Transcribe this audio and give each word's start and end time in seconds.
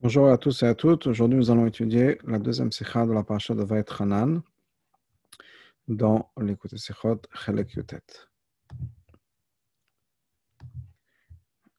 Bonjour 0.00 0.28
à 0.28 0.38
tous 0.38 0.62
et 0.62 0.66
à 0.66 0.76
toutes. 0.76 1.08
Aujourd'hui, 1.08 1.36
nous 1.36 1.50
allons 1.50 1.66
étudier 1.66 2.20
la 2.24 2.38
deuxième 2.38 2.70
sikha 2.70 3.04
de 3.04 3.12
la 3.12 3.24
paracha 3.24 3.52
de 3.56 3.66
Hanan 4.00 4.40
dans 5.88 6.30
l'écoute 6.40 6.76
sikhot 6.76 7.20
Chelek. 7.34 7.76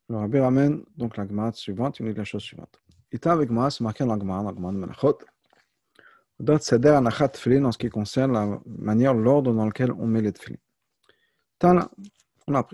Le 0.09 0.17
Rabbi 0.17 0.37
ramène 0.37 0.83
donc 0.97 1.15
la 1.15 1.51
suivante, 1.53 1.99
il 1.99 2.07
nous 2.07 2.11
dit 2.11 2.17
la 2.17 2.25
chose 2.25 2.41
suivante. 2.41 2.81
Avec 3.23 3.49
moi, 3.49 3.71
c'est 3.71 3.85
marqué 3.85 4.03
dans 4.03 4.17
la 4.17 4.17
la 6.99 7.11
de 7.11 7.27
Tfilin 7.29 7.63
en 7.63 7.71
ce 7.71 7.77
qui 7.77 7.87
concerne 7.87 8.33
la 8.33 8.59
manière, 8.65 9.13
l'ordre 9.13 9.53
dans 9.53 9.65
lequel 9.65 9.93
on 9.93 10.07
met 10.07 10.21
les. 10.21 10.33
Tana, 11.57 11.89
on 12.47 12.55
a 12.55 12.67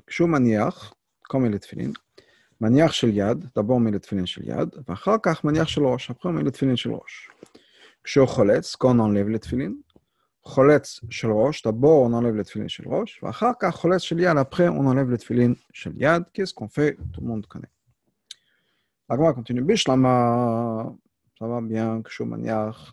comme 1.30 1.46
les 1.46 1.60
מניח 2.61 2.93
של 2.93 3.09
יד, 3.09 3.45
d'abord 3.45 3.79
on 3.79 3.81
met 3.81 3.91
le 3.91 3.99
tefillin 3.99 4.27
של 4.27 4.49
יד, 4.49 4.69
ואחר 4.89 5.17
כך 5.23 5.45
מניח 5.45 5.69
של 5.69 5.85
ראש, 5.85 6.11
après 6.11 6.29
on 6.29 6.41
met 6.41 6.45
le 6.45 6.51
tefillin 6.51 6.77
של 6.77 6.93
ראש. 6.93 7.31
כשהוא 8.05 8.27
חולץ, 8.27 8.77
quand 8.77 8.97
on 8.97 9.01
enlève 9.01 9.29
le 9.29 9.39
tefillin, 9.39 9.73
חולץ 10.45 11.01
של 11.11 11.31
ראש, 11.31 11.67
d'abord 11.67 12.07
on 12.07 12.13
enlève 12.13 12.37
le 12.37 12.45
tefillin 12.45 12.69
של 12.69 12.85
ראש, 12.87 13.23
ואחר 13.23 13.51
כך 13.61 13.75
חולץ 13.75 14.01
של 14.01 14.19
יד, 14.19 14.37
après 14.37 14.69
on 14.69 14.87
enlève 14.93 15.11
le 15.11 15.17
tefillin 15.17 15.55
של 15.73 15.93
יד, 15.97 16.23
qu'est-ce 16.35 16.55
qu'on 16.55 16.69
fait, 16.69 16.97
tout 17.13 17.21
le 17.21 17.27
monde 17.27 17.47
connaît. 17.47 17.71
La 19.11 19.17
Gemara 19.17 19.33
continue, 19.33 19.63
בשלמה, 19.63 20.85
ça 21.39 21.47
va 21.47 21.61
bien, 21.61 22.03
כשהוא 22.05 22.29
מניח, 22.29 22.93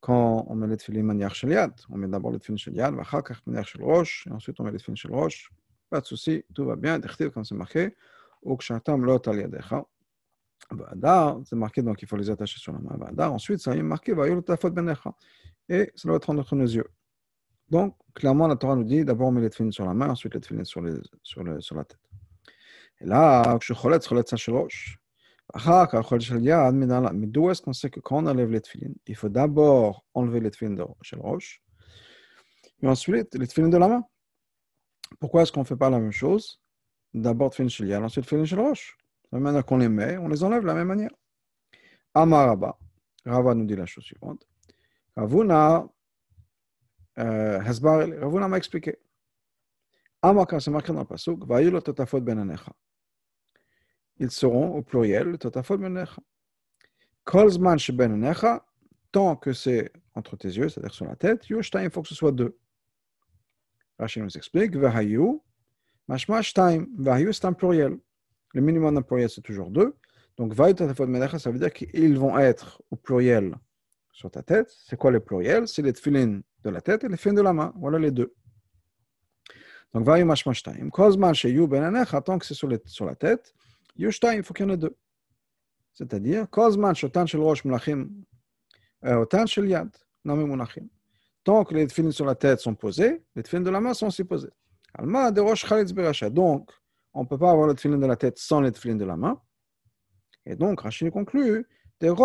quand 0.00 0.46
on 0.48 0.54
met 0.54 0.66
le 0.66 0.76
tefillin 0.76 1.02
מניח 1.02 1.34
של 1.34 1.52
יד, 1.52 1.70
on 1.90 1.96
met 1.96 2.08
d'abord 2.08 2.32
le 2.32 2.38
tefillin 2.38 2.56
של 2.56 2.74
יד, 2.74 2.94
ואחר 2.98 3.20
כך 3.20 3.46
מניח 3.46 3.66
של 3.66 3.82
ראש, 3.82 4.28
et 4.28 4.32
ensuite 4.32 4.60
on 4.60 4.64
met 4.64 4.70
le 4.70 4.78
tefillin 4.78 4.96
של 4.96 5.12
ראש, 5.12 5.50
pas 5.90 6.00
de 6.00 6.06
souci, 6.06 6.42
tout 6.54 6.64
va 6.64 6.76
bien, 6.76 6.98
דכתיב 6.98 7.30
comme 7.32 7.44
c'est 7.44 7.54
marqué, 7.54 7.94
c'est 11.45 11.55
marqué, 11.55 11.81
donc 11.81 12.01
il 12.01 12.07
faut 12.07 12.17
les 12.17 12.29
attacher 12.29 12.59
sur 12.59 12.73
la 12.73 12.79
main. 12.79 13.29
Ensuite, 13.29 13.59
ça 13.59 13.75
est 13.75 13.81
marqué, 13.81 14.13
benecha. 14.13 15.15
Et 15.67 15.91
ça 15.95 16.07
doit 16.07 16.17
être 16.17 16.29
entre 16.29 16.55
nos 16.55 16.65
yeux. 16.65 16.87
Donc, 17.69 17.95
clairement, 18.13 18.47
la 18.47 18.55
Torah 18.55 18.75
nous 18.75 18.83
dit 18.83 19.05
d'abord 19.05 19.27
on 19.27 19.31
met 19.31 19.41
les 19.41 19.49
tefilines 19.49 19.71
sur 19.71 19.85
la 19.85 19.93
main, 19.93 20.09
ensuite 20.09 20.33
les 20.33 20.39
tefilines 20.41 20.65
sur, 20.65 20.81
sur, 21.23 21.43
le, 21.43 21.61
sur 21.61 21.75
la 21.75 21.83
tête. 21.85 21.99
Et 23.01 23.05
là, 23.05 23.57
kshocholet, 23.59 23.99
cholet 23.99 24.23
sachelosh. 24.25 24.97
Mais 25.55 27.27
d'où 27.27 27.49
est-ce 27.49 27.61
qu'on 27.61 27.73
sait 27.73 27.89
que 27.89 27.99
quand 27.99 28.23
on 28.23 28.27
enlève 28.27 28.51
les 28.51 28.61
tefilines, 28.61 28.95
il 29.07 29.15
faut 29.15 29.29
d'abord 29.29 30.05
enlever 30.13 30.39
les 30.39 30.51
tefilines 30.51 30.75
de 30.75 30.83
roche, 31.17 31.63
et 32.81 32.87
ensuite 32.87 33.33
les 33.35 33.47
tefilines 33.47 33.71
de 33.71 33.77
la 33.77 33.87
main? 33.87 34.03
Pourquoi 35.19 35.41
est-ce 35.41 35.51
qu'on 35.51 35.61
ne 35.61 35.65
fait 35.65 35.75
pas 35.75 35.89
la 35.89 35.99
même 35.99 36.11
chose? 36.11 36.61
D'abord 37.13 37.53
shel 37.53 37.87
yad, 37.87 38.03
ensuite 38.03 38.29
rosh. 38.53 38.97
De 39.31 39.37
la 39.37 39.39
manière 39.39 39.65
qu'on 39.65 39.77
les 39.77 39.89
met, 39.89 40.17
on 40.17 40.27
les 40.27 40.43
enlève 40.43 40.61
de 40.61 40.67
la 40.67 40.73
même 40.73 40.87
manière. 40.87 41.11
Amaraba. 42.13 42.77
Rava 43.25 43.53
nous 43.53 43.65
dit 43.65 43.75
la 43.75 43.85
chose 43.85 44.03
suivante. 44.03 44.47
Ravuna, 45.15 45.87
euh, 47.19 47.59
Ravuna 47.59 48.47
m'a 48.47 48.57
expliqué. 48.57 48.97
Amaka, 50.21 50.59
c'est 50.59 50.71
marqué 50.71 50.91
dans 50.91 50.99
le 50.99 51.05
pasuk, 51.05 51.45
Vayilo 51.45 51.79
totafot 51.79 52.19
ben 52.21 52.39
anecha. 52.39 52.73
Ils 54.17 54.31
seront 54.31 54.75
au 54.75 54.81
pluriel, 54.81 55.37
totafot 55.37 55.77
ben 55.77 55.97
anecha. 55.97 56.21
Kol 57.23 57.49
zman 57.51 57.77
she 57.77 57.91
ben 57.91 58.11
anecha, 58.11 58.65
tant 59.11 59.35
que 59.35 59.53
c'est 59.53 59.91
entre 60.15 60.35
tes 60.35 60.49
yeux, 60.49 60.67
c'est-à-dire 60.69 60.93
sur 60.93 61.05
la 61.05 61.15
tête, 61.15 61.47
yoshta, 61.47 61.83
il 61.83 61.89
faut 61.89 62.01
que 62.01 62.09
ce 62.09 62.15
soit 62.15 62.31
deux. 62.31 62.57
Rachid 63.97 64.23
nous 64.23 64.37
explique, 64.37 64.75
Vahayu, 64.75 65.41
Mashma 66.09 66.41
shtaim, 66.41 66.87
vayu 66.97 67.31
c'est 67.31 67.45
un 67.45 67.53
pluriel. 67.53 67.95
Le 68.55 68.61
minimum 68.61 68.95
d'un 68.95 69.03
pluriel, 69.03 69.29
c'est 69.29 69.41
toujours 69.41 69.69
deux. 69.69 69.95
Donc, 70.37 70.53
vayu 70.53 70.73
tatafot 70.73 71.05
menecha, 71.05 71.37
ça 71.37 71.51
veut 71.51 71.59
dire 71.59 71.71
qu'ils 71.71 72.17
vont 72.17 72.35
être 72.39 72.81
au 72.89 72.95
pluriel 72.95 73.53
sur 74.11 74.31
ta 74.31 74.41
tête. 74.41 74.73
C'est 74.87 74.97
quoi 74.97 75.11
le 75.11 75.19
pluriel? 75.19 75.67
C'est 75.67 75.83
les 75.83 75.93
tefillin 75.93 76.41
de 76.63 76.69
la 76.71 76.81
tête 76.81 77.03
et 77.03 77.07
les 77.07 77.15
tefillin 77.15 77.35
de 77.35 77.43
la 77.43 77.53
main. 77.53 77.71
Voilà 77.75 77.99
les 77.99 78.09
deux. 78.09 78.33
Donc, 79.93 80.03
vayu 80.03 80.25
mashma 80.25 80.51
shtaim. 80.51 80.89
Kozman 80.89 81.35
sheyu 81.35 81.67
benanecha, 81.67 82.19
tant 82.21 82.39
que 82.39 82.45
c'est 82.47 82.55
sur, 82.55 82.67
sur 82.85 83.05
la 83.05 83.13
tête, 83.13 83.53
yu 83.95 84.11
shtaim, 84.11 84.33
il 84.33 84.43
faut 84.43 84.55
qu'il 84.55 84.65
y 84.65 84.69
en 84.69 84.73
ait 84.73 84.77
deux. 84.77 84.97
C'est-à-dire, 85.93 86.49
kozman 86.49 86.95
shotan 86.95 87.27
shel 87.27 87.41
rosh 87.41 87.63
mulachim, 87.65 88.09
otan 89.03 89.45
shel 89.45 89.67
yad, 89.67 89.95
nami 90.25 90.43
mulachim. 90.43 90.87
Tant 91.43 91.63
que 91.63 91.75
les 91.75 91.85
tefillin 91.85 92.09
sur 92.09 92.25
la 92.25 92.33
tête 92.33 92.61
sont 92.61 92.73
posés, 92.73 93.21
les 93.35 93.43
tefillin 93.43 93.61
de 93.61 93.69
la 93.69 93.79
main 93.79 93.93
sont 93.93 94.07
aussi 94.07 94.23
posés. 94.23 94.49
Alma 94.95 95.31
de 95.31 95.41
chalitz 95.55 95.93
beracha. 95.93 96.29
Donc, 96.29 96.71
on 97.13 97.23
ne 97.23 97.27
peut 97.27 97.37
pas 97.37 97.51
avoir 97.51 97.67
le 97.67 97.73
tefillin 97.73 97.97
de 97.97 98.05
la 98.05 98.15
tête 98.15 98.37
sans 98.37 98.61
le 98.61 98.71
tefillin 98.71 98.95
de 98.95 99.05
la 99.05 99.17
main. 99.17 99.41
Et 100.45 100.55
donc, 100.55 100.81
Rachid 100.81 101.11
conclut, 101.11 101.67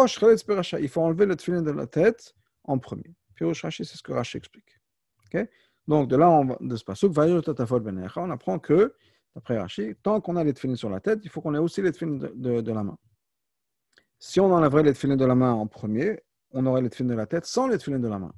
chalitz 0.06 0.46
beracha. 0.46 0.80
Il 0.80 0.88
faut 0.88 1.02
enlever 1.02 1.26
le 1.26 1.36
tefillin 1.36 1.62
de 1.62 1.70
la 1.70 1.86
tête 1.86 2.34
en 2.64 2.78
premier. 2.78 3.14
Puis 3.34 3.44
Rachid, 3.44 3.84
c'est 3.84 3.96
ce 3.96 4.02
que 4.02 4.12
Rachid 4.12 4.38
explique. 4.38 4.80
Okay? 5.26 5.48
Donc, 5.86 6.08
de 6.08 6.16
là, 6.16 6.30
on, 6.30 6.56
de 6.60 6.76
ce 6.76 6.84
pasuk, 6.84 7.12
on 7.16 8.30
apprend 8.30 8.58
que, 8.58 8.94
d'après 9.34 9.58
Rachid, 9.58 9.96
tant 10.02 10.20
qu'on 10.20 10.36
a 10.36 10.44
les 10.44 10.54
tefillin 10.54 10.76
sur 10.76 10.90
la 10.90 11.00
tête, 11.00 11.20
il 11.24 11.30
faut 11.30 11.40
qu'on 11.40 11.54
ait 11.54 11.58
aussi 11.58 11.82
les 11.82 11.92
tefillin 11.92 12.12
de, 12.12 12.32
de, 12.34 12.60
de, 12.60 12.72
la 12.72 12.82
main. 12.82 12.96
Si 14.18 14.40
on 14.40 14.50
enlèverait 14.52 14.84
les 14.84 14.92
tefillin 14.92 15.16
de 15.16 15.24
la 15.24 15.34
main 15.34 15.52
en 15.52 15.66
premier, 15.66 16.22
on 16.52 16.64
aurait 16.66 16.80
les 16.80 16.88
tefillin 16.88 17.10
de 17.10 17.14
la 17.14 17.26
tête 17.26 17.44
sans 17.44 17.68
les 17.68 17.76
tefillin 17.76 17.98
de 17.98 18.08
la 18.08 18.18
main. 18.18 18.32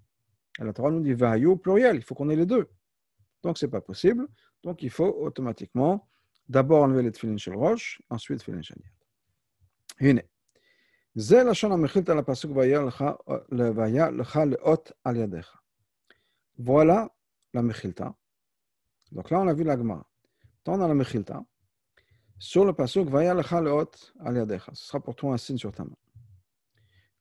Et 0.59 0.65
la 0.65 0.73
Torah 0.73 0.91
nous 0.91 1.01
dit, 1.01 1.15
au 1.47 1.57
pluriel, 1.57 1.97
il 1.97 2.03
faut 2.03 2.15
qu'on 2.15 2.31
ait 2.31 2.37
les 2.37 2.47
deux. 2.47 2.69
Donc, 3.46 3.58
ce 3.58 3.66
n'est 3.66 3.72
pas 3.72 3.82
possible. 3.82 4.28
Donc, 4.64 4.84
il 4.84 4.90
faut 4.90 5.14
automatiquement 5.20 6.08
d'abord 6.48 6.84
enlever 6.84 7.04
les 7.04 7.12
tefillin 7.12 7.38
shel 7.38 7.56
roche, 7.56 8.02
ensuite 8.10 8.40
tefillin 8.40 8.62
shel 8.62 8.78
yad. 8.78 8.92
הנה, 10.00 10.22
זה 11.16 11.44
לשון 11.44 11.72
המחילתא 11.72 12.12
לפסוק 12.12 12.52
והיה 12.56 12.82
לך 14.12 14.40
לאות 14.46 14.92
על 15.04 15.16
ידיך. 15.16 15.58
Voilà 16.60 17.08
la 17.56 17.62
mechilta. 17.62 18.14
Donc 19.12 19.30
là, 19.30 19.40
on 19.40 19.48
a 19.48 19.54
vu 19.54 19.64
la 19.64 19.76
Gemara. 19.78 20.06
Tant 20.64 20.78
dans 20.78 20.88
la 20.88 20.94
mechilta, 20.94 21.44
sur 22.38 22.66
le 22.66 22.74
pasuk, 22.74 23.10
vaya 23.10 23.34
lecha 23.34 23.62
leot 23.62 24.14
al 24.20 24.36
yadecha. 24.38 24.72
Ce 24.74 24.86
sera 24.88 25.00
pour 25.00 25.16
toi 25.16 25.34
un 25.34 25.38
signe 25.38 25.58
sur 25.58 25.72
ta 25.72 25.84
main. 25.84 25.98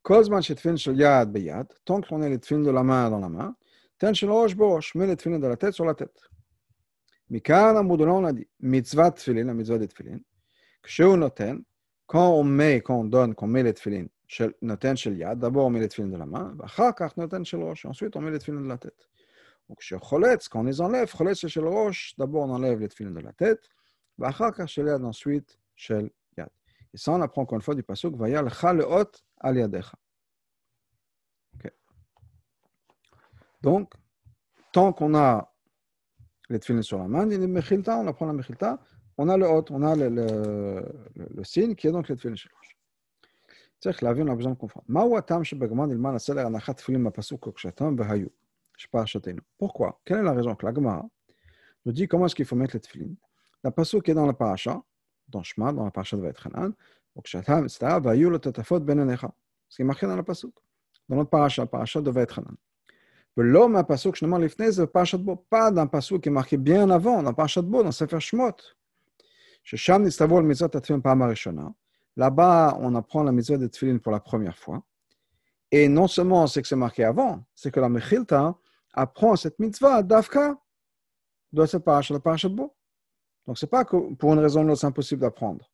Kozman 0.03 0.43
shetfin 0.43 0.77
shel 0.77 0.97
yad 0.97 1.33
beyad. 1.33 1.73
Tant 1.85 2.01
qu'on 2.01 2.23
a 2.23 2.29
les 2.29 2.39
tefillin 2.39 2.61
de 2.61 2.71
la 2.71 2.83
main 2.83 3.11
dans 3.11 3.19
la 3.19 3.29
main, 3.29 3.57
Telle 3.98 4.14
chez 4.14 4.28
je 4.28 4.98
mets 4.98 5.08
les 5.08 5.16
tefilin 5.16 5.40
de 5.40 5.48
la 5.48 5.56
tête 5.56 5.74
sur 5.74 5.86
la 5.86 5.94
tête. 5.94 6.20
Mikar 7.30 7.78
Amoudoulan, 7.78 8.22
on 8.22 8.26
a 8.26 8.34
dit, 8.34 8.48
mitzvah 8.60 9.12
tefilin, 9.12 9.46
la 9.46 9.54
mitzvah 9.54 9.78
des 9.78 9.88
tefilin, 9.88 10.20
noten, 11.18 11.64
quand 12.06 12.34
on 12.34 12.44
met, 12.44 12.82
quand 12.82 13.00
on 13.00 13.06
donne, 13.06 13.34
qu'on 13.34 13.48
met 13.48 13.64
les 13.64 13.74
tefilin, 13.74 14.06
noten 14.62 14.98
chez 14.98 15.12
yad, 15.14 15.40
d'abord 15.40 15.66
on 15.66 15.70
met 15.70 15.80
les 15.80 15.88
tefilin 15.88 16.10
de 16.10 16.18
la 16.18 16.26
main, 16.26 16.54
bachakach 16.56 17.16
noten 17.16 17.46
chez 17.46 17.58
roche, 17.58 17.86
ensuite 17.86 18.16
on 18.18 18.22
met 18.22 18.32
les 18.32 18.40
tefilin 18.40 18.62
de 18.62 18.68
la 18.68 18.78
tête. 18.78 19.10
Donc 19.70 19.80
chez 19.80 19.98
choletz, 19.98 20.50
quand 20.50 20.60
on 20.60 20.64
les 20.64 20.82
enlève, 20.82 21.10
choletz 21.10 21.48
chez 21.48 21.60
roche, 21.62 22.14
d'abord 22.18 22.44
on 22.44 22.52
enlève 22.52 22.80
les 22.80 22.90
tefilin 22.90 23.12
de 23.12 23.22
la 23.22 23.32
tête, 23.32 23.70
bachakach 24.18 24.68
chez 24.68 24.84
yad, 24.84 25.04
ensuite 25.06 25.58
chez 25.74 26.14
yad. 26.38 26.50
Et 26.94 26.98
ça, 26.98 27.14
on 27.14 27.22
apprend 27.22 27.44
encore 27.44 27.56
une 27.56 27.62
fois 27.62 27.76
du 27.76 27.84
pasuk, 27.84 28.16
vayal 28.18 28.50
chaleot 28.50 29.12
al 29.40 29.58
yadecha. 29.58 29.98
Donc, 33.65 33.93
tant 34.73 34.93
qu'on 34.93 35.15
a 35.15 35.53
les 36.49 36.59
tefillin 36.59 36.83
sur 36.83 36.99
la 36.99 37.09
main, 37.09 37.29
il 37.31 37.47
mechilta, 37.47 37.99
on 37.99 38.07
apprend 38.07 38.27
la 38.27 38.33
mechilta, 38.33 38.79
on 39.19 39.29
a 39.29 39.37
le 39.37 39.47
hot, 39.47 39.67
on 39.71 39.83
a 39.83 39.95
le, 39.95 40.09
le, 40.09 40.27
le, 41.17 41.29
le 41.37 41.45
signe 41.45 41.75
qui 41.75 41.87
est 41.89 41.93
donc 41.93 42.09
les 42.09 42.17
tefillin 42.17 42.37
שלוש. 42.37 42.77
צריך 43.81 44.03
להבין, 44.03 44.29
on 44.29 44.33
a 44.33 44.37
besoin 44.37 44.53
de 44.53 44.59
comprendre. 44.59 44.85
מהו 44.89 45.19
הטעם 45.19 45.45
שבגמרא 45.45 45.87
נלמד 45.87 46.15
הסדר 46.15 46.47
הנחת 46.47 46.77
תפילין 46.77 47.05
בפסוק 47.05 47.47
וכשתם 47.47 47.95
והיו, 47.99 48.29
שפרשתנו. 48.77 49.41
Pourquoi? 49.63 50.01
Quelle 50.05 50.19
est 50.19 50.23
la 50.23 50.33
raison 50.33 50.55
que 50.55 50.67
la 50.67 50.75
Gemara 50.75 51.05
nous 51.87 51.93
dit 51.93 52.09
comment 52.09 52.27
est-ce 52.27 52.35
qu'il 52.35 52.45
faut 52.45 52.57
mettre 52.57 52.77
les 52.77 52.81
tefillin? 52.81 53.15
La 53.65 53.71
pasuk 53.71 54.09
est 54.09 54.15
dans 54.15 54.27
la 54.27 54.33
paracha, 54.33 54.81
dans 55.29 55.43
Shema, 55.43 55.73
dans 55.73 55.85
la 55.85 55.91
paracha 55.91 56.17
de 56.17 56.23
Vaetchanan, 56.23 56.73
וכשתם 57.19 57.65
מצטער 57.65 57.99
והיו 58.03 58.31
לו 58.31 58.39
תטפות 58.39 58.87
בין 58.87 58.99
עיניך. 58.99 59.27
Ce 59.69 59.77
qui 59.77 59.83
est 59.83 59.85
marqué 59.85 60.07
dans 60.07 60.17
la 60.17 60.23
pasuk. 60.23 60.55
Dans 61.09 61.17
notre 61.17 61.31
paracha, 61.31 61.65
L'homme, 63.38 63.76
un 63.76 63.84
passouk, 63.84 64.16
je 64.16 64.24
demande 64.24 64.44
les 64.44 64.72
c'est 64.72 64.88
Parashat 64.88 65.18
Bo, 65.18 65.36
pas 65.36 65.70
d'un 65.70 65.88
qui 65.88 66.30
est 66.30 66.30
marqué 66.30 66.56
bien 66.56 66.90
avant, 66.90 67.22
dans 67.22 67.32
le 67.32 67.36
Parashat 67.36 67.64
Bo, 67.64 67.84
dans 67.84 67.92
Sefer 67.92 68.20
Shemot. 68.20 68.56
Shesham 69.64 70.04
Nistavol 70.04 70.46
Mitzvot 70.46 70.76
Atfilin 70.76 71.02
Pamarishona. 71.02 71.74
Là-bas, 72.16 72.78
on 72.80 72.96
apprend 72.96 73.24
la 73.24 73.34
Mitzvot 73.34 73.58
de 73.58 73.68
Tfilin 73.68 73.98
pour 73.98 74.14
la 74.14 74.22
première 74.22 74.58
fois. 74.58 74.84
Et 75.70 75.90
non 75.90 76.08
seulement 76.08 76.48
c'est 76.48 76.62
que 76.62 76.68
c'est 76.68 76.78
marqué 76.78 77.04
avant, 77.04 77.44
c'est 77.54 77.72
que 77.72 77.80
la 77.80 77.90
Mechilta 77.90 78.56
apprend 78.94 79.36
cette 79.36 79.60
Mitzvah 79.60 80.02
d'Afka 80.02 80.58
de 81.52 81.66
cette 81.66 81.84
Parashat, 81.84 82.18
Parashat 82.20 82.50
Bo. 82.50 82.74
Donc, 83.46 83.58
c'est 83.58 83.68
pas 83.68 83.84
que 83.84 84.14
pour 84.14 84.34
une 84.34 84.40
raison 84.40 84.64
ou 84.64 84.68
l'autre, 84.68 84.80
c'est 84.80 84.88
impossible 84.88 85.22
d'apprendre. 85.22 85.70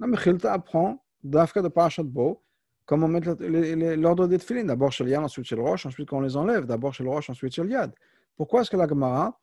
La 0.00 0.06
Mechilta 0.06 0.54
apprend 0.54 1.04
d'Afka 1.22 1.60
de 1.60 1.68
Parashat 1.68 2.02
Bo 2.04 2.42
Comment 2.88 3.06
mettre 3.06 3.36
l'ordre 3.96 4.26
des 4.28 4.38
tefilines 4.38 4.68
D'abord 4.68 4.92
chez 4.92 5.04
le 5.04 5.10
yad, 5.10 5.22
ensuite 5.22 5.44
chez 5.44 5.56
le 5.56 5.60
roche, 5.60 5.84
ensuite 5.84 6.08
quand 6.08 6.16
on 6.16 6.20
les 6.22 6.38
enlève. 6.38 6.64
D'abord 6.64 6.94
chez 6.94 7.04
le 7.04 7.10
roche, 7.10 7.28
ensuite 7.28 7.54
chez 7.54 7.62
le 7.62 7.68
yad. 7.68 7.94
Pourquoi 8.34 8.62
est-ce 8.62 8.70
que 8.70 8.78
la 8.78 8.88
Gemara 8.88 9.38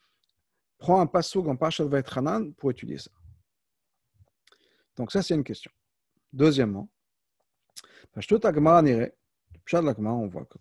prend 0.80 1.00
un 1.00 1.06
passoug 1.06 1.48
en 1.48 1.56
Pachat 1.56 1.86
Vaetranan 1.86 2.56
pour 2.56 2.72
étudier 2.72 2.98
ça? 2.98 3.12
Donc, 4.96 5.12
ça, 5.12 5.22
c'est 5.22 5.36
une 5.36 5.44
question. 5.44 5.72
Deuxièmement, 6.34 6.90
la 8.16 8.22
Gemara 8.52 8.82
n'irait. 8.82 9.16
Pshat 9.64 9.84
la 9.84 9.94
Gemara, 9.94 10.16
on 10.16 10.28
voit 10.28 10.46
que. 10.46 10.58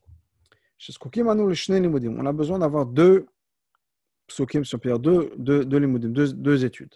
On 1.16 2.26
a 2.26 2.32
besoin 2.34 2.58
d'avoir 2.58 2.84
deux 2.84 3.26
psukim 4.26 4.62
sur 4.62 4.78
deux, 4.78 5.32
deux, 5.38 5.64
deux, 5.64 5.80
deux, 5.80 6.32
deux 6.34 6.64
études. 6.66 6.94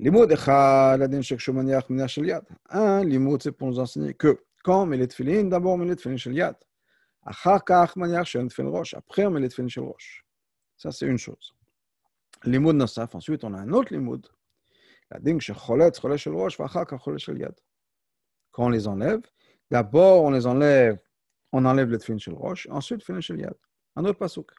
Limoud 0.00 0.30
echad 0.32 1.00
shekshu 1.22 1.52
maniach 1.52 1.90
mina 1.90 2.08
shel 2.08 2.24
yad. 2.24 2.46
Un 2.70 3.04
limoud, 3.04 3.42
c'est 3.42 3.52
pour 3.52 3.68
nous 3.68 3.78
enseigner 3.78 4.14
que 4.14 4.42
quand 4.64 4.86
met 4.86 4.96
les 4.96 5.06
tefillin, 5.06 5.44
d'abord 5.44 5.76
met 5.76 5.84
les 5.84 5.94
tefillin 5.94 6.16
shel 6.16 6.32
yad. 6.32 6.56
Achar 7.26 7.62
kach 7.62 7.96
maniach 7.96 8.24
shel 8.24 8.48
tefillin 8.48 8.70
rosh. 8.70 8.94
Après, 8.94 9.26
on 9.26 9.30
met 9.30 9.40
les 9.40 9.50
tefillin 9.50 9.68
shel 9.68 9.84
rosh. 9.84 10.24
Ça, 10.78 10.90
c'est 10.90 11.06
une 11.06 11.18
chose. 11.18 11.54
Limoud 12.44 12.76
nasaf. 12.76 13.14
Ensuite, 13.14 13.44
on 13.44 13.52
a 13.52 13.58
un 13.58 13.72
autre 13.72 13.92
limoud. 13.92 14.26
Ladin 15.10 15.38
shecholet, 15.38 15.92
cholet 16.00 16.16
shel 16.16 16.32
rosh, 16.32 16.56
vachar 16.58 16.86
kach 16.86 16.98
cholet 16.98 17.18
shel 17.18 17.38
yad. 17.38 17.54
Quand 18.52 18.64
on 18.64 18.70
les 18.70 18.88
enlève, 18.88 19.20
d'abord, 19.70 20.24
on 20.24 20.30
les 20.30 20.46
enlève, 20.46 20.98
on 21.52 21.66
enlève 21.66 21.90
les 21.90 21.98
tefillin 21.98 22.16
shel 22.16 22.32
rosh, 22.32 22.66
ensuite 22.70 23.00
tefillin 23.00 23.20
shel 23.20 23.38
yad. 23.38 23.56
Un 23.96 24.06
autre 24.06 24.18
pasouk. 24.18 24.50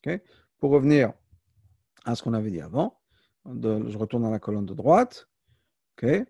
Okay? 0.00 0.22
Pour 0.56 0.70
revenir 0.70 1.12
à 2.06 2.14
ce 2.14 2.22
qu'on 2.22 2.32
avait 2.32 2.50
dit 2.50 2.62
avant, 2.62 2.97
de, 3.48 3.88
je 3.88 3.98
retourne 3.98 4.22
dans 4.22 4.30
la 4.30 4.38
colonne 4.38 4.66
de 4.66 4.74
droite. 4.74 5.28
Okay? 5.96 6.24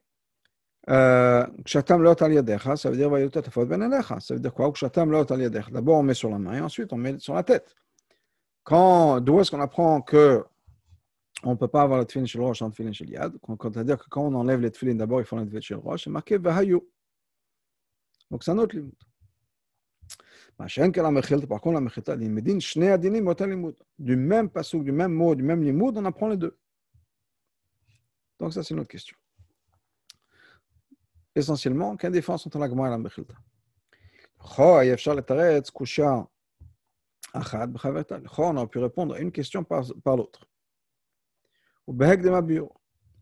Kshatam 0.87 2.03
leot 2.03 2.23
al 2.23 2.33
yadecha, 2.33 2.77
ça 2.77 2.91
veut 2.91 2.97
dire 2.97 3.11
vayotat 3.11 3.41
afot 3.47 3.67
ben 3.67 3.83
alecha. 3.83 4.21
Ça 4.21 4.35
veut 4.35 4.41
dire 4.41 4.55
quoi? 4.55 4.73
Kshatam 4.73 5.11
leot 5.13 5.31
al 5.31 5.43
yadecha. 5.43 5.71
D'abord 5.71 5.99
on 5.99 6.03
met 6.03 6.15
sur 6.15 6.31
la 6.31 6.39
main 6.39 6.55
et 6.55 6.61
ensuite 6.61 6.93
on 6.93 6.97
met 6.97 7.19
sur 7.19 7.35
la 7.35 7.43
tête. 7.43 7.75
Quand, 8.65 9.21
d'où 9.21 9.41
est-ce 9.41 9.51
qu'on 9.51 9.61
apprend 9.61 10.01
que 10.01 10.45
on 11.45 11.51
ne 11.51 11.57
peut 11.57 11.69
pas 11.69 11.83
avoir 11.83 11.99
le 11.99 12.05
tefilin 12.05 12.27
shel 12.27 12.41
roche 12.41 12.59
sans 12.59 12.71
tefilin 12.71 12.93
shel 12.93 13.11
yad 13.11 13.33
C'est-à-dire 13.63 13.99
que 13.99 14.09
quand 14.09 14.23
on 14.23 14.35
enlève 14.35 14.61
les 14.61 14.71
tefilin, 14.71 14.95
d'abord 14.95 15.21
il 15.21 15.27
faut 15.27 15.37
le 15.37 15.45
tefilin 15.45 15.61
shel 15.61 15.77
roche, 15.79 16.05
c'est 16.05 16.11
marqué 16.11 16.39
vahayu. 16.39 16.81
Donc 18.31 18.45
c'est 18.45 18.51
un 18.51 18.59
autre 18.59 18.77
limud. 18.77 18.95
Par 20.57 20.67
contre, 21.61 21.75
la 21.75 21.81
mechilta, 21.81 22.17
l'imedin, 22.17 22.59
shnei 22.59 22.91
adinim, 22.91 23.27
otel 23.29 23.51
limud. 23.51 23.77
Du 23.99 24.17
même 24.17 24.51
pasuk, 24.51 24.83
du 24.83 24.91
même 24.91 25.13
mot, 25.13 25.35
du 25.35 25.43
même 25.43 25.63
limud, 25.63 25.97
on 25.97 26.05
apprend 26.05 26.29
les 26.29 26.37
deux. 26.37 26.59
Donc, 28.39 28.53
ça, 28.53 28.63
c'est 28.63 28.75
une 28.75 28.81
autre 28.81 28.91
question. 28.91 29.17
Essentiellement, 31.35 31.97
quelle 31.97 32.13
différence 32.13 32.47
entre 32.47 32.59
la 32.59 32.69
Gemara 32.69 32.89
et 32.89 32.91
la 32.91 32.99
Mechilta? 32.99 33.35
On 38.39 38.57
a 38.57 38.67
pu 38.67 38.79
répondre 38.79 39.15
à 39.15 39.19
une 39.19 39.33
question 39.33 39.65
par, 39.65 39.85
par 40.03 40.17
l'autre. 40.17 40.49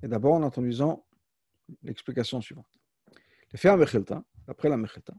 Et 0.02 0.08
d'abord 0.08 0.34
en 0.34 0.42
introduisant 0.42 1.06
l'explication 1.82 2.40
suivante. 2.40 2.66
Le 3.52 3.58
faire 3.58 3.76
Mechilta, 3.76 4.22
après 4.46 4.68
la 4.68 4.76
Mechilta, 4.76 5.14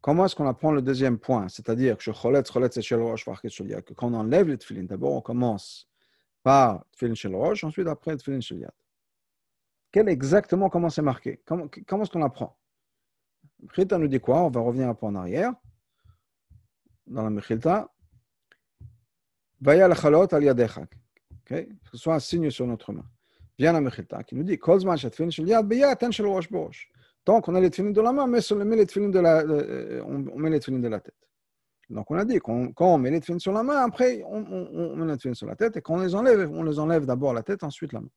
Comment 0.00 0.24
est-ce 0.24 0.34
qu'on 0.34 0.46
apprend 0.46 0.72
le 0.72 0.80
deuxième 0.80 1.18
point? 1.18 1.48
C'est-à-dire 1.48 1.98
que 1.98 2.10
quand 3.94 4.08
on 4.08 4.14
enlève 4.14 4.48
les 4.48 4.56
tefilines, 4.56 4.86
d'abord 4.86 5.12
on 5.12 5.20
commence 5.20 5.87
par 6.48 6.82
tefilin 6.92 7.14
shel 7.14 7.34
rosh, 7.34 7.62
ensuite 7.62 7.86
après 7.88 8.16
tefilin 8.16 8.40
shel 8.40 8.60
yad. 8.60 8.76
Quel 9.92 10.08
exactement 10.08 10.70
comment 10.70 10.88
c'est 10.88 11.02
marqué? 11.02 11.42
Comment, 11.44 11.68
comment 11.86 12.04
est-ce 12.04 12.10
qu'on 12.10 12.22
apprend? 12.22 12.56
Mechilta 13.60 13.98
nous 13.98 14.08
dit 14.08 14.18
quoi? 14.18 14.40
On 14.44 14.48
va 14.48 14.60
revenir 14.60 14.88
un 14.88 14.94
peu 14.94 15.04
en 15.04 15.14
arrière. 15.14 15.52
Dans 17.06 17.22
la 17.22 17.28
Mechilta. 17.28 17.92
Vaya 19.60 19.94
chalot 19.94 20.32
al 20.32 20.44
yadecha. 20.44 20.86
Que 21.44 21.68
ce 21.90 21.98
soit 21.98 22.14
un 22.14 22.18
signe 22.18 22.50
sur 22.50 22.66
notre 22.66 22.94
main. 22.94 23.04
Bien 23.58 23.74
la 23.74 23.82
Mechilta 23.82 24.22
qui 24.22 24.34
nous 24.34 24.42
dit 24.42 24.58
Kolzman 24.58 24.96
shatfin 24.96 25.28
shel 25.28 25.48
yad 25.48 25.66
beyat 25.66 25.96
ten 25.96 26.10
shel 26.12 26.26
rosh. 26.26 26.48
Tant 27.26 27.42
qu'on 27.42 27.54
a 27.56 27.60
les 27.60 27.68
tefilines 27.68 27.92
de 27.92 28.00
la 28.00 28.12
main, 28.12 28.26
mais 28.26 28.40
on 28.52 28.64
met 28.64 28.76
les 28.76 28.86
tefilines 28.86 29.10
de 29.10 29.20
la, 29.20 29.40
euh, 29.42 30.02
on 30.06 30.38
met 30.38 30.48
les 30.48 30.60
de 30.60 30.88
la 30.88 31.00
tête. 31.00 31.27
Donc 31.90 32.10
on 32.10 32.16
a 32.16 32.24
dit 32.24 32.38
quand 32.38 32.72
on 32.78 32.98
met 32.98 33.10
les 33.10 33.20
tefilines 33.20 33.40
sur 33.40 33.52
la 33.52 33.62
main, 33.62 33.82
après 33.84 34.22
on, 34.26 34.96
met 34.96 35.06
les 35.06 35.16
tefilines 35.16 35.34
sur 35.34 35.46
la 35.46 35.56
tête, 35.56 35.76
et 35.76 35.82
quand 35.82 35.94
on 35.94 36.00
les 36.00 36.14
enlève, 36.14 36.50
on 36.50 36.62
les 36.62 36.78
enlève 36.78 37.06
d'abord 37.06 37.32
la 37.32 37.42
tête, 37.42 37.64
ensuite 37.64 37.92
la 37.92 38.00
main. 38.00 38.10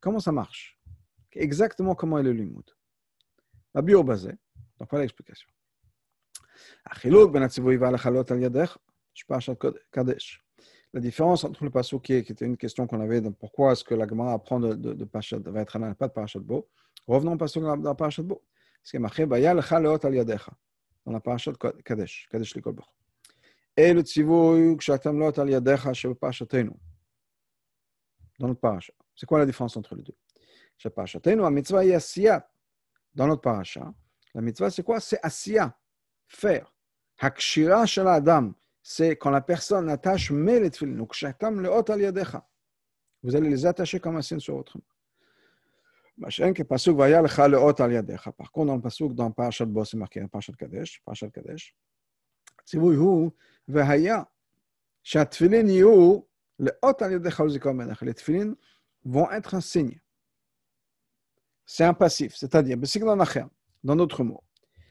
Comment 0.00 0.20
ça 0.20 0.30
marche? 0.30 0.78
Exactement 1.32 1.94
comment 1.94 2.18
est 2.18 2.22
le 2.22 2.32
limoud? 2.32 2.64
La 3.74 3.82
bio 3.82 4.02
basé. 4.02 4.30
Donc 4.78 4.88
voilà 4.90 5.02
l'explication. 5.04 5.48
La 10.94 11.00
différence 11.00 11.44
entre 11.44 11.64
le 11.64 11.70
passage 11.70 12.00
qui 12.00 12.14
était 12.14 12.44
une 12.46 12.56
question 12.56 12.86
qu'on 12.86 13.00
avait, 13.00 13.20
de 13.20 13.28
pourquoi 13.28 13.72
est-ce 13.72 13.84
que 13.84 13.94
la 13.94 14.06
Gemara 14.06 14.32
apprend 14.32 14.58
de, 14.58 14.74
de, 14.74 14.94
de 14.94 15.04
Pachat, 15.04 15.38
va 15.38 15.60
être 15.60 15.78
pas 15.94 16.08
de 16.08 16.12
Parashat 16.12 16.40
Bo, 16.40 16.68
revenons 17.06 17.32
au 17.32 17.36
dans 17.36 17.76
la 17.76 17.94
Parashat 17.94 18.22
Bo. 18.22 18.42
Ce 18.82 18.92
qui 18.92 18.96
est 18.96 19.00
marqué, 19.00 19.26
Baya 19.26 19.52
lecha 19.52 19.80
leot 19.80 20.04
al 20.04 20.14
yadecha, 20.14 20.52
dans 21.08 21.14
la 21.14 21.20
Parashat 21.20 21.54
Kadesh, 21.84 22.28
Kadesh 22.30 22.54
Likol 22.54 22.74
Bach. 22.74 22.92
Et 23.74 23.94
le 23.94 24.02
tzivouy, 24.02 24.76
kshatam 24.76 25.18
leot 25.18 25.38
al 25.38 25.48
yadecha, 25.48 25.94
shel 25.94 26.14
Parashatenu, 26.14 26.72
dans 28.38 28.48
notre 28.48 28.60
Parashat. 28.60 28.92
C'est 29.16 29.24
quoi 29.24 29.38
la 29.38 29.46
différence 29.46 29.74
entre 29.78 29.94
les 29.94 30.02
deux? 30.02 30.16
Chez 30.76 30.90
Parashatenu, 30.90 31.40
la 31.40 31.50
mitzvah 31.50 31.84
est. 31.86 32.30
Dans 33.14 33.26
notre 33.26 33.40
Parashat, 33.40 33.90
la 34.34 34.42
mitzvah 34.42 34.70
c'est 34.70 34.82
quoi? 34.82 35.00
C'est 35.00 35.18
asiyat, 35.22 35.74
faire. 36.26 36.72
Hakshira 37.18 37.86
shel 37.86 38.06
c'est 38.82 39.16
quand 39.16 39.30
la 39.30 39.40
personne 39.40 39.88
attache 39.88 40.30
met 40.30 40.60
les 40.60 40.70
tefillin, 40.70 40.96
donc 40.96 41.14
shatam 41.14 41.60
le 41.60 41.70
ot 41.70 41.90
al 41.90 42.02
yadecha. 42.02 42.46
Vous 43.22 43.34
allez 43.34 43.48
les 43.48 43.64
attacher 43.64 43.98
comme 43.98 44.16
un 44.16 44.22
signe 44.22 44.40
sur 44.40 44.56
votre 44.56 44.76
main. 44.76 44.84
Par 46.19 46.29
contre, 48.51 48.67
dans 48.67 48.75
le 48.75 48.81
pasuk, 48.81 49.13
dans 49.13 49.31
Parashat 49.31 49.65
Bo, 49.65 49.83
c'est 49.83 49.97
marqué, 49.97 50.25
Parashat 50.27 50.53
Kadesh, 50.53 51.01
Parashat 51.05 51.31
Kadesh, 51.31 51.73
ציווי 52.65 52.95
הוא, 52.95 53.31
והיה 53.67 54.23
שהתפילין 55.03 55.69
יהיו 55.69 56.19
לאות 56.59 57.01
על 57.01 57.11
ידיך 57.11 57.39
ולזיכרון 57.39 57.77
מלך. 57.77 58.03
Les 58.03 58.13
tefillin 58.13 58.55
vont 59.05 59.29
être 59.31 59.55
un 59.55 59.61
signe. 59.61 59.99
C'est 61.65 61.83
un 61.83 61.93
passif, 61.93 62.35
c'est-à-dire, 62.35 62.77
בסגנון 62.77 63.21
אחר, 63.21 63.45
dans 63.83 63.95
d'autres 63.95 64.23
mots. 64.23 64.43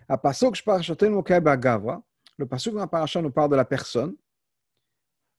הפסוק 0.08 0.54
שפרשתנו 0.54 1.16
מוכה 1.16 1.40
בהגברה, 1.40 1.96
le 2.38 2.46
pasuk 2.46 2.74
dans 2.74 2.80
la 2.80 2.86
paracha 2.86 3.22
nous 3.22 3.30
parle 3.30 3.50
de 3.50 3.56
la 3.56 3.64
personne, 3.64 4.16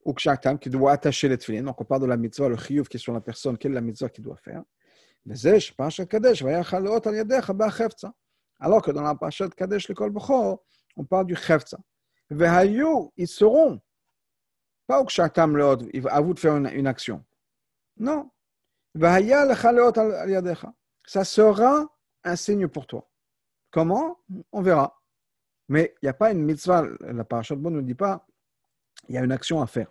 ou 0.06 0.14
kshatam, 0.14 0.58
qui 0.58 0.70
doit 0.70 0.92
attacher 0.92 1.30
les 1.30 1.38
tefillin. 1.38 1.64
Donc 1.64 1.80
on 1.82 1.86
parle 1.86 2.02
de 2.02 2.08
la 2.08 2.18
mitzvah, 2.18 2.50
le 2.50 2.58
chiyuv 2.58 2.88
qui 2.88 2.98
est 2.98 3.00
sur 3.00 3.14
la 3.14 3.22
personne, 3.22 3.58
quelle 3.58 3.72
est 3.72 3.76
la 3.76 3.82
mitzvah 3.82 4.10
qu'il 4.10 4.24
doit 4.24 4.38
faire. 4.38 4.64
Alors 8.61 8.83
que 8.83 8.91
dans 8.91 9.03
la 9.03 9.15
parasha 9.15 9.49
de 9.49 9.55
Kadesh, 9.55 9.89
le 9.89 9.95
Kol 9.95 10.13
on 10.97 11.05
parle 11.05 11.27
du 11.27 11.37
Chevtza. 11.37 11.79
Ils 12.31 13.29
seront. 13.29 13.81
Pas 14.87 15.01
au 15.01 15.05
Kshatam 15.05 15.57
l'autre, 15.57 15.85
à 16.11 16.21
vous 16.21 16.35
de 16.35 16.41
faire 16.41 16.57
une, 16.57 16.87
action. 16.87 17.25
Non. 17.99 18.31
Ça 21.07 21.25
sera 21.25 21.87
un 22.25 22.37
signe 22.37 22.69
pour 22.69 22.87
toi. 22.87 23.09
Comment? 23.71 24.19
On 24.51 24.63
verra. 24.63 24.99
Mais 25.69 25.95
il 26.01 26.07
n'y 26.07 26.09
a 26.09 26.15
pas 26.15 26.33
une 26.33 26.43
mitzvah. 26.43 26.85
La 27.01 27.25
parasha 27.25 27.55
de 27.55 27.61
Bon 27.61 27.71
ne 27.71 27.77
nous 27.77 27.83
dit 27.83 27.95
pas 27.95 28.27
il 29.09 29.15
y 29.15 29.19
a 29.19 29.25
une 29.25 29.33
action 29.33 29.61
à 29.61 29.67
faire. 29.67 29.91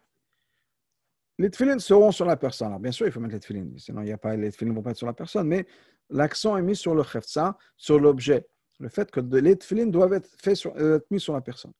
Les 1.39 1.51
tefillin 1.51 1.77
seront 1.77 2.12
sur 2.12 2.25
la 2.25 2.36
personne. 2.36 2.70
Alors, 2.70 2.79
bien 2.79 2.91
sûr, 2.91 3.06
il 3.06 3.12
faut 3.12 3.20
mettre 3.20 3.36
les 3.36 3.39
tefillin, 3.39 3.67
sinon 3.77 4.01
il 4.01 4.08
y 4.08 4.12
a 4.12 4.17
pas, 4.17 4.36
les 4.36 4.51
tefillin 4.51 4.72
ne 4.72 4.75
vont 4.75 4.82
pas 4.82 4.91
être 4.91 4.98
sur 4.98 5.06
la 5.06 5.13
personne, 5.13 5.48
mais 5.48 5.67
l'accent 6.10 6.58
est 6.58 6.63
mis 6.63 6.75
sur 6.75 6.96
le 6.96 7.03
chefza, 7.03 7.58
sur 7.75 8.00
l'objet. 8.00 8.48
Le 8.79 8.89
fait 8.89 9.12
que 9.12 9.20
les 9.20 9.56
tefillin 9.56 9.86
doivent 9.88 10.13
être, 10.13 10.29
faits 10.41 10.56
sur, 10.56 10.75
euh, 10.77 10.98
être 10.98 11.12
mis 11.12 11.20
sur 11.20 11.34
la 11.34 11.41
personne. 11.41 11.74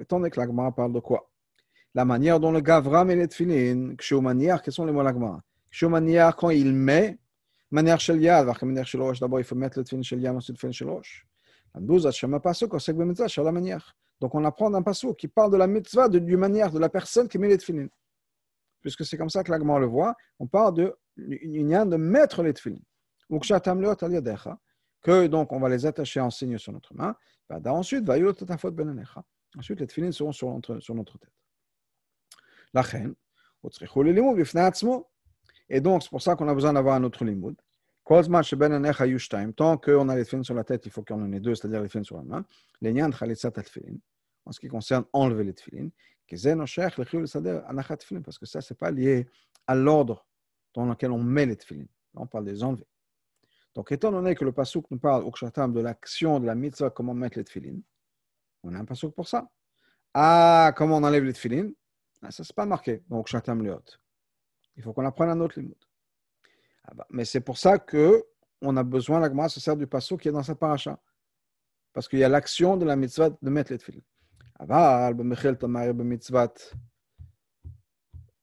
Étant 0.00 0.18
donné 0.18 0.30
que 0.30 0.40
la 0.40 0.72
parle 0.72 0.92
de 0.94 1.00
quoi? 1.00 1.30
La 1.94 2.04
manière 2.06 2.40
dont 2.40 2.52
le 2.52 2.60
gavra 2.60 3.04
met 3.04 3.16
les 3.16 3.28
tefillin, 3.28 3.94
manière, 4.22 4.62
quels 4.62 4.72
sont 4.72 4.86
les 4.86 4.92
mots 4.92 5.00
de 5.00 5.04
la 5.04 5.12
Gemara? 5.12 5.42
Manière, 5.82 6.34
quand 6.36 6.48
il 6.48 6.72
met, 6.72 7.18
manière 7.70 8.00
shel 8.00 8.18
manière 8.18 8.86
shel 8.86 9.02
d'abord 9.20 9.40
il 9.40 9.44
faut 9.44 9.54
mettre 9.54 9.78
le 9.78 9.84
tefillin 9.84 10.02
shel 10.02 10.20
yad, 10.20 10.34
ensuite 10.34 10.56
le 10.56 10.70
tefillin 10.70 10.72
shel 10.72 10.88
rosh. 10.88 11.26
Donc 14.20 14.34
on 14.34 14.44
apprend 14.44 14.70
d'un 14.70 14.82
passage 14.82 15.14
qui 15.16 15.28
parle 15.28 15.52
de 15.52 15.56
la 15.56 15.66
mitzvah 15.66 16.08
de, 16.08 16.18
du 16.18 16.36
manière 16.36 16.70
de 16.70 16.78
la 16.78 16.88
personne 16.88 17.28
qui 17.28 17.38
met 17.38 17.48
les 17.48 17.58
tefillin. 17.58 17.88
Puisque 18.80 19.04
c'est 19.04 19.16
comme 19.16 19.30
ça 19.30 19.42
que 19.42 19.50
l'agma 19.50 19.78
le 19.78 19.86
voit, 19.86 20.14
on 20.38 20.46
parle 20.46 20.74
de 20.74 20.96
l'union 21.16 21.86
de 21.86 21.96
mettre 21.96 22.42
les 22.42 22.52
tefillin. 22.52 22.80
Que 25.02 25.26
donc 25.26 25.52
on 25.52 25.60
va 25.60 25.68
les 25.68 25.86
attacher 25.86 26.20
en 26.20 26.30
signe 26.30 26.58
sur 26.58 26.72
notre 26.72 26.94
main. 26.94 27.14
Ensuite, 27.50 28.08
ensuite 29.56 29.80
les 29.80 29.86
tefillin 29.86 30.12
seront 30.12 30.32
sur 30.32 30.50
notre, 30.50 30.80
sur 30.80 30.94
notre 30.94 31.18
tête. 31.18 31.32
La 32.74 32.82
reine, 32.82 33.14
et 35.70 35.80
donc 35.80 36.02
c'est 36.02 36.10
pour 36.10 36.22
ça 36.22 36.36
qu'on 36.36 36.48
a 36.48 36.54
besoin 36.54 36.72
d'avoir 36.72 36.94
un 36.94 37.04
autre 37.04 37.24
limoud. 37.24 37.56
Tant 38.08 39.76
qu'on 39.76 40.08
a 40.08 40.16
les 40.16 40.24
tefillin 40.24 40.42
sur 40.42 40.54
la 40.54 40.64
tête, 40.64 40.86
il 40.86 40.90
faut 40.90 41.02
qu'on 41.02 41.22
en 41.22 41.30
ait 41.30 41.40
deux, 41.40 41.54
c'est-à-dire 41.54 41.82
les 41.82 41.88
tefillin 41.88 42.04
sur 42.04 42.16
la 42.16 42.22
main. 42.22 42.44
Chalitzat 42.80 43.50
tefillin, 43.50 43.96
en 44.46 44.52
ce 44.52 44.60
qui 44.60 44.68
concerne 44.68 45.04
enlever 45.12 45.44
les 45.44 45.52
tefillin, 45.52 45.90
parce 48.22 48.38
que 48.38 48.46
ça, 48.46 48.62
ce 48.62 48.72
n'est 48.72 48.78
pas 48.78 48.90
lié 48.90 49.28
à 49.66 49.74
l'ordre 49.74 50.26
dans 50.72 50.86
lequel 50.86 51.12
on 51.12 51.22
met 51.22 51.44
les 51.44 51.56
tefillin. 51.56 51.84
on 52.14 52.26
parle 52.26 52.46
des 52.46 52.64
enlever. 52.64 52.86
Donc, 53.74 53.92
étant 53.92 54.10
donné 54.10 54.34
que 54.34 54.44
le 54.44 54.52
pasouk 54.52 54.90
nous 54.90 54.98
parle 54.98 55.24
au 55.24 55.30
Kshatam 55.30 55.74
de 55.74 55.80
l'action 55.80 56.40
de 56.40 56.46
la 56.46 56.54
mitzvah, 56.54 56.88
comment 56.88 57.12
mettre 57.12 57.36
les 57.36 57.44
tefillin, 57.44 57.78
on 58.62 58.74
a 58.74 58.78
un 58.78 58.86
pasouk 58.86 59.14
pour 59.14 59.28
ça. 59.28 59.50
Ah, 60.14 60.72
comment 60.74 60.96
on 60.96 61.04
enlève 61.04 61.24
les 61.24 61.34
tefillin 61.34 61.70
ah, 62.22 62.30
Ça, 62.30 62.42
c'est 62.42 62.56
pas 62.56 62.64
marqué 62.64 63.02
dans 63.08 63.22
Kshatam 63.22 63.62
Leot. 63.62 63.98
Il 64.76 64.82
faut 64.82 64.94
qu'on 64.94 65.04
apprenne 65.04 65.28
un 65.28 65.40
autre 65.40 65.60
limud. 65.60 65.76
Ah 66.90 66.94
bah, 66.94 67.06
mais 67.10 67.26
c'est 67.26 67.40
pour 67.40 67.58
ça 67.58 67.78
que 67.78 68.24
on 68.62 68.76
a 68.76 68.82
besoin, 68.82 69.20
la 69.20 69.48
se 69.48 69.60
sert 69.60 69.76
du 69.76 69.86
passo 69.86 70.16
qui 70.16 70.28
est 70.28 70.32
dans 70.32 70.42
sa 70.42 70.54
paracha. 70.54 70.98
Parce 71.92 72.08
qu'il 72.08 72.18
y 72.18 72.24
a 72.24 72.28
l'action 72.28 72.76
de 72.76 72.84
la 72.84 72.96
mitzvah 72.96 73.30
de 73.30 73.50
mettre 73.50 73.72
les 73.72 73.78
tefillin. 73.78 74.00
Aval, 74.58 75.14
tamari. 75.58 75.92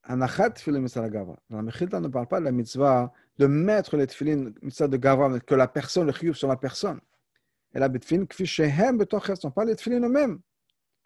Anachat 0.04 0.52
tefillin 0.52 0.80
mitzvah 0.80 1.10
la. 1.10 1.26
La 1.50 1.62
mechilta 1.64 2.00
ne 2.00 2.08
parle 2.08 2.28
pas 2.28 2.40
de 2.40 2.46
la 2.46 2.52
mitzvah 2.52 3.12
de 3.40 3.48
mettre 3.48 3.98
les 3.98 4.06
tefillin, 4.06 4.52
mitzvah 4.62 4.88
de 4.88 4.98
gava, 4.98 5.28
mais 5.28 5.40
que 5.40 5.56
la 5.56 5.68
personne, 5.68 6.06
le 6.06 6.14
chiyuv 6.14 6.36
sur 6.36 6.48
la 6.48 6.56
personne. 6.56 7.02
Et 7.74 7.80
la 7.80 7.90
betfin, 7.90 8.26
kfi 8.26 8.46
shehem 8.46 9.04
pas 9.04 9.66
les 9.66 9.76
tefillin 9.76 10.02
eux-mêmes. 10.02 10.40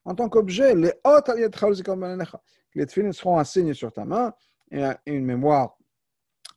En 0.03 0.13
tant 0.13 0.27
qu'objet, 0.27 0.75
les 0.75 0.91
hot 1.05 1.29
aliyat. 1.29 1.49
Ben 1.95 2.17
les 2.75 2.85
tefillin 2.85 3.13
seront 3.13 3.39
un 3.39 3.45
signe 3.45 3.73
sur 3.73 3.93
ta 3.93 4.03
main 4.03 4.33
et 4.69 4.83
une 5.05 5.25
mémoire 5.25 5.77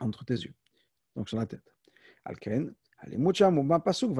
entre 0.00 0.24
tes 0.24 0.34
yeux 0.34 0.54
donc 1.16 1.28
sur 1.28 1.38
la 1.38 1.46
tête. 1.46 1.62
Alken, 2.24 2.74
ben, 3.06 3.80
pasuk 3.80 4.14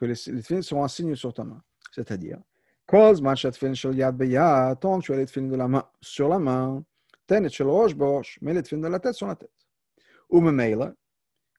que 0.00 0.06
les, 0.06 0.14
les 0.14 0.40
tefilines 0.40 0.62
sont 0.62 0.82
un 0.82 0.88
signe 0.88 1.14
sur 1.14 1.32
ta 1.32 1.44
main. 1.44 1.62
C'est-à-dire, 1.92 2.38
tant 2.86 3.12
que 3.14 5.00
tu 5.02 5.12
as 5.12 5.16
les 5.16 5.26
tefilines 5.26 5.50
de 5.50 5.56
la 5.56 5.68
main 5.68 5.84
sur 6.00 6.28
la 6.28 6.38
main, 6.38 6.82
tenet 7.26 7.50
shel 7.50 7.66
rosh 7.66 7.94
borsh, 7.94 8.38
mets 8.40 8.54
les 8.54 8.62
tefilines 8.62 8.82
de 8.82 8.88
la 8.88 8.98
tête 8.98 9.14
sur 9.14 9.26
la 9.26 9.36
tête. 9.36 9.50
Ou 10.30 10.40
me 10.40 10.50
meila, 10.52 10.94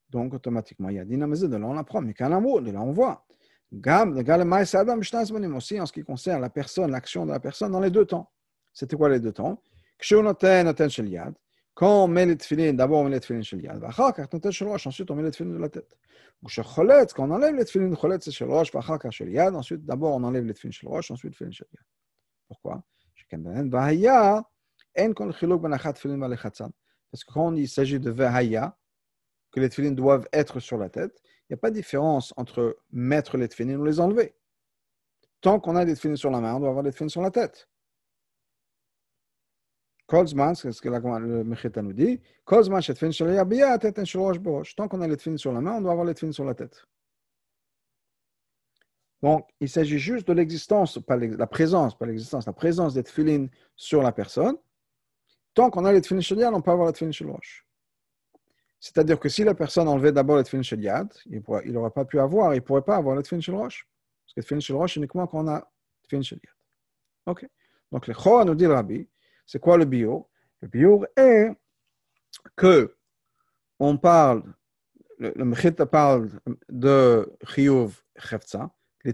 donc 0.09 0.33
automatiquement, 0.33 0.89
il 0.89 0.95
y 0.95 0.99
a 0.99 1.05
dynamisé, 1.05 1.47
de 1.47 1.55
là 1.55 1.67
on 1.67 1.77
apprend, 1.77 2.01
mais 2.01 2.13
qu'un 2.13 2.31
amour, 2.31 2.61
de 2.61 2.71
là 2.71 2.81
on 2.81 2.91
voit. 2.91 3.25
Gam, 3.71 4.13
de 4.13 4.21
gale 4.21 4.43
maïs 4.43 4.75
aussi 4.75 5.79
en 5.79 5.85
ce 5.85 5.93
qui 5.93 6.03
concerne 6.03 6.41
la 6.41 6.49
personne, 6.49 6.91
l'action 6.91 7.25
de 7.25 7.31
la 7.31 7.39
personne 7.39 7.71
dans 7.71 7.79
les 7.79 7.91
deux 7.91 8.05
temps. 8.05 8.29
C'était 8.73 8.97
quoi 8.97 9.07
les 9.07 9.19
deux 9.19 9.31
temps? 9.31 9.61
Kshu 9.97 10.21
noten, 10.21 10.65
noten 10.65 10.89
yad, 11.07 11.35
quand 11.73 12.03
on 12.03 12.07
met 12.07 12.25
les 12.25 12.37
tefillin, 12.37 12.73
d'abord 12.73 12.99
on 12.99 13.03
met 13.05 13.11
les 13.11 13.19
tefillin 13.19 13.41
shel 13.41 13.61
yad, 13.61 13.83
ensuite 13.83 15.09
on 15.09 15.15
met 15.15 15.23
les 15.23 15.31
tefillin 15.31 15.53
de 15.53 15.57
la 15.57 15.69
tête. 15.69 15.97
quand 16.43 17.23
on 17.23 17.31
enlève 17.31 17.55
les 17.55 17.65
tefillin 17.65 17.93
choletz 17.95 18.25
c'est 18.25 18.31
shel 18.31 18.49
rosh, 18.49 18.71
shel 19.11 19.31
yad, 19.31 19.55
ensuite 19.55 19.85
d'abord 19.85 20.15
on 20.15 20.23
enlève 20.23 20.45
les 20.45 20.53
tefillin 20.53 20.71
shel 20.71 20.89
rosh, 20.89 21.11
ensuite 21.11 21.33
tefillin 21.33 21.51
shel 21.51 21.67
yad. 21.73 21.85
Pourquoi? 22.47 22.83
Parce 27.11 27.23
que 27.23 27.33
quand 27.33 27.55
il 27.55 27.69
s'agit 27.69 27.99
de 27.99 28.11
vahaya, 28.11 28.77
que 29.51 29.59
les 29.59 29.69
tefillin 29.69 29.91
doivent 29.91 30.27
être 30.33 30.59
sur 30.59 30.77
la 30.77 30.89
tête, 30.89 31.21
il 31.23 31.53
n'y 31.53 31.55
a 31.55 31.57
pas 31.57 31.69
de 31.69 31.75
différence 31.75 32.33
entre 32.37 32.77
mettre 32.91 33.37
les 33.37 33.47
tefillin 33.47 33.77
ou 33.77 33.85
les 33.85 33.99
enlever. 33.99 34.35
Tant 35.41 35.59
qu'on 35.59 35.75
a 35.75 35.85
des 35.85 35.95
tefillin 35.95 36.15
sur 36.15 36.31
la 36.31 36.39
main, 36.39 36.55
on 36.55 36.59
doit 36.59 36.69
avoir 36.69 36.83
les 36.83 36.91
tefillin 36.91 37.09
sur 37.09 37.21
la 37.21 37.31
tête. 37.31 37.67
C'est 40.55 40.71
ce 40.73 40.81
que 40.81 40.89
le 40.89 41.43
Mechita 41.43 41.81
nous 41.81 41.93
dit. 41.93 42.19
La. 42.49 42.63
Tant 44.75 44.87
qu'on 44.89 45.01
a 45.01 45.07
les 45.07 45.37
sur 45.37 45.53
la 45.53 45.61
main, 45.61 45.73
on 45.73 45.81
doit 45.81 45.91
avoir 45.91 46.05
les 46.05 46.13
tefilin 46.13 46.33
sur 46.33 46.43
la 46.43 46.53
tête. 46.53 46.85
Donc, 49.21 49.47
il 49.61 49.69
s'agit 49.69 49.99
juste 49.99 50.27
de 50.27 50.33
l'existence, 50.33 50.99
pas 50.99 51.15
la 51.15 51.47
présence, 51.47 51.97
pas 51.97 52.05
l'existence, 52.05 52.45
la 52.45 52.53
présence 52.53 52.93
des 52.93 53.03
tefilin 53.03 53.47
sur 53.77 54.01
la 54.01 54.11
personne. 54.11 54.57
Tant 55.53 55.69
qu'on 55.69 55.85
a 55.85 55.93
les 55.93 56.01
tefilin 56.01 56.21
sur 56.21 56.37
on 56.37 56.61
peut 56.61 56.71
avoir 56.71 56.87
les 56.87 56.93
tefilin 56.93 57.11
sur 57.13 57.31
roche. 57.31 57.65
C'est-à-dire 58.81 59.17
que 59.17 59.29
si 59.29 59.45
la 59.45 59.53
personne 59.53 59.87
enlevait 59.87 60.11
d'abord 60.11 60.37
les 60.37 60.43
tefilin 60.43 60.63
sur 60.63 60.77
il 60.77 61.71
n'aurait 61.71 61.91
pas 61.91 62.03
pu 62.03 62.19
avoir, 62.19 62.53
il 62.53 62.57
ne 62.57 62.61
pourrait 62.61 62.81
pas 62.81 62.97
avoir 62.97 63.15
les 63.15 63.23
tefilin 63.23 63.41
sur 63.41 63.55
roche. 63.55 63.87
Parce 64.25 64.33
que 64.33 64.39
les 64.41 64.43
tefilin 64.43 64.59
sur 64.59 64.77
roche, 64.77 64.97
uniquement 64.97 65.25
quand 65.27 65.45
on 65.45 65.47
a 65.47 65.71
tefilin 66.03 66.23
sur 66.23 66.37
OK. 67.27 67.47
Donc, 67.93 68.07
le 68.07 68.13
Choa 68.13 68.43
nous 68.43 68.55
dit 68.55 68.65
le 68.65 68.73
Rabbi, 68.73 69.07
c'est 69.51 69.59
quoi 69.59 69.77
le 69.77 69.83
bio? 69.83 70.29
Le 70.61 70.69
bio 70.69 71.05
est 71.17 71.51
que 72.55 72.95
on 73.79 73.97
parle, 73.97 74.43
le, 75.19 75.33
le 75.35 75.43
parle 75.85 76.29
de 76.69 77.29
chiyuv 77.45 78.01
chefza, 78.17 78.73
les. 79.03 79.13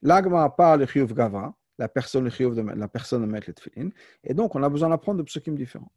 L'agma 0.00 0.48
parle 0.48 0.80
de 0.80 0.86
chiyuv 0.86 1.12
gava, 1.12 1.54
la 1.76 1.90
personne, 1.90 2.24
le 2.24 2.30
de 2.30 2.62
la 2.62 2.88
personne 2.88 3.20
de 3.20 3.26
mettre 3.26 3.50
les. 3.76 3.92
Et 4.24 4.32
donc, 4.32 4.54
on 4.54 4.62
a 4.62 4.68
besoin 4.70 4.88
d'apprendre 4.88 5.18
de 5.18 5.24
psukim 5.24 5.54
différents. 5.54 5.92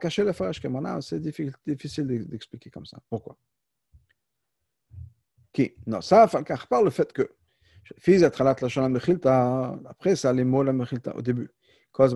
cacher 0.00 0.24
le 0.24 0.32
c'est 1.00 1.20
difficile 1.20 2.26
d'expliquer 2.26 2.70
comme 2.70 2.86
ça. 2.86 2.98
Pourquoi? 3.08 3.36
Qui? 5.52 5.76
Non, 5.86 6.00
ça, 6.00 6.26
par 6.66 6.82
le 6.82 6.90
fait 6.90 7.12
que 7.12 7.35
après 9.88 10.16
ça, 10.16 10.32
les 10.32 10.44
mots 10.44 10.62
la 10.62 10.72
mechilta 10.72 11.14
au 11.16 11.22
début. 11.22 11.50
Tant 11.92 12.08
que 12.08 12.12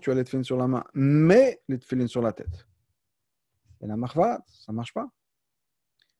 tu 0.00 0.10
as 0.10 0.14
les 0.14 0.24
tefilin 0.24 0.42
sur 0.42 0.56
la 0.56 0.66
main, 0.66 0.84
mais 0.94 1.60
les 1.68 1.78
tefilin 1.78 2.06
sur 2.06 2.22
la 2.22 2.32
tête. 2.32 2.66
Et 3.82 3.86
la 3.86 3.96
marvat, 3.96 4.42
ça 4.46 4.72
ne 4.72 4.76
marche 4.76 4.94
pas. 4.94 5.08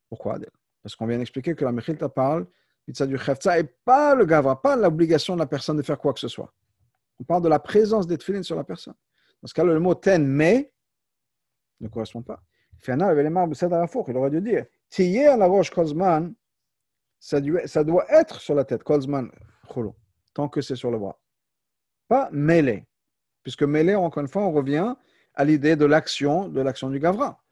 Pourquoi 0.09 0.39
Parce 0.83 0.95
qu'on 0.95 1.07
vient 1.07 1.19
d'expliquer 1.19 1.55
que 1.55 1.65
la 1.65 1.73
mechilta 1.73 2.09
parle 2.09 2.47
du 2.87 3.19
chefza 3.19 3.59
et 3.59 3.65
pas 3.65 4.15
le 4.15 4.27
gavra, 4.27 4.61
pas 4.61 4.77
l'obligation 4.77 5.35
de 5.35 5.41
la 5.41 5.47
personne 5.47 5.79
de 5.79 5.83
faire 5.83 5.99
quoi 5.99 6.13
que 6.13 6.21
ce 6.21 6.29
soit. 6.29 6.53
On 7.19 7.25
parle 7.25 7.43
de 7.43 7.49
la 7.49 7.59
présence 7.59 8.07
des 8.07 8.19
tefilin 8.19 8.43
sur 8.43 8.57
la 8.57 8.65
personne. 8.65 8.95
Dans 9.41 9.49
ce 9.49 9.55
cas-là, 9.55 9.73
le 9.73 9.81
mot 9.81 9.95
ten, 9.95 10.27
mais, 10.27 10.73
ne 11.81 11.89
correspond 11.89 12.23
pas. 12.23 12.43
De 12.87 14.11
il 14.11 14.17
aurait 14.17 14.31
dû 14.31 14.41
dire 14.43 14.67
Tiyer 14.91 15.37
la 15.39 15.47
roche 15.47 15.71
kozman 15.71 16.35
ça 17.25 17.41
doit, 17.41 18.05
être 18.11 18.39
sur 18.41 18.55
la 18.55 18.65
tête, 18.65 18.83
Kolzman 18.83 19.31
Cholo, 19.73 19.97
tant 20.35 20.51
que 20.51 20.61
c'est 20.61 20.77
sur 20.77 20.91
le 20.91 20.99
bras. 20.99 21.19
Pas 22.07 22.29
mêlé, 22.33 22.85
puisque 23.43 23.63
mêlé, 23.63 23.95
encore 23.95 24.21
une 24.21 24.29
fois, 24.29 24.43
on 24.43 24.53
revient 24.53 24.95
à 25.33 25.45
l'idée 25.47 25.75
de 25.75 25.87
l'action, 25.87 26.49
de 26.49 26.61
l'action 26.61 26.91
du 26.91 26.99
Gavra. 27.01 27.43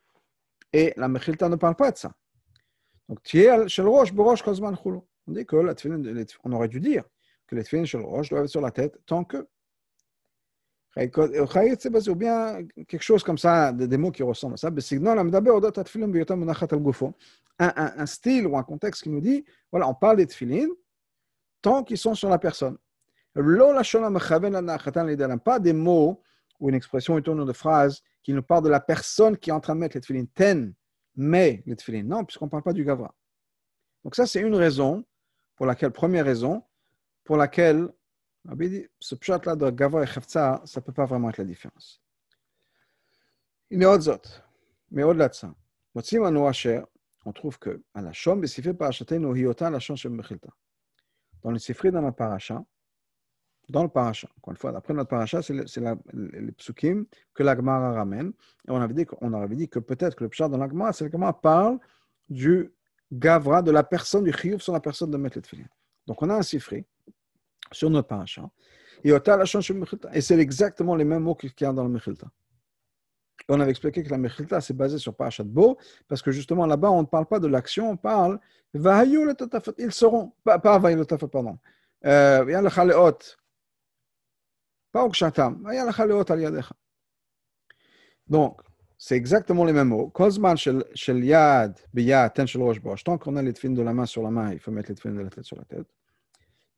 Et 0.75 0.93
la 0.99 1.09
Mechilta 1.09 1.49
ne 1.49 1.57
parle 1.57 1.76
pas 1.76 1.91
de 1.91 1.97
ça. 1.97 2.12
Donc. 3.09 3.19
On 5.26 5.33
dit 5.33 5.47
que 5.47 5.57
la 5.57 5.75
on 6.45 6.52
aurait 6.52 6.69
dû 6.69 6.81
dire 6.81 7.05
que 7.47 7.55
les 7.55 7.62
tefilin 7.62 7.85
shel 7.85 8.02
rosh 8.02 8.29
doivent 8.29 8.45
être 8.45 8.50
sur 8.50 8.61
la 8.61 8.73
tête 8.73 8.99
tant 9.07 9.25
que 9.25 9.49
ou 10.96 12.14
bien 12.14 12.58
quelque 12.87 13.02
chose 13.02 13.22
comme 13.22 13.38
ça, 13.38 13.72
des 13.72 13.96
mots 13.96 14.11
qui 14.11 14.22
ressemblent 14.22 14.54
à 14.54 14.58
ça. 14.58 14.70
Un, 17.58 17.72
un, 17.76 17.92
un 17.99 18.06
style 18.06 18.46
ou 18.46 18.56
un 18.56 18.62
contexte 18.62 19.02
qui 19.02 19.11
nous 19.11 19.20
dit, 19.20 19.44
voilà, 19.70 19.88
on 19.88 19.94
parle 19.94 20.16
des 20.16 20.26
tefillin 20.26 20.68
tant 21.61 21.84
qu'ils 21.84 21.99
sont 21.99 22.14
sur 22.14 22.28
la 22.28 22.38
personne. 22.38 22.76
Pas 23.34 23.42
des 25.61 25.72
mots 25.72 26.22
ou 26.61 26.68
une 26.68 26.75
expression, 26.75 27.16
une 27.16 27.25
tournure 27.25 27.46
de 27.46 27.52
phrase 27.52 28.02
qui 28.22 28.32
nous 28.32 28.42
parle 28.42 28.64
de 28.64 28.68
la 28.68 28.80
personne 28.80 29.37
qui 29.37 29.50
est 29.50 29.52
en 29.52 29.61
train 29.61 29.75
de 29.75 29.80
mettre 29.80 29.96
les 29.96 30.00
tefillin. 30.00 30.25
Ten, 30.34 30.75
mais 31.16 31.62
les 31.66 31.76
tefillin. 31.76 32.02
Non, 32.02 32.25
puisqu'on 32.25 32.46
ne 32.46 32.50
parle 32.50 32.62
pas 32.62 32.72
du 32.72 32.84
gavra. 32.84 33.14
Donc 34.04 34.14
ça, 34.14 34.26
c'est 34.26 34.40
une 34.40 34.54
raison 34.54 35.04
pour 35.56 35.66
laquelle, 35.66 35.92
première 35.92 36.25
raison, 36.25 36.62
pour 37.25 37.37
laquelle 37.37 37.88
ce 39.00 39.14
pshat-là 39.14 39.56
de 39.56 39.70
Gava 39.70 40.02
et 40.02 40.06
Chefza, 40.06 40.62
ça 40.64 40.80
ne 40.80 40.84
peut 40.84 40.92
pas 40.92 41.06
vraiment 41.06 41.30
être 41.30 41.38
la 41.38 41.44
différence. 41.44 42.00
Il 43.70 43.80
y 43.80 43.84
a 43.84 43.90
autre 43.90 44.11
autres. 44.11 44.42
Mais 44.90 45.02
au-delà 45.02 45.28
de 45.28 45.34
ça, 45.34 45.54
on 47.25 47.32
trouve 47.32 47.58
que 47.58 47.82
à 47.94 48.02
la 48.02 48.12
Shom. 48.12 48.44
Dans 51.42 51.50
le 51.50 51.58
Sifri, 51.58 51.90
dans 51.90 52.00
la 52.00 52.12
Parasha, 52.12 52.64
dans 53.68 53.82
le 53.82 53.88
Parasha, 53.88 54.28
encore 54.37 54.52
une 54.52 54.58
fois, 54.58 54.76
après 54.76 54.92
notre 54.92 55.08
Parasha, 55.08 55.40
c'est 55.42 55.54
le, 55.54 56.40
les 56.40 56.52
psukim 56.52 57.06
que 57.32 57.42
la 57.42 57.56
Gemara 57.56 57.92
ramène. 57.92 58.32
Et 58.68 58.70
on 58.70 58.80
avait 58.80 58.94
dit, 58.94 59.06
on 59.20 59.32
avait 59.32 59.56
dit 59.56 59.68
que 59.68 59.78
peut-être 59.78 60.16
que 60.16 60.25
le 60.25 60.30
pshat 60.30 60.49
dans 60.49 60.58
la 60.58 60.68
Gemara, 60.68 60.92
c'est 60.92 61.06
que 61.06 61.12
la 61.12 61.18
Gemara 61.18 61.40
parle 61.40 61.78
du 62.28 62.72
Gavra, 63.11 63.62
de 63.62 63.70
la 63.70 63.84
personne, 63.84 64.25
du 64.25 64.32
Chiyuv 64.32 64.61
sur 64.61 64.72
la 64.72 64.80
personne 64.80 65.11
de 65.11 65.16
Metlet 65.16 65.42
Donc 66.06 66.22
on 66.22 66.30
a 66.30 66.34
un 66.34 66.42
Sifri 66.42 66.84
sur 67.73 67.91
notre 67.91 68.09
paracha. 68.09 68.49
Et 69.05 70.21
c'est 70.21 70.38
exactement 70.38 70.95
les 70.95 71.05
mêmes 71.05 71.23
mots 71.23 71.35
qu'il 71.35 71.52
y 71.61 71.64
a 71.64 71.73
dans 71.73 71.85
le 71.85 71.91
Mechilta. 71.91 72.29
On 73.49 73.59
avait 73.59 73.71
expliqué 73.71 74.05
que 74.05 74.11
la 74.11 74.19
Mechilta, 74.19 74.61
c'est 74.61 74.76
basé 74.76 74.99
sur 74.99 75.14
Parashat 75.14 75.45
Bo, 75.45 75.79
parce 76.07 76.23
que 76.23 76.31
justement 76.31 76.67
là-bas, 76.67 76.91
on 76.91 77.02
ne 77.02 77.07
parle 77.07 77.26
pas 77.26 77.41
de 77.41 77.49
l'action, 77.49 77.91
on 77.91 77.97
parle 77.97 78.38
ils 78.75 79.93
seront, 79.93 80.33
pas, 80.45 80.59
pas 80.59 80.81
pardon. 80.81 81.59
Euh, 82.05 82.62
pas 84.93 85.05
Donc, 88.29 88.61
c'est 88.97 89.17
exactement 89.17 89.64
les 89.64 89.73
mêmes 89.73 89.88
mots. 89.88 90.12
Tant 93.05 93.19
qu'on 93.19 93.37
a 93.37 93.43
les 93.43 93.52
de 93.52 93.83
la 93.83 93.93
main 93.93 94.07
sur 94.07 94.23
la 94.23 94.31
main, 94.31 94.52
il 94.52 94.59
faut 94.59 94.71
mettre 94.71 94.91
les 94.91 95.11
de 95.11 95.21
la 95.21 95.31
tête 95.31 95.45
sur 95.45 95.57
la 95.57 95.64
tête. 95.64 95.87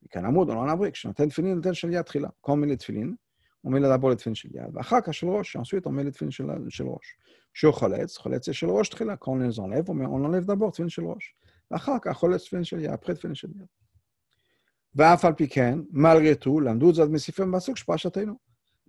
וכאן 0.05 0.25
עמוד, 0.25 0.49
עולם 0.49 0.69
עברי, 0.69 0.91
כשנותן 0.91 1.29
תפילין, 1.29 1.55
נותן 1.55 1.73
של 1.73 1.93
יד 1.93 2.01
תחילה. 2.01 2.29
כל 2.41 2.57
מיני 2.57 2.75
תפילין, 2.75 3.15
עומד 3.61 3.81
לדבו 3.81 4.09
לתפילין 4.09 4.35
של 4.35 4.49
יד, 4.53 4.69
ואחר 4.73 5.01
כך 5.01 5.13
של 5.13 5.27
ראש, 5.27 5.51
שעשו 5.51 5.77
את 5.77 5.85
עומד 5.85 6.05
לתפילין 6.05 6.31
של, 6.31 6.43
של 6.69 6.83
ראש. 6.83 7.17
כשהוא 7.53 7.73
חולץ, 7.73 8.17
חולץ 8.17 8.51
של 8.51 8.69
ראש 8.69 8.89
תחילה, 8.89 9.15
כל 9.15 9.31
מיני 9.31 9.51
זון 9.51 9.73
לב, 9.73 9.89
אומר, 9.89 10.05
עולם 10.05 10.35
לב 10.35 10.45
דבור, 10.45 10.71
תפילין 10.71 10.89
של 10.89 11.05
ראש. 11.05 11.35
ואחר 11.71 11.97
כך 12.01 12.17
חולץ 12.17 12.43
תפילין 12.43 12.63
של 12.63 12.79
יד, 12.79 12.95
פרי 12.95 13.15
תפילין 13.15 13.35
של 13.35 13.49
יד. 13.49 13.65
ואף 14.95 15.25
על 15.25 15.33
פי 15.33 15.47
כן, 15.47 15.79
מלגרטו, 15.91 16.59
למדו 16.59 16.89
את 16.89 16.95
זה 16.95 17.05
מספרי 17.05 17.45
מהסוג 17.45 17.77
של 17.77 17.85
פרשתנו. 17.85 18.33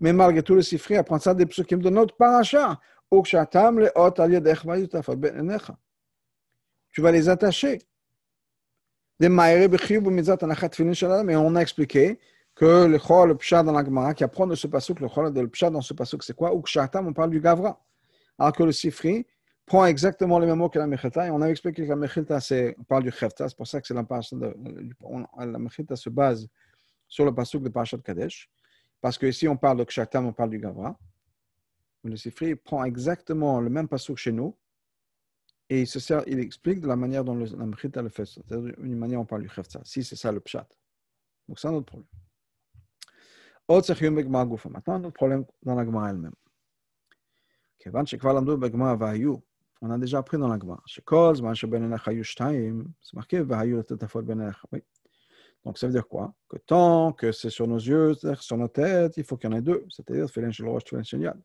ממלגרטו 0.01 0.57
לספרי, 0.57 0.99
הפרצה 0.99 1.33
דפסוקים 1.33 1.81
דונות 1.81 2.13
פרשה, 2.19 2.73
וכשאתם 3.15 3.79
לאות 3.79 4.21
על 4.21 4.33
ידך 4.33 4.65
ויותף 4.67 5.09
על 5.11 5.17
בעיניך. 5.17 5.73
תשובה 6.91 7.11
לעזרת 7.11 7.43
השם. 7.43 7.75
Et 9.19 9.29
on 9.29 9.39
a 11.57 11.61
expliqué 11.61 12.19
que 12.55 12.87
le 12.87 12.99
chol, 12.99 13.29
le 13.29 13.35
pshat 13.37 13.63
dans 13.63 13.73
la 13.73 13.85
Gemara, 13.85 14.13
qui 14.15 14.25
apprend 14.25 14.47
de 14.47 14.55
ce 14.55 14.67
pasuk, 14.67 15.01
le 15.01 15.09
chol, 15.09 15.33
le 15.33 15.49
pshat 15.49 15.71
dans 15.71 15.81
ce 15.81 15.95
pasuk, 15.95 16.23
c'est 16.23 16.37
quoi? 16.37 16.55
Ou 16.55 16.61
kshatam, 16.63 17.07
on 17.07 17.13
parle 17.13 17.31
du 17.31 17.41
gavra. 17.41 17.81
Alors 18.39 18.53
que 18.53 18.63
le 18.63 18.73
sifri 18.73 19.27
prend 19.65 19.87
exactement 19.87 20.39
les 20.39 20.47
mêmes 20.47 20.59
mots 20.59 20.69
que 20.69 20.79
la 20.79 20.87
mechilta, 20.87 21.27
et 21.27 21.31
on 21.31 21.41
a 21.43 21.49
expliqué 21.49 21.85
que 21.85 21.89
la 21.89 21.97
mechilta, 21.97 22.41
c'est, 22.41 22.77
on 22.79 22.85
parle 22.85 23.05
du 23.05 23.11
chefta, 23.11 23.49
c'est 23.49 23.57
pour 23.57 23.67
ça 23.67 23.81
que 23.81 23.87
c'est 23.87 23.95
la 23.95 24.03
de, 24.03 24.55
la 25.89 25.97
se 25.97 26.11
base 26.11 26.49
sur 27.09 27.25
le 27.25 27.35
pasuk 27.35 27.63
de 27.63 27.69
Parashat 27.69 27.99
Kadesh, 27.99 28.51
parce 29.01 29.19
que 29.19 29.27
ici 29.27 29.49
on 29.49 29.57
parle 29.57 29.79
de 29.79 29.85
kshatam, 29.85 30.27
on 30.27 30.33
parle 30.33 30.51
du 30.51 30.59
gavra. 30.59 30.99
Le 32.05 32.17
sifri 32.17 32.55
prend 32.55 32.85
exactement 32.85 33.61
le 33.61 33.71
même 33.71 33.89
pasuk 33.89 34.19
chez 34.19 34.33
nous, 34.33 34.57
et 35.69 35.83
il, 35.83 35.87
se 35.87 35.99
sert, 35.99 36.23
il 36.27 36.39
explique 36.39 36.81
de 36.81 36.87
la 36.87 36.97
manière 36.97 37.25
dont 37.25 37.35
le, 37.35 37.45
la 37.45 37.67
Mechita 37.67 38.01
le 38.03 38.09
fait, 38.09 38.25
c'est-à-dire 38.25 38.75
une 38.79 38.97
manière 38.97 39.19
dont 39.19 39.23
on 39.23 39.27
parle 39.27 39.43
du 39.43 39.49
Khefza. 39.49 39.81
Si 39.85 40.05
c'est 40.05 40.17
ça 40.17 40.31
le 40.31 40.41
Pshat. 40.41 40.69
Donc 41.49 41.59
c'est 41.59 41.69
un 41.69 41.75
autre 41.75 41.87
problème. 41.87 42.09
Maintenant, 43.69 44.99
notre 45.01 45.15
problème 45.15 45.45
dans 45.65 45.75
la 45.75 45.85
Gemara 45.85 46.11
elle-même. 46.11 46.35
On 49.83 49.91
a 49.91 49.99
déjà 49.99 50.19
appris 50.19 50.39
dans 50.39 50.49
la 50.49 50.59
Gemara. 50.59 50.83
c'est 50.87 51.03
marqué 53.13 53.41
oui. 54.73 54.83
Donc 55.65 55.79
ça 55.79 55.87
veut 55.89 55.93
dire 55.93 56.07
quoi? 56.07 56.33
Que 56.49 56.59
tant 56.59 57.13
que 57.13 57.33
c'est 57.33 57.51
sur 57.51 57.67
nos 57.67 57.79
yeux, 57.79 58.15
sur 58.41 58.57
nos 58.57 58.69
têtes, 58.69 59.17
il 59.17 59.25
faut 59.25 59.37
qu'il 59.37 59.51
y 59.51 59.53
en 59.53 59.57
ait 59.57 59.63
deux, 59.63 59.85
c'est-à-dire 59.91 60.27
Tfilin 60.27 60.53
shel 60.53 60.69
rosh, 60.69 60.85
Tfilin 60.85 61.03
shel 61.03 61.23
yad. 61.23 61.41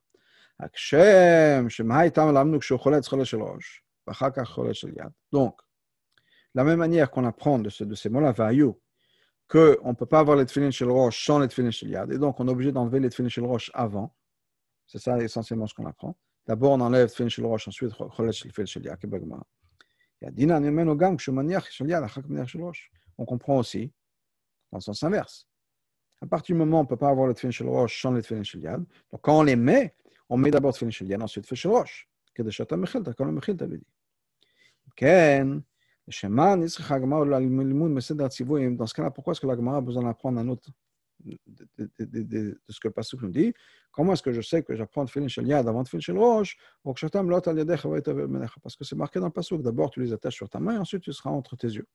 Hakshem, 0.60 1.70
shema 1.70 2.06
itam 2.06 2.32
lamnu 2.32 2.60
kshu 2.60 2.78
cholet 2.78 3.01
cholet 3.01 3.25
shel 3.25 3.42
rosh. 3.42 3.84
Donc, 5.32 5.60
la 6.53 6.63
même 6.63 6.80
manière 6.80 7.12
qu'on 7.12 7.25
apprend 7.25 7.60
de, 7.60 7.70
ces 7.70 8.10
mots-là, 8.10 8.32
vayu, 8.32 8.72
qu'on 9.48 9.89
ne 9.89 9.94
peut 9.94 10.06
pas 10.06 10.20
avoir 10.20 10.38
les 10.38 10.46
tefillin 10.46 10.72
chez 10.72 10.86
le 10.86 10.91
roche 10.91 11.25
sans 11.25 11.39
les 11.39 11.48
tefillin 11.48 11.72
chez 11.72 11.88
yad, 11.88 12.12
et 12.12 12.18
donc 12.18 12.39
on 12.39 12.48
est 12.48 12.51
obligé 12.51 12.72
d'enlever 12.72 13.00
les 13.00 13.10
tefillin 13.10 13.30
chez 13.30 13.41
le 13.41 13.48
roche 13.48 13.72
avant. 13.74 14.15
C'est 14.88 15.00
ça 15.00 15.18
essentiellement 15.20 15.68
ce 15.68 15.74
qu'on 15.74 15.86
apprend. 15.86 16.18
D'abord, 16.46 16.72
on 16.72 16.82
enlève 16.82 17.10
tefillin 17.10 17.30
chez 17.30 17.41
le 17.41 17.48
roche, 17.48 17.68
ensuite, 17.68 17.94
cholet 17.94 18.32
chez 18.32 18.50
le 18.56 18.65
chez 18.65 18.80
yad, 18.80 19.00
on 23.18 23.25
comprend 23.25 23.58
aussi 23.58 23.91
dans 24.72 24.77
le 24.77 24.82
sens 24.82 25.03
inverse. 25.03 25.48
À 26.22 26.27
partir 26.27 26.56
du 26.56 26.60
moment 26.60 26.77
où 26.77 26.82
on 26.82 26.84
ne 26.84 26.89
peut 26.89 26.98
pas 26.98 27.10
avoir 27.10 27.27
les 27.27 27.34
tefillin 27.34 27.51
chez 27.51 27.63
le 27.63 27.70
roche 27.70 28.01
sans 28.01 28.12
les 28.12 28.22
tefillin 28.22 28.44
chez 28.44 28.60
yad, 28.60 28.84
donc 29.12 29.22
quand 29.22 29.39
on 29.39 29.44
les 29.44 29.56
met, 29.56 29.96
on 30.30 30.38
met 30.38 30.51
d'abord 30.51 30.74
tefillin 30.74 30.91
chez 30.91 31.06
yad, 31.06 31.22
ensuite 31.22 31.44
tefillin 31.44 31.62
chez 31.62 31.68
le 31.70 31.75
roche. 31.75 32.08
Que 32.34 32.44
de 32.44 32.50
chatam 32.50 32.86
dit. 32.86 33.86
כן, 34.97 35.49
לשמה 36.09 36.54
נצריכה 36.54 36.95
הגמרא 36.95 37.25
ללימוד 37.25 37.90
מסדר 37.90 38.25
הציוויים, 38.25 38.76
dans 38.76 38.87
ce 38.87 38.95
cas-là, 38.95 39.11
pourquoi 39.11 39.33
est-ce 39.33 39.40
que 39.40 39.47
la 39.47 39.56
Gemara 39.56 39.78
a 39.78 39.80
besoin 39.80 40.04
d'apprendre 40.04 40.38
un 40.38 40.49
autre 40.49 40.71
de, 41.25 41.38
de, 41.99 42.04
de, 42.04 42.23
de, 42.23 42.61
ce 42.68 42.80
que 42.80 42.88
le 42.88 42.92
Pasuk 42.92 43.23
nous 43.23 43.30
dit 43.30 43.52
Comment 43.90 44.12
est-ce 44.12 44.23
que 44.23 44.33
je 44.33 44.40
sais 44.40 44.62
que 44.62 44.75
j'apprends 44.76 45.06
Tfilin 45.06 45.28
Shel 45.28 45.47
Yad 45.47 45.67
avant 45.67 45.82
Tfilin 45.84 46.00
Shel 46.00 46.19
Rosh 46.19 46.56
Ou 46.84 46.93
que 46.93 47.00
Shatam 47.00 47.30
Lot 47.30 47.49
Al 47.49 47.58
Yadecha 47.58 47.89
Menecha 47.89 48.60
Parce 48.62 48.76
que 48.76 48.84
c'est 48.84 48.97
marqué 48.97 49.19
dans 49.19 49.26
le 49.26 49.32
Pasuk. 49.32 49.62
D'abord, 49.62 49.91
tu 49.91 50.00
les 50.00 50.12
attaches 50.12 50.36
sur 50.36 50.49
ta 50.49 50.60
main 50.60 50.75
et 50.75 50.78
ensuite 50.78 51.02
tu 51.02 51.12
seras 51.12 51.30
entre 51.30 51.56
tes 51.56 51.69
yeux. 51.69 51.86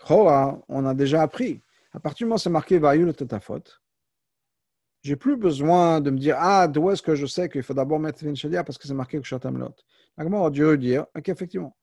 Chora, 0.00 0.60
on 0.68 0.84
a 0.86 0.94
déjà 0.94 1.22
appris. 1.22 1.62
À 1.92 2.00
partir 2.00 2.24
du 2.24 2.28
moment 2.28 2.36
où 2.36 2.38
c'est 2.38 2.50
marqué 2.50 2.78
Vayul 2.78 3.14
Tetafot, 3.14 3.62
j'ai 5.01 5.15
plus 5.15 5.37
besoin 5.37 6.01
de 6.01 6.09
me 6.09 6.17
dire 6.17 6.35
Ah, 6.39 6.67
d'où 6.67 6.89
est-ce 6.89 7.01
que 7.01 7.15
je 7.15 7.25
sais 7.25 7.49
qu'il 7.49 7.63
faut 7.63 7.73
d'abord 7.73 7.99
mettre 7.99 8.19
Shadia 8.35 8.63
parce 8.63 8.77
que 8.77 8.87
c'est 8.87 8.93
marqué 8.93 9.19
que 9.19 9.25
Shatam 9.25 9.57
Lot. 9.57 9.85
L'agma 10.17 10.45
a 10.45 10.49
dû 10.49 10.77
dire 10.77 11.05
Ok, 11.15 11.29
effectivement. 11.29 11.75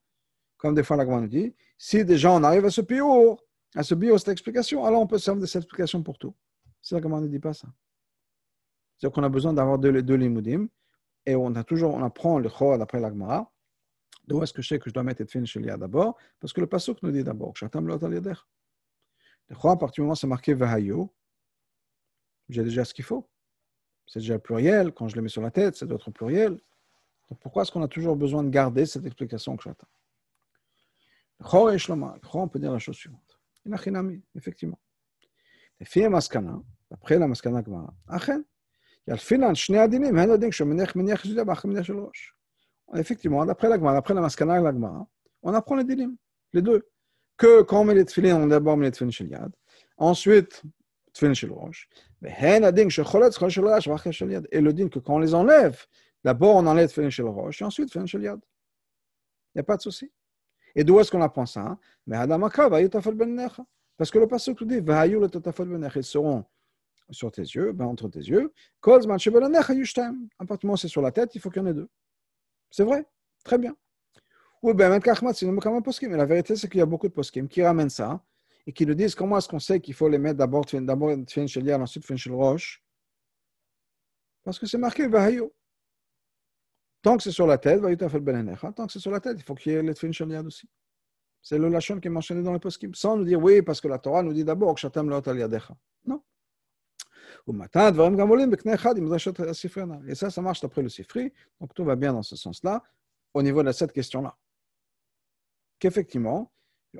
Comme 0.58 0.74
des 0.74 0.82
fois 0.82 0.96
l'agma 0.96 1.20
nous 1.20 1.28
dit 1.28 1.54
Si 1.78 2.04
déjà 2.04 2.30
on 2.32 2.42
arrive 2.42 2.64
à 2.66 2.70
ce 2.70 2.82
bio, 2.82 3.38
à 3.74 3.82
ce 3.82 3.94
bio, 3.94 4.18
cette 4.18 4.28
explication, 4.28 4.84
alors 4.84 5.00
on 5.00 5.06
peut 5.06 5.18
servir 5.18 5.40
de 5.42 5.46
cette 5.46 5.62
explication 5.62 6.02
pour 6.02 6.18
tout. 6.18 6.34
C'est 6.82 6.94
l'agma 6.94 7.20
ne 7.20 7.28
dit 7.28 7.38
pas 7.38 7.54
ça. 7.54 7.68
C'est-à-dire 8.96 9.14
qu'on 9.14 9.24
a 9.24 9.28
besoin 9.28 9.52
d'avoir 9.52 9.78
deux, 9.78 10.02
deux 10.02 10.14
limudim 10.14 10.68
et 11.24 11.36
on 11.36 11.54
a 11.54 11.64
toujours, 11.64 11.94
on 11.94 12.02
apprend 12.02 12.38
le 12.38 12.48
chor 12.48 12.78
d'après 12.78 13.00
l'agma. 13.00 13.50
D'où 14.26 14.42
est-ce 14.42 14.52
que 14.52 14.60
je 14.60 14.68
sais 14.68 14.78
que 14.78 14.90
je 14.90 14.94
dois 14.94 15.02
mettre 15.04 15.24
Shadia 15.44 15.76
d'abord? 15.76 16.16
Parce 16.40 16.52
que 16.52 16.60
le 16.60 16.66
pasuk 16.66 17.02
nous 17.02 17.12
dit 17.12 17.24
d'abord 17.24 17.56
Shatam 17.56 17.86
Lot 17.86 18.02
al 18.02 18.12
Le 18.12 19.54
chor, 19.54 19.70
à 19.70 19.78
partir 19.78 20.02
du 20.02 20.06
moment 20.06 20.14
c'est 20.14 20.26
marqué 20.26 20.52
Vahayu, 20.52 21.08
j'ai 22.48 22.62
déjà 22.62 22.84
ce 22.84 22.94
qu'il 22.94 23.04
faut. 23.04 23.28
C'est 24.06 24.20
déjà 24.20 24.38
pluriel. 24.38 24.92
Quand 24.92 25.08
je 25.08 25.16
le 25.16 25.22
mets 25.22 25.28
sur 25.28 25.42
la 25.42 25.50
tête, 25.50 25.76
c'est 25.76 25.86
d'autres 25.86 26.10
être 26.10 26.60
pourquoi 27.40 27.62
est-ce 27.62 27.72
qu'on 27.72 27.82
a 27.82 27.88
toujours 27.88 28.16
besoin 28.16 28.44
de 28.44 28.50
garder 28.50 28.86
cette 28.86 29.04
explication 29.04 29.56
que 29.56 29.64
j'attends 29.64 29.88
on 32.34 32.48
peut 32.48 32.58
dire 32.58 32.72
la 32.72 32.78
chose 32.78 32.96
suivante. 32.96 33.38
Il 33.64 33.74
a 33.74 34.02
effectivement. 34.34 34.78
Les 35.80 35.86
filles 35.86 36.08
maskana, 36.08 36.62
d'après 36.90 37.18
la 37.18 37.26
maskana 37.26 37.62
gmara, 37.62 37.92
il 38.08 38.44
y 39.08 39.12
a 39.12 39.16
le. 41.82 42.34
Effectivement, 42.94 43.44
d'après 43.44 43.68
la 43.68 43.76
gmara, 43.76 43.98
après 43.98 44.14
la 44.14 44.20
maskana 44.20 44.60
la 44.60 44.72
gmara, 44.72 45.06
on 45.42 45.52
apprend 45.52 45.74
les 45.74 45.84
dinim, 45.84 46.16
les 46.52 46.62
deux. 46.62 46.88
Que 47.36 47.62
quand 47.62 47.80
on 47.82 47.84
met 47.84 47.94
les 47.94 48.04
tefilin, 48.06 48.36
on 48.36 48.46
d'abord 48.46 48.76
met 48.76 48.86
les 48.86 48.92
tefilin 48.92 49.10
chez 49.10 49.28
Ensuite, 49.98 50.62
shel 51.34 51.50
yad. 51.50 51.58
Ensuite, 51.58 51.90
tefilin 53.30 53.50
shel 53.52 53.62
rosh. 53.62 54.22
Et 54.50 54.60
le 54.60 54.72
din 54.72 54.88
que 54.88 54.98
quand 54.98 55.14
on 55.14 55.18
les 55.18 55.34
enlève, 55.34 55.86
d'abord 56.24 56.56
on 56.56 56.66
enlève 56.66 56.88
Tfilin 56.88 57.10
Shel 57.10 57.26
Rosh 57.26 57.62
et 57.62 57.64
ensuite 57.64 57.88
Tfilin 57.88 58.06
Shel 58.06 58.22
Yad. 58.22 58.40
Il 59.54 59.58
n'y 59.58 59.60
a 59.60 59.64
pas 59.64 59.76
de 59.76 59.82
souci. 59.82 60.10
Et 60.74 60.84
d'où 60.84 60.98
est-ce 61.00 61.10
qu'on 61.10 61.22
apprend 61.22 61.46
ça 61.46 61.78
Parce 63.96 64.10
que 64.10 64.18
le 64.18 64.26
passage 64.26 64.54
nous 64.60 64.66
dit 64.66 64.82
Ils 65.96 66.04
seront 66.04 66.44
sur 67.10 67.30
tes 67.30 67.42
yeux, 67.42 67.72
ben 67.72 67.86
entre 67.86 68.08
tes 68.08 68.18
yeux. 68.18 68.52
À 68.82 68.90
partir 68.90 70.58
du 70.58 70.66
moment 70.66 70.76
c'est 70.76 70.88
sur 70.88 71.02
la 71.02 71.12
tête, 71.12 71.34
il 71.34 71.40
faut 71.40 71.50
qu'il 71.50 71.62
y 71.62 71.64
en 71.64 71.68
ait 71.68 71.74
deux. 71.74 71.88
C'est 72.70 72.84
vrai 72.84 73.06
Très 73.44 73.58
bien. 73.58 73.76
Mais 74.62 74.72
la 76.16 76.24
vérité, 76.24 76.56
c'est 76.56 76.68
qu'il 76.68 76.78
y 76.78 76.82
a 76.82 76.86
beaucoup 76.86 77.06
de 77.06 77.12
poskim 77.12 77.46
qui 77.46 77.62
ramènent 77.62 77.90
ça 77.90 78.20
et 78.66 78.72
qui 78.72 78.84
nous 78.84 78.94
disent 78.94 79.14
comment 79.14 79.38
est-ce 79.38 79.48
qu'on 79.48 79.60
sait 79.60 79.80
qu'il 79.80 79.94
faut 79.94 80.08
les 80.08 80.18
mettre 80.18 80.38
d'abord 80.38 80.64
d'abord 80.64 81.10
Shel 81.28 81.64
Yad, 81.64 81.80
ensuite 81.80 82.16
Shel 82.16 82.32
Roche. 82.32 82.82
Parce 84.44 84.58
que 84.58 84.66
c'est 84.66 84.78
marqué 84.78 85.06
Vahayo. 85.06 85.54
Tant 87.02 87.16
que 87.16 87.22
c'est 87.22 87.30
sur 87.30 87.46
la 87.46 87.58
tête, 87.58 87.80
ben 87.80 87.96
tant 87.96 88.86
que 88.86 88.92
c'est 88.92 88.98
sur 88.98 89.12
la 89.12 89.20
tête, 89.20 89.36
il 89.38 89.44
faut 89.44 89.54
qu'il 89.54 89.72
y 89.72 89.76
ait 89.76 90.12
Shel 90.12 90.30
Yad 90.30 90.46
aussi. 90.46 90.68
C'est 91.42 91.58
le 91.58 91.68
Lachon 91.68 92.00
qui 92.00 92.08
est 92.08 92.10
mentionné 92.10 92.42
dans 92.42 92.52
les 92.52 92.58
poskim. 92.58 92.92
Sans 92.92 93.16
nous 93.16 93.24
dire 93.24 93.40
oui, 93.40 93.62
parce 93.62 93.80
que 93.80 93.86
la 93.86 94.00
Torah 94.00 94.24
nous 94.24 94.32
dit 94.32 94.42
d'abord 94.42 94.76
Shatam 94.76 95.08
Lot 95.08 95.28
al. 95.28 95.48
Non. 96.04 96.20
Et 100.08 100.14
ça, 100.16 100.30
ça 100.30 100.42
marche 100.42 100.64
après 100.64 100.82
le 100.82 100.88
Sifri. 100.88 101.32
Donc 101.60 101.72
tout 101.72 101.84
va 101.84 101.94
bien 101.94 102.12
dans 102.12 102.24
ce 102.24 102.34
sens-là, 102.34 102.82
au 103.32 103.42
niveau 103.42 103.62
de 103.62 103.70
cette 103.70 103.92
question-là. 103.92 104.36
Qu'effectivement, 105.78 106.50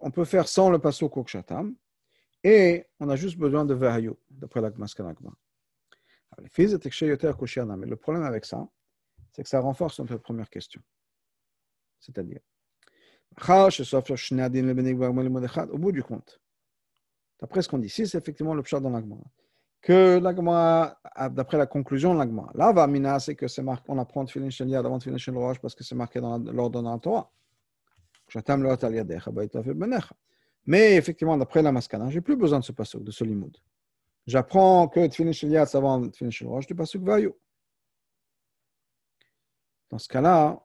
on 0.02 0.10
peut 0.10 0.24
faire 0.24 0.48
sans 0.48 0.70
le 0.70 0.78
passo 0.78 1.08
kokshatam, 1.08 1.74
et 2.42 2.86
on 3.00 3.08
a 3.08 3.16
juste 3.16 3.38
besoin 3.38 3.64
de 3.64 3.74
vahayu, 3.74 4.14
d'après 4.30 4.60
la 4.60 4.70
maskanagma. 4.70 5.32
Mais 6.38 6.48
le 7.86 7.96
problème 7.96 8.24
avec 8.24 8.44
ça, 8.44 8.68
c'est 9.32 9.42
que 9.42 9.48
ça 9.48 9.60
renforce 9.60 9.98
notre 10.00 10.18
première 10.18 10.50
question. 10.50 10.80
C'est-à-dire, 11.98 12.40
au 15.70 15.78
bout 15.78 15.92
du 15.92 16.02
compte, 16.02 16.40
d'après 17.40 17.62
ce 17.62 17.68
qu'on 17.68 17.78
dit 17.78 17.86
ici, 17.86 18.06
c'est 18.06 18.18
effectivement 18.18 18.54
le 18.54 18.62
pshat 18.62 18.80
dans 18.80 18.90
l'agma. 18.90 19.16
Que 19.82 20.18
l'agma, 20.18 20.98
d'après 21.30 21.58
la 21.58 21.66
conclusion 21.66 22.14
de 22.14 22.18
l'agma, 22.18 22.50
là, 22.54 22.72
va 22.72 22.86
mina, 22.86 23.18
c'est 23.18 23.34
que 23.34 23.48
c'est 23.48 23.62
marqué, 23.62 23.84
on 23.88 23.98
apprend 23.98 24.24
de 24.24 24.28
shel 24.28 24.74
avant 24.74 24.98
de 24.98 25.36
roche 25.36 25.58
parce 25.60 25.74
que 25.74 25.84
c'est 25.84 25.94
marqué 25.94 26.20
dans 26.20 26.38
l'ordre 26.38 26.82
de 26.82 26.88
la 26.88 26.98
Torah. 26.98 27.30
Mais 30.66 30.96
effectivement, 30.96 31.36
d'après 31.36 31.62
la 31.62 31.72
maskana, 31.72 32.10
j'ai 32.10 32.20
plus 32.20 32.36
besoin 32.36 32.58
de 32.58 32.64
ce 32.64 32.72
pasuk, 32.72 33.04
de 33.04 33.10
ce 33.10 33.24
limoud. 33.24 33.56
J'apprends 34.26 34.88
que 34.88 35.06
Tfilin 35.06 35.32
Shel 35.32 35.50
Yad 35.50 35.68
avant 35.74 36.08
Tfilin 36.08 36.30
Shel 36.30 36.48
Rosh 36.48 36.66
du 36.66 36.74
pasuk 36.74 37.02
Vayu. 37.02 37.32
Dans 39.88 39.98
ce 39.98 40.08
cas-là, 40.08 40.60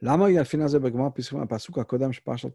Lama 0.00 0.30
il 0.30 0.38
a 0.38 0.44
fini 0.44 0.62
à 0.62 0.78
Begmar, 0.78 1.12
puisque 1.12 1.32
un 1.32 1.46
pasuk 1.46 1.78
à 1.78 1.84
Kodam 1.84 2.12
Parashat 2.24 2.50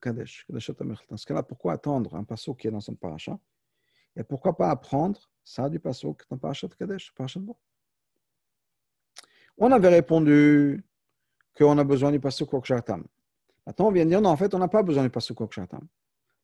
Kadesh, 0.00 0.46
Kadeshat 0.46 0.72
Dans 1.08 1.16
ce 1.16 1.26
cas-là, 1.26 1.42
pourquoi 1.42 1.74
attendre 1.74 2.16
un 2.16 2.24
pasuk 2.24 2.58
qui 2.58 2.66
est 2.66 2.70
dans 2.70 2.80
son 2.80 2.94
parasha 2.94 3.38
Et 4.16 4.24
pourquoi 4.24 4.56
pas 4.56 4.70
apprendre 4.70 5.30
ça 5.44 5.68
du 5.68 5.78
pasuk 5.78 6.22
dans 6.28 6.38
Parashat 6.38 6.68
Kadesh, 6.68 7.12
Parashat 7.14 7.40
Bo? 7.40 7.56
On 9.58 9.70
avait 9.70 9.88
répondu 9.88 10.82
qu'on 11.56 11.76
a 11.78 11.84
besoin 11.84 12.10
du 12.10 12.20
pasuk 12.20 12.48
Kokshatam. 12.48 13.04
Maintenant, 13.68 13.88
on 13.88 13.90
vient 13.90 14.06
de 14.06 14.08
dire 14.08 14.22
non, 14.22 14.30
en 14.30 14.36
fait, 14.38 14.54
on 14.54 14.58
n'a 14.58 14.66
pas 14.66 14.82
besoin 14.82 15.02
du 15.02 15.10
pasuk 15.10 15.36
Kokshatam. 15.36 15.86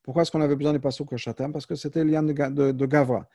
Pourquoi 0.03 0.23
est-ce 0.23 0.31
qu'on 0.31 0.43
avait 0.43 0.57
besoin 0.57 0.75
du 0.75 0.79
pasuk 0.79 1.09
Kokshatam 1.09 1.55
Parce 1.55 1.65
que 1.65 1.75
c'était 1.75 2.05
le 2.05 2.11
lien 2.11 2.23
de, 2.23 2.85
Gavra. 2.85 3.27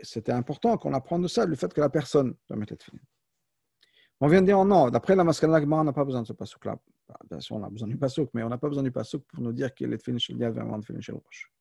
C'était 0.00 0.32
important 0.32 0.78
qu'on 0.78 0.94
apprenne 0.94 1.20
de 1.20 1.28
ça, 1.28 1.44
le 1.44 1.54
fait 1.54 1.70
que 1.70 1.80
la 1.82 1.90
personne 1.90 2.34
doit 2.48 2.56
mettre 2.56 2.72
les 2.72 2.98
on 4.20 4.28
vient 4.28 4.40
de 4.40 4.46
dire 4.46 4.64
non, 4.64 4.88
d'après 4.88 5.14
la 5.14 5.24
Maskana 5.24 5.60
on 5.60 5.84
n'a 5.84 5.92
pas 5.92 6.04
besoin 6.06 6.22
de 6.22 6.26
ce 6.26 6.32
pasouk-là. 6.32 6.78
Bien 7.28 7.40
sûr, 7.40 7.56
on 7.56 7.62
a 7.64 7.68
besoin 7.68 7.88
du 7.88 7.98
pasouk, 7.98 8.30
mais 8.32 8.42
on 8.42 8.48
n'a 8.48 8.56
pas 8.56 8.68
besoin 8.68 8.82
du 8.82 8.92
pasouk 8.92 9.22
pour 9.24 9.42
nous 9.42 9.52
dire 9.52 9.74
qu'il 9.74 9.92
est 9.92 10.02
fini 10.02 10.18
chez 10.18 10.32
le 10.32 10.38
diable 10.38 10.60
avant 10.60 10.78
de 10.78 10.84
finir 10.86 11.02
chez 11.02 11.12
le 11.12 11.18
roche. 11.18 11.52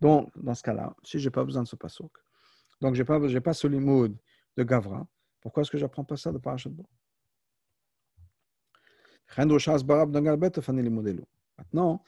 Donc, 0.00 0.28
dans 0.34 0.54
ce 0.56 0.62
cas-là, 0.64 0.96
si 1.04 1.20
je 1.20 1.28
n'ai 1.28 1.30
pas 1.30 1.44
besoin 1.44 1.62
de 1.62 1.68
ce 1.68 1.76
pasouk, 1.76 2.10
donc 2.80 2.96
je 2.96 3.02
n'ai 3.02 3.06
pas, 3.06 3.20
pas 3.40 3.52
ce 3.52 3.68
limoud 3.68 4.16
de 4.56 4.62
Gavra, 4.64 5.06
pourquoi 5.40 5.60
est-ce 5.60 5.70
que 5.70 5.78
je 5.78 5.84
n'apprends 5.84 6.04
pas 6.04 6.16
ça 6.16 6.32
de 6.32 6.38
Parashat 6.38 6.70
Bo? 6.70 6.84
Maintenant, 11.58 12.02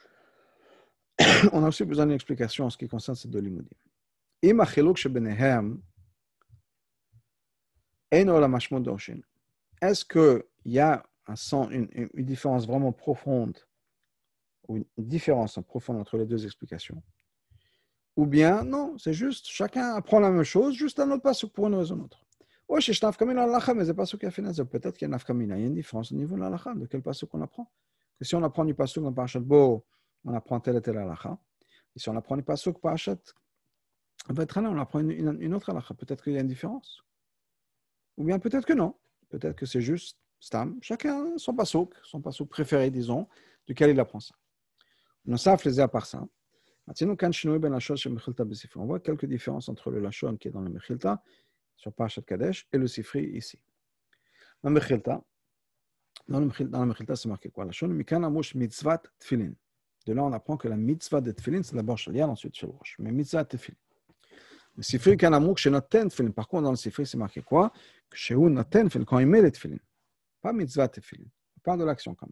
on 1.53 1.63
a 1.63 1.67
aussi 1.67 1.85
besoin 1.85 2.05
d'une 2.05 2.15
explication 2.15 2.65
en 2.65 2.69
ce 2.69 2.77
qui 2.77 2.87
concerne 2.87 3.15
ces 3.15 3.27
deux 3.27 3.39
limoudim. 3.39 3.69
Est-ce 9.81 10.05
qu'il 10.05 10.43
y 10.65 10.79
a 10.79 11.03
un 11.27 11.69
une, 11.69 11.87
une, 11.93 12.25
différence 12.25 12.65
vraiment 12.67 12.91
profonde, 12.91 13.57
ou 14.67 14.77
une 14.77 14.85
différence 14.97 15.59
profonde 15.67 15.97
entre 15.97 16.17
les 16.17 16.25
deux 16.25 16.43
explications? 16.45 17.01
Ou 18.17 18.25
bien, 18.25 18.63
non, 18.63 18.97
c'est 18.97 19.13
juste, 19.13 19.47
chacun 19.47 19.93
apprend 19.93 20.19
la 20.19 20.29
même 20.29 20.43
chose, 20.43 20.75
juste 20.75 20.99
un 20.99 21.09
autre 21.11 21.23
passe 21.23 21.45
pour 21.45 21.67
une 21.67 21.75
raison 21.75 21.95
ou 21.97 22.03
autre. 22.03 22.25
Oh, 22.73 22.77
mais 22.77 23.85
c'est 23.85 23.93
pas 23.93 24.05
ce 24.05 24.15
qui 24.15 24.25
a 24.25 24.31
fait 24.31 24.41
Peut-être 24.41 24.97
qu'il 24.97 25.09
y 25.09 25.13
a 25.13 25.17
une 25.29 25.41
il 25.41 25.49
y 25.49 25.51
a 25.51 25.57
une 25.57 25.73
différence 25.73 26.13
au 26.13 26.15
niveau 26.15 26.35
de 26.35 26.39
l'alacha, 26.39 26.73
de 26.73 26.85
quel 26.85 27.01
passe 27.01 27.25
qu'on 27.25 27.41
apprend? 27.41 27.69
Que 28.17 28.23
si 28.23 28.33
on 28.33 28.43
apprend 28.43 28.63
du 28.63 28.73
passe 28.73 28.97
dans 28.97 29.11
Parashat 29.11 29.41
Bo, 29.41 29.85
on 30.23 30.33
apprend 30.33 30.57
tel 30.61 30.77
et 30.77 30.81
tel 30.81 30.97
alacha. 30.97 31.37
Et 31.93 31.99
si 31.99 32.07
on 32.07 32.15
apprend 32.15 32.37
du 32.37 32.43
va 32.43 32.63
être 34.43 34.61
là, 34.61 34.69
on 34.69 34.77
apprend 34.79 34.99
une, 35.01 35.37
une 35.41 35.53
autre 35.53 35.69
alacha. 35.69 35.93
Peut-être 35.95 36.23
qu'il 36.23 36.31
y 36.31 36.37
a 36.37 36.39
une 36.39 36.47
différence? 36.47 37.03
Ou 38.15 38.23
bien 38.23 38.39
peut-être 38.39 38.65
que 38.65 38.71
non. 38.71 38.95
Peut-être 39.27 39.57
que 39.57 39.65
c'est 39.65 39.81
juste 39.81 40.17
Stam. 40.39 40.79
Chacun 40.81 41.37
son 41.37 41.53
pasouk, 41.53 41.93
son 42.03 42.21
pasouk 42.21 42.47
préféré, 42.47 42.89
disons, 42.89 43.27
duquel 43.67 43.89
il 43.89 43.99
apprend 43.99 44.21
ça. 44.21 44.33
On 45.27 45.35
savent 45.35 45.61
les 45.65 45.81
à 45.81 45.89
part 45.89 46.05
ça. 46.05 46.25
Ben 46.87 46.93
on 48.75 48.85
voit 48.85 48.99
quelques 49.01 49.25
différences 49.25 49.67
entre 49.67 49.91
le 49.91 49.99
Lachon 49.99 50.37
qui 50.37 50.47
est 50.47 50.51
dans 50.51 50.61
le 50.61 50.69
Mechilta, 50.69 51.21
sur 51.75 51.93
Parashat 51.93 52.21
Kadesh, 52.21 52.67
et 52.71 52.77
le 52.77 52.87
Sifri 52.87 53.23
ici. 53.35 53.59
Dans 54.63 54.69
le 54.69 54.75
Mechilta, 54.75 55.23
dans 56.27 56.39
le 56.39 56.45
Mechilta, 56.45 57.15
c'est 57.15 57.29
marqué 57.29 57.49
quoi? 57.49 57.65
Lachon, 57.65 57.87
Mikan 57.87 58.23
Amush 58.23 58.55
Mitzvat 58.55 59.01
Tfilin. 59.19 59.53
De 60.05 60.13
là, 60.13 60.23
on 60.23 60.33
apprend 60.33 60.57
que 60.57 60.67
la 60.67 60.77
mitzvah 60.77 61.21
de 61.21 61.31
Tfilin, 61.31 61.61
c'est 61.61 61.75
d'abord 61.75 61.97
Shalian, 61.97 62.29
ensuite 62.29 62.55
Shalrosh. 62.55 62.95
Mais 62.99 63.11
mitzvah 63.11 63.45
Tfilin. 63.45 63.77
Le 64.75 64.83
Sifri 64.83 65.15
Kanamouk, 65.17 65.57
chez 65.57 65.69
notre 65.69 65.89
Tfilin. 66.07 66.31
Par 66.31 66.47
contre, 66.47 66.63
dans 66.63 66.71
le 66.71 66.75
Sifri, 66.75 67.05
c'est 67.05 67.17
marqué 67.17 67.41
quoi? 67.41 67.71
Que 68.09 68.17
chez 68.17 68.35
notre 68.35 68.69
Tfilin, 68.69 69.05
quand 69.05 69.19
il 69.19 69.27
met 69.27 69.41
les 69.41 69.51
Tfilin. 69.51 69.77
Pas 70.41 70.53
mitzvah 70.53 70.87
Tfilin. 70.87 71.25
On 71.57 71.59
parle 71.61 71.79
de 71.79 71.85
l'action 71.85 72.15
quand 72.15 72.27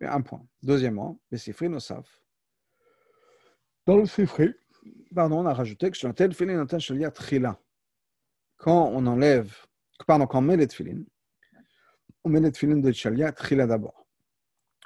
même. 0.00 0.10
Un 0.10 0.22
point. 0.22 0.46
Deuxièmement, 0.62 1.20
le 1.30 1.36
Sifri 1.36 1.68
nous 1.68 1.80
savent. 1.80 2.08
Dans 3.84 3.96
le 3.96 4.06
Sifri, 4.06 4.54
pardon, 5.14 5.40
on 5.40 5.46
a 5.46 5.52
rajouté 5.52 5.90
que 5.90 6.06
notre 6.06 6.26
Tfilin, 6.28 6.56
notre 6.56 6.78
Shalia 6.78 7.10
Trila. 7.10 7.60
Quand 8.58 8.88
on 8.88 9.06
enlève, 9.06 9.54
pardon, 10.06 10.26
quand 10.26 10.38
on 10.38 10.42
met 10.42 10.56
les 10.56 10.66
Tfilin, 10.66 11.02
on 12.24 12.28
met 12.28 12.40
les 12.40 12.52
Tfilin 12.52 12.78
de 12.78 12.92
Shalia 12.92 13.32
Trila 13.32 13.66
d'abord. 13.66 14.06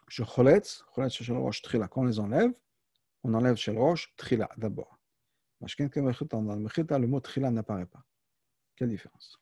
Je 0.09 0.23
choletz, 0.23 0.85
choletz 0.95 1.13
chez 1.13 1.33
le 1.33 1.39
roche 1.39 1.63
Trila. 1.63 1.89
Quand 1.89 2.03
on 2.03 2.05
les 2.05 2.21
enlève, 2.21 2.53
on 3.25 3.35
enlève 3.35 3.57
chez 3.57 3.73
le 3.73 3.81
roche 3.81 4.15
Trila 4.17 4.49
d'abord 4.57 4.99
dans 5.63 6.55
le 6.55 6.61
Mechita, 6.61 6.99
le 6.99 7.07
mot 7.07 7.21
Trila 7.21 7.51
n'apparaît 7.51 7.87
pas. 7.87 8.05
Quelle 8.77 8.89
différence? 8.89 9.39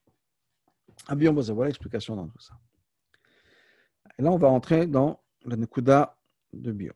Abiyon 1.06 1.36
ah, 1.36 1.52
voilà 1.52 1.68
l'explication 1.68 2.16
dans 2.16 2.28
tout 2.28 2.40
ça. 2.40 2.54
Et 4.18 4.22
là, 4.22 4.30
on 4.30 4.38
va 4.38 4.48
entrer 4.48 4.86
dans 4.86 5.22
le 5.44 5.56
Nekuda 5.56 6.18
de 6.52 6.72
Bio. 6.72 6.92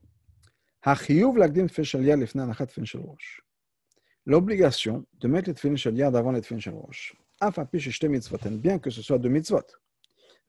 L'obligation 4.26 5.06
de 5.14 5.28
mettre 5.28 5.48
les 5.48 5.54
tefillin 5.54 5.76
shel 5.76 6.02
avant 6.02 6.32
les 6.32 6.40
tefillin 6.42 6.60
shel 6.60 6.74
rosh. 6.74 7.16
Bien 8.58 8.78
que 8.78 8.90
ce 8.90 9.02
soit 9.02 9.18
deux 9.18 9.28
mitzvot. 9.28 9.66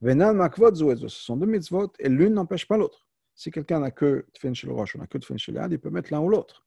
Ce 0.01 1.07
sont 1.07 1.37
deux 1.37 1.45
mitzvot 1.45 1.93
et 1.99 2.09
l'une 2.09 2.33
n'empêche 2.33 2.67
pas 2.67 2.77
l'autre. 2.77 3.07
Si 3.33 3.51
quelqu'un 3.51 3.79
n'a 3.79 3.91
que 3.91 4.25
tefillin 4.33 4.53
shel 4.53 4.71
rosh 4.71 4.95
ou 4.95 4.99
n'a 4.99 5.07
que 5.07 5.17
tefillin 5.17 5.37
shel 5.37 5.55
yad, 5.55 5.71
il 5.71 5.79
peut 5.79 5.89
mettre 5.89 6.11
l'un 6.11 6.21
ou 6.21 6.29
l'autre. 6.29 6.65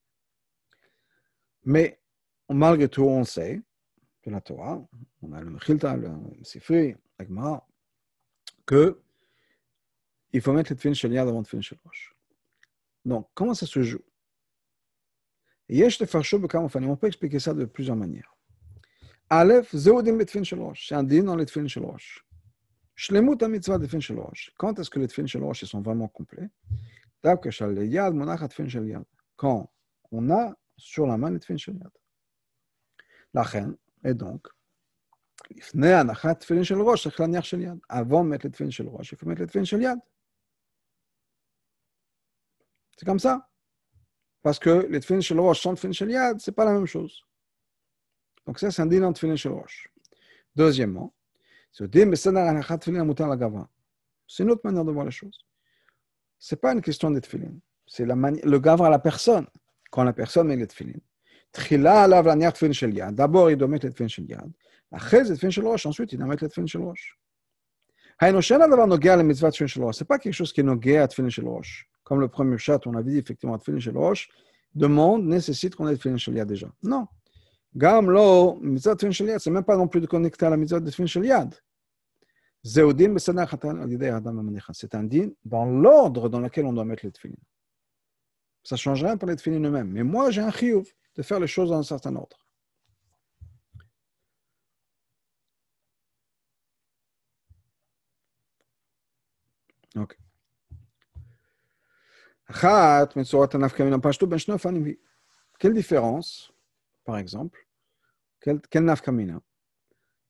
Mais 1.64 2.01
malgré 2.49 2.88
tout, 2.88 3.05
on 3.05 3.25
sait 3.25 3.62
de 4.25 4.31
la 4.31 4.41
Torah, 4.41 4.87
on 5.23 5.33
a 5.33 5.41
le 5.41 5.51
Mechilta, 5.51 5.97
le 5.97 6.11
Sifri, 6.43 6.95
l'Agma, 7.19 7.67
que 8.67 9.01
il 10.33 10.43
faut 10.43 10.53
mettre 10.53 10.73
le 10.73 10.77
Tfin 10.77 10.93
Shel 10.93 11.12
Yad 11.12 11.27
avant 11.29 11.38
le 11.38 11.45
Tfin 11.45 11.61
Shel 11.62 11.79
Rosh. 11.85 12.14
Donc, 13.05 13.29
comment 13.35 13.55
ça 13.55 13.67
se 13.67 13.83
joue? 13.83 14.03
On 15.71 16.97
peut 16.97 17.07
expliquer 17.07 17.38
ça 17.38 17.55
de 17.55 17.64
plusieurs 17.64 17.97
manières. 17.97 18.35
Aleph, 19.30 19.76
Zeudim 19.76 20.18
Betfin 20.18 20.44
Shel 20.44 20.60
Rosh. 20.60 20.88
C'est 20.88 20.96
un 20.96 21.04
din 21.04 21.24
dans 21.24 21.36
le 21.36 21.46
Tfin 21.46 21.68
Shel 21.68 21.84
Rosh. 21.84 22.26
Shlemut 22.96 23.42
mitzvah 23.44 23.78
de 23.78 23.86
Tfin 23.86 24.00
Shel 24.00 24.20
Rosh. 24.20 24.52
Quand 24.58 24.78
est-ce 24.80 24.89
que 24.89 25.00
les 25.00 25.08
Tfin 25.08 25.26
Shel 25.26 25.44
Rosh 25.44 25.63
sont 25.66 25.82
vraiment 25.82 26.08
complets 26.08 26.50
Quand 29.36 29.72
on 30.12 30.30
a 30.30 30.54
sur 30.78 31.08
la 31.08 31.18
main 31.18 31.32
les 31.32 31.39
Tfin 31.39 31.58
Shel 31.58 31.76
Yad. 31.76 31.92
לכן, 33.34 33.70
et 34.06 34.13
donc, 34.13 34.48
לפני 35.52 35.94
הנחת 35.94 36.39
תפילין 36.39 36.63
של 36.63 36.82
ראש, 36.82 37.04
צריך 37.04 37.20
להניח 37.20 37.44
של 37.44 37.62
יד. 37.62 37.80
avant 37.89 38.24
de 38.24 38.30
mettre 38.30 38.46
le 38.46 38.52
tefillin 38.52 38.72
של 38.72 38.88
ראש, 38.88 39.13
il 39.13 39.18
faut 39.18 39.26
mettre 39.26 39.42
le 39.42 39.48
tefillin 39.48 39.66
של 39.66 39.82
יד. 39.82 39.98
C'est 42.98 43.06
comme 43.06 43.20
ça. 43.20 43.50
Parce 44.44 44.60
que 44.60 44.70
le 44.70 45.00
tefillin 45.00 45.22
של 45.22 45.39
ראש 45.39 45.63
sans 45.63 45.72
le 45.72 45.78
tefillin 45.78 45.94
של 45.94 46.10
יד, 46.10 46.39
c'est 46.39 46.52
pas 46.52 46.66
la 46.66 46.74
même 46.74 46.86
chose. 46.86 47.24
Donc 48.49 48.59
ça, 48.59 48.71
c'est 48.71 48.81
un 48.81 48.87
din 48.87 49.11
de 49.11 49.37
chez 49.37 49.51
roche. 49.51 49.91
Deuxièmement, 50.57 51.13
c'est 51.71 51.85
une 51.95 52.11
autre 54.51 54.61
manière 54.65 54.85
de 54.87 54.91
voir 54.91 55.05
les 55.05 55.11
choses. 55.11 55.45
Ce 56.39 56.55
n'est 56.55 56.59
pas 56.59 56.73
une 56.73 56.81
question 56.81 57.11
d'être 57.11 57.27
filin. 57.27 57.53
C'est 57.87 58.07
le 58.07 58.59
gavra 58.59 58.87
à 58.87 58.91
la 58.91 59.01
personne. 59.01 59.47
Quand 59.91 60.03
la 60.03 60.15
personne 60.15 60.47
met 60.49 60.57
les 60.57 60.67
tefilin. 60.67 60.95
D'abord, 63.13 63.51
il 63.51 63.59
doit 63.59 63.69
mettre 63.69 63.85
les 63.85 63.93
tefilin 63.93 64.09
chez 64.09 64.23
yad. 64.23 64.51
Après, 64.93 65.25
les 65.25 65.51
chez 65.51 65.61
roche. 65.61 65.85
Ensuite, 65.85 66.15
il 66.15 66.19
doit 66.19 66.27
mettre 66.27 66.45
les 66.45 66.49
tefilin 66.49 66.67
chez 66.67 66.79
roche. 66.79 67.19
Ce 68.19 68.27
n'est 68.27 70.07
pas 70.07 70.19
quelque 70.19 70.33
chose 70.33 70.55
qui 70.55 70.61
est 70.61 70.65
nogué 70.65 70.97
à 70.97 71.07
tefilin 71.07 71.29
chez 71.29 71.43
roche. 71.43 71.87
Comme 72.03 72.21
le 72.21 72.29
premier 72.29 72.57
chat, 72.57 72.87
on 72.87 72.95
a 72.95 73.03
dit 73.03 73.19
effectivement, 73.19 73.59
tefilin 73.59 73.79
chez 73.79 73.91
roche 73.91 74.31
demande, 74.75 75.27
nécessite 75.27 75.75
qu'on 75.75 75.87
ait 75.89 75.97
tefilin 75.97 76.17
chez 76.17 76.33
yad 76.33 76.49
déjà. 76.49 76.73
Non. 76.83 77.09
גם 77.78 78.10
לא, 78.10 78.58
מצוות 78.62 78.98
תפילין 78.98 79.13
של 79.13 79.28
יד, 79.28 79.36
c'est 79.36 79.52
même 79.52 79.63
pas 79.63 79.78
non 79.78 79.88
plus 79.88 80.02
de 80.02 80.08
connecter 80.08 80.46
à 80.46 80.50
la 80.50 80.58
מצוות 80.58 80.84
de 80.84 80.92
תפילין 80.92 81.08
של 81.08 81.24
יד. 81.24 81.56
זהו 82.63 82.94
דין 82.94 83.16
בסדר 83.16 83.46
חתן 83.46 83.82
על 83.82 83.92
ידי 83.92 84.10
האדם 84.10 84.39
המניחה. 84.39 84.74
C'est 84.74 84.96
un 84.96 85.04
din 85.04 85.30
dans 85.46 85.66
l'ordre 85.66 86.30
dans 86.30 86.39
lequel 86.39 86.66
on 86.66 86.74
doit 86.74 86.86
mettre 86.86 87.06
les 87.06 87.12
tefillin. 87.12 87.36
Ça 88.63 88.76
ne 88.76 88.80
change 88.80 89.04
rien 89.04 89.18
pour 89.18 89.28
les 89.28 89.36
tefillin 89.36 89.63
eux-mêmes. 89.63 89.89
Mais 89.89 90.04
moi, 90.04 90.32
j'ai 90.32 90.42
un 90.42 90.52
chiyuv 90.52 90.88
de 91.16 91.22
faire 91.22 91.39
les 91.39 91.48
choses 91.48 91.70
dans 91.70 91.80
un 91.80 91.84
certain 91.84 92.16
ordre. 92.16 92.39
Ok. 99.96 100.18
Quelle 105.60 105.74
différence, 105.74 106.54
par 107.09 107.16
exemple, 107.16 107.66
quelle, 108.38 108.61
quelle 108.68 108.85
nafkamina 108.85 109.40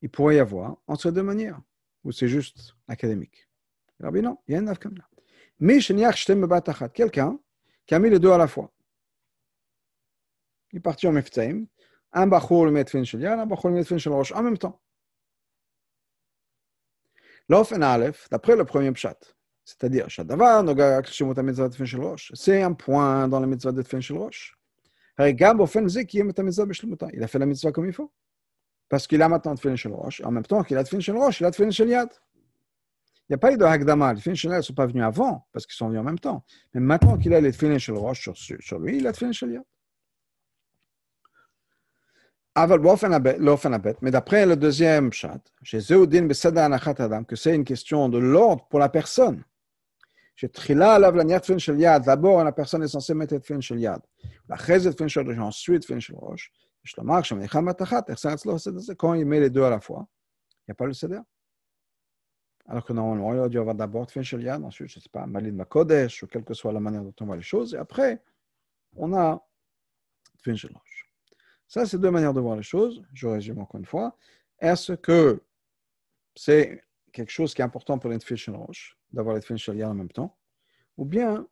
il 0.01 0.09
pourrait 0.09 0.37
y 0.37 0.39
avoir 0.39 0.77
entre 0.87 1.11
deux 1.11 1.25
manières, 1.25 1.61
ou 2.05 2.13
c'est 2.13 2.29
juste 2.29 2.77
académique 2.87 3.49
Alors, 3.99 4.13
non, 4.13 4.39
il 4.47 4.53
y 4.53 4.55
a 4.55 4.61
une 4.61 4.67
nafkamina. 4.67 5.09
Quelqu'un 6.95 7.41
qui 7.85 7.95
a 7.97 7.99
mis 7.99 8.11
les 8.11 8.21
deux 8.21 8.31
à 8.31 8.39
la 8.39 8.47
fois. 8.47 8.73
Il 10.71 10.77
est 10.77 10.81
parti 10.81 11.09
en 11.09 11.13
Meftaim. 11.13 11.65
Un 12.13 12.29
Bachour 12.29 12.67
le 12.67 12.71
met 12.71 12.85
fin 12.85 13.03
shel 13.03 13.27
un 13.27 13.45
Bachour 13.45 13.71
le 13.71 13.75
met 13.75 13.85
fin 13.85 13.99
shel 13.99 14.13
roche 14.13 14.31
en 14.31 14.45
même 14.45 14.57
temps. 14.57 14.81
L'ofen 17.49 17.83
Aleph, 17.83 18.29
d'après 18.31 18.55
le 18.55 18.65
premier 18.65 18.93
pshat, 18.93 19.19
c'est-à-dire, 19.65 20.07
c'est 22.35 22.63
un 22.63 22.73
point 22.75 23.27
dans 23.27 23.41
la 23.41 23.47
mitzvah 23.49 23.73
de 23.73 23.83
fin 23.83 24.01
shel 24.01 24.17
rosh. 24.17 24.58
Il 25.19 27.23
a 27.23 27.27
fait 27.27 27.39
la 27.39 27.47
mitzvah 27.47 27.73
comme 27.73 27.87
il 27.87 27.93
faut. 27.93 28.13
Parce 28.89 29.07
qu'il 29.07 29.21
a 29.21 29.29
maintenant 29.29 29.55
de 29.55 29.77
shel 29.77 29.93
rosh, 29.93 30.23
en 30.25 30.31
même 30.31 30.47
temps 30.47 30.63
qu'il 30.63 30.79
a 30.79 30.83
de 30.83 31.01
shel 31.01 31.17
rosh, 31.17 31.41
il 31.41 31.47
a 31.47 31.51
de 31.51 31.71
shel 31.71 31.89
yad. 31.89 32.09
Il 33.29 33.33
n'y 33.33 33.35
a 33.35 33.39
pas 33.39 33.53
eu 33.53 33.59
de 33.59 33.65
Hagdama. 33.65 34.15
Les 34.15 34.35
shel 34.35 34.51
ne 34.51 34.61
sont 34.63 34.73
pas 34.73 34.87
venus 34.87 35.05
avant, 35.05 35.47
parce 35.53 35.67
qu'ils 35.67 35.77
sont 35.77 35.89
venus 35.89 36.01
en 36.01 36.05
même 36.05 36.19
temps. 36.19 36.45
Mais 36.73 36.81
maintenant 36.81 37.19
qu'il 37.19 37.35
a 37.35 37.41
les 37.41 37.53
shel 37.53 37.97
rosh 37.97 38.23
sur, 38.23 38.37
sur 38.37 38.79
lui, 38.79 38.99
il 38.99 39.07
a 39.07 39.13
de 39.13 39.33
shel 39.33 39.53
yad. 39.53 39.65
Mais 44.03 44.11
d'après 44.11 44.47
le 44.47 44.57
deuxième 44.57 45.13
chat, 45.13 45.41
chez 45.63 45.79
Zeudin 45.79 46.27
que 46.27 47.37
c'est 47.37 47.55
une 47.55 47.65
question 47.65 48.09
de 48.09 48.19
l'ordre 48.19 48.67
pour 48.69 48.81
la 48.81 48.89
personne. 48.89 49.45
D'abord, 52.01 52.45
la 52.45 52.53
personne 52.53 52.83
est 52.85 52.89
censée 52.89 53.15
mettre 53.15 53.39
fin 53.41 53.61
shel 53.61 53.81
yad. 53.81 54.01
Ensuite, 54.49 55.85
fin 55.85 55.99
shel 55.99 56.15
rosh. 56.17 56.53
Quand 58.97 59.15
il 59.15 59.27
met 59.27 59.41
les 59.41 59.51
deux 59.51 59.63
à 59.65 59.71
la 59.71 59.81
fois, 59.81 60.07
il 60.61 60.71
n'y 60.71 60.73
a 60.73 60.75
pas 60.75 60.87
le 60.87 60.93
seder. 60.93 61.21
Alors 62.67 62.85
que 62.85 62.93
normalement, 62.93 63.33
il 63.33 63.39
aurait 63.39 63.49
dû 63.49 63.59
avoir 63.59 63.75
d'abord 63.75 64.11
fin 64.11 64.23
shel 64.23 64.43
yad, 64.43 64.63
ensuite, 64.63 64.89
je 64.89 64.99
ne 64.99 65.03
sais 65.03 65.09
pas, 65.09 65.27
malid 65.27 65.55
makodesh, 65.55 66.23
ou 66.23 66.27
quelle 66.27 66.45
que 66.45 66.55
soit 66.55 66.73
la 66.73 66.81
manière 66.81 67.03
dont 67.03 67.15
on 67.21 67.25
voit 67.25 67.37
les 67.37 67.43
choses, 67.43 67.75
et 67.75 67.79
après, 67.79 68.23
on 68.97 69.13
a 69.15 69.43
fin 70.45 70.55
shel 70.55 70.71
rosh. 70.73 71.11
Ça, 71.67 71.85
c'est 71.85 71.99
deux 71.99 72.11
manières 72.11 72.33
de 72.35 72.41
voir 72.41 72.57
les 72.57 72.63
choses. 72.63 73.03
Je 73.13 73.27
résume 73.27 73.59
encore 73.59 73.79
une 73.79 73.87
fois. 73.87 74.17
Est-ce 74.59 74.93
que 74.93 75.43
c'est 76.35 76.83
quelque 77.13 77.31
chose 77.31 77.55
qui 77.55 77.61
est 77.61 77.65
important 77.65 77.99
pour 77.99 78.11
l'intuition 78.11 78.57
roche, 78.65 78.98
d'avoir 79.13 79.35
l'intuition 79.35 79.73
en 79.73 79.95
même 79.95 80.11
temps, 80.11 80.37
ou 80.97 81.05
bien 81.05 81.47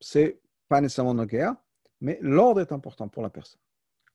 c'est 0.00 0.40
pas 0.68 0.80
nécessairement 0.80 1.24
guerres, 1.24 1.54
mais 2.00 2.18
l'ordre 2.20 2.60
est 2.60 2.72
important 2.72 3.08
pour 3.08 3.22
la 3.22 3.30
personne. 3.30 3.60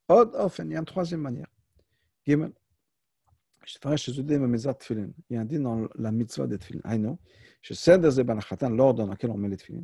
Od 0.10 0.32
il 0.60 0.72
y 0.72 0.76
a 0.76 0.80
une 0.80 0.86
troisième 0.86 1.22
manière. 1.22 1.48
Gimel. 2.26 2.52
Il 3.66 3.86
y 5.30 5.36
a 5.36 5.42
un 5.42 5.46
dit 5.46 5.60
dans 5.60 5.88
la 5.96 6.12
mitzvah 6.12 6.48
des 6.48 6.58
tefillin. 6.58 6.82
I 6.86 6.98
know. 6.98 7.20
Je 7.62 7.74
sais 7.74 7.98
l'ordre 7.98 8.94
dans 8.94 9.08
lequel 9.08 9.32
on 9.32 9.38
met 9.38 9.50
les 9.50 9.58
tefillin. 9.58 9.84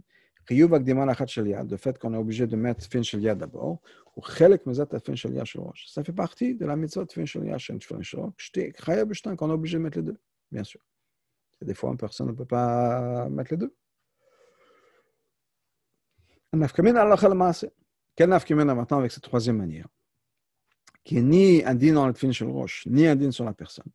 Le 0.49 1.77
fait 1.77 1.97
qu'on 1.97 2.13
est 2.13 2.17
obligé 2.17 2.47
de 2.47 2.55
mettre 2.55 3.03
shel 3.03 3.21
yad 3.21 3.37
d'abord, 3.37 3.81
ou 4.15 4.21
chelek 4.21 4.65
mezat 4.65 4.87
fin 4.99 5.15
shel 5.15 5.33
yad 5.33 5.45
shel 5.45 5.61
rosh. 5.61 5.87
Ça 5.87 6.03
fait 6.03 6.13
partie 6.13 6.55
de 6.55 6.65
la 6.65 6.75
mitzvah 6.75 7.05
de 7.05 7.11
fin 7.11 7.25
shel 7.25 7.45
yad 7.45 7.59
shel 7.59 7.79
rosh. 7.89 8.15
Chaya 8.37 9.05
b'shtan, 9.05 9.35
qu'on 9.35 9.49
est 9.49 9.53
obligé 9.53 9.77
de 9.77 9.83
mettre 9.83 9.97
les 9.99 10.03
deux, 10.03 10.17
bien 10.51 10.63
sûr. 10.63 10.81
Des 11.63 11.73
fois, 11.73 11.91
une 11.91 11.97
personne 11.97 12.27
ne 12.27 12.33
peut 12.33 12.45
pas 12.45 13.27
mettre 13.29 13.51
les 13.51 13.57
deux. 13.57 13.75
Quel 18.15 18.29
nafkamina 18.29 18.75
maintenant 18.75 18.99
avec 18.99 19.11
cette 19.11 19.23
troisième 19.23 19.57
manière? 19.57 19.87
Qui 21.03 21.17
est 21.17 21.21
ni 21.21 21.63
un 21.65 21.75
din 21.75 21.93
dans 21.93 22.07
le 22.07 22.13
fin 22.13 22.31
shel 22.31 22.49
rosh, 22.49 22.85
ni 22.85 23.07
un 23.07 23.15
din 23.15 23.31
sur 23.31 23.43
la 23.43 23.53
personne. 23.53 23.91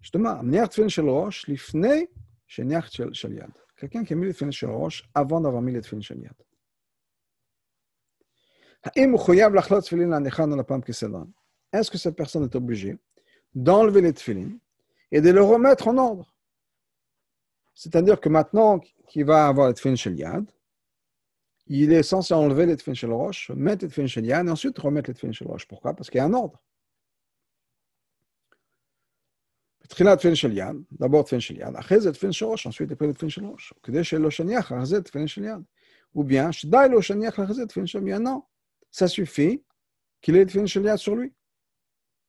Justement, 0.00 0.42
niach 0.42 0.72
fin 0.72 0.88
shel 0.88 1.08
rosh, 1.08 1.46
lifnei, 1.46 2.10
sheniach 2.46 2.90
shel 3.12 3.34
yad. 3.34 3.50
Quelqu'un 3.76 4.04
qui 4.04 4.12
a 4.12 4.16
mis 4.16 4.26
les 4.26 4.32
tefillin 4.32 4.52
sur 4.52 4.70
roche 4.70 5.02
avant 5.14 5.40
d'avoir 5.40 5.62
mis 5.62 5.72
les 5.72 5.80
tefillin 5.80 6.02
sur 6.02 6.16
yad. 6.16 6.34
Est-ce 11.72 11.90
que 11.90 11.98
cette 11.98 12.16
personne 12.16 12.44
est 12.44 12.54
obligée 12.54 12.98
d'enlever 13.54 14.00
les 14.02 14.12
tefillin 14.12 14.50
et 15.10 15.20
de 15.20 15.30
le 15.30 15.42
remettre 15.42 15.88
en 15.88 15.96
ordre? 15.98 16.31
C'est-à-dire 17.73 18.19
que 18.19 18.29
maintenant 18.29 18.79
qu'il 19.07 19.25
va 19.25 19.47
avoir 19.47 19.67
les 19.67 19.73
tefillin 19.73 19.95
sur 19.95 20.11
yad, 20.11 20.45
il 21.67 21.91
est 21.91 22.03
censé 22.03 22.33
enlever 22.33 22.65
les 22.65 22.77
tefillin 22.77 22.95
sur 22.95 23.09
roche, 23.09 23.51
mettre 23.51 23.83
les 23.83 23.89
tefillin 23.89 24.07
sur 24.07 24.23
yad 24.23 24.47
et 24.47 24.51
ensuite 24.51 24.77
remettre 24.79 25.09
les 25.09 25.13
tefillin 25.13 25.33
sur 25.33 25.47
roche. 25.47 25.67
Pourquoi 25.67 25.93
Parce 25.93 26.09
qu'il 26.09 26.17
y 26.17 26.21
a 26.21 26.25
un 26.25 26.33
ordre. 26.33 26.59
תחילת 29.87 30.17
תפילין 30.17 30.35
של 30.35 30.57
יד, 30.57 30.75
d'abord 31.01 31.23
תפילין 31.23 31.41
של 31.41 31.57
יד, 31.57 31.75
אחרי 31.75 31.99
זה 32.01 32.13
תפילין 32.13 32.31
של 32.33 32.45
ראש, 32.45 32.67
ensuite 32.67 32.91
après 32.91 33.13
תפילין 33.13 33.29
של 33.29 33.45
ראש, 33.45 33.73
כדי 33.83 34.03
שלא 34.03 34.31
שניח 34.31 34.65
אחרי 34.65 34.85
זה 34.85 35.01
תפילין 35.01 35.27
של 35.27 35.43
יד. 35.43 35.61
Ou 36.15 36.19
bien, 36.19 36.51
שדי 36.51 36.87
לו 36.91 37.01
שניח 37.01 37.39
אחרי 37.39 37.53
זה 37.53 37.65
תפילין 37.65 37.87
של 37.87 38.07
יד. 38.07 38.21
Non, 38.21 38.41
ça 38.91 39.07
suffit 39.07 39.63
qu'il 40.21 40.35
ait 40.35 40.45
תפילין 40.45 40.67
של 40.67 40.85
יד 40.85 40.95
sur 40.95 41.15
lui. 41.15 41.31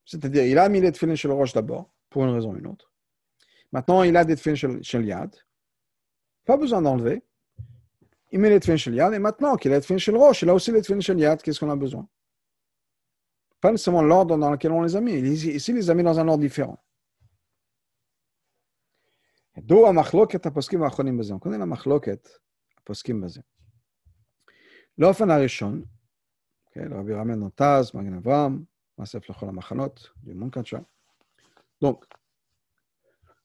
C'est-à-dire, 0.06 0.44
il 0.44 0.58
a 0.58 0.68
mis 0.68 0.80
les 0.80 0.92
tefillin 0.92 1.16
של 1.16 1.30
roche 1.30 1.52
d'abord, 1.52 1.90
pour 2.11 2.24
une 2.24 2.30
raison 2.30 2.52
ou 2.52 2.56
une 2.56 2.66
autre. 2.66 2.91
Maintenant, 3.73 4.03
il 4.03 4.15
a 4.15 4.23
des 4.23 4.36
tefilines 4.36 4.83
shel. 4.83 5.29
Pas 6.45 6.57
besoin 6.57 6.81
d'enlever. 6.81 7.23
Il 8.31 8.39
met 8.39 8.51
les 8.51 8.59
tefilines 8.59 8.77
shel. 8.77 9.13
Et 9.13 9.19
maintenant 9.19 9.57
qu'il 9.57 9.71
a 9.73 9.75
les 9.75 9.81
tefilines 9.81 9.99
shel 9.99 10.15
roche, 10.15 10.43
il 10.43 10.49
a 10.49 10.53
aussi 10.53 10.71
les 10.71 10.81
tefilines 10.81 11.01
shel. 11.01 11.17
Qu'est-ce 11.43 11.59
qu'on 11.59 11.71
a 11.71 11.75
besoin? 11.75 12.07
Pas 13.59 13.71
nécessairement 13.71 14.03
l'ordre 14.03 14.38
dans 14.38 14.51
lequel 14.51 14.71
on 14.71 14.83
les 14.83 14.95
a 14.95 15.01
mis. 15.01 15.13
Ici, 15.13 15.71
il 15.71 15.75
les 15.75 15.89
a 15.89 15.93
mis 15.95 16.03
dans 16.03 16.19
un 16.19 16.27
ordre 16.27 16.41
différent. 16.41 16.77
D'où 19.55 19.83
la 19.83 19.93
machloket 19.93 20.45
aposkim 20.45 20.83
achonim 20.83 21.17
bazem. 21.17 21.36
On 21.38 21.39
connaît 21.39 21.57
la 21.57 21.65
machloket 21.65 22.41
aposkim 22.77 23.21
bazem. 23.21 23.43
L'ofen 24.97 25.29
harishon, 25.29 25.83
le 26.75 26.95
rabbi 26.95 27.13
ramène 27.13 27.39
dans 27.39 27.49
Taz, 27.49 27.93
Magen 27.93 28.15
Avram, 28.15 28.65
Masef 28.97 29.27
lechol 29.27 29.49
amachanot, 29.49 29.93
du 30.21 30.33
Monkacha. 30.33 30.83
Donc, 31.81 32.03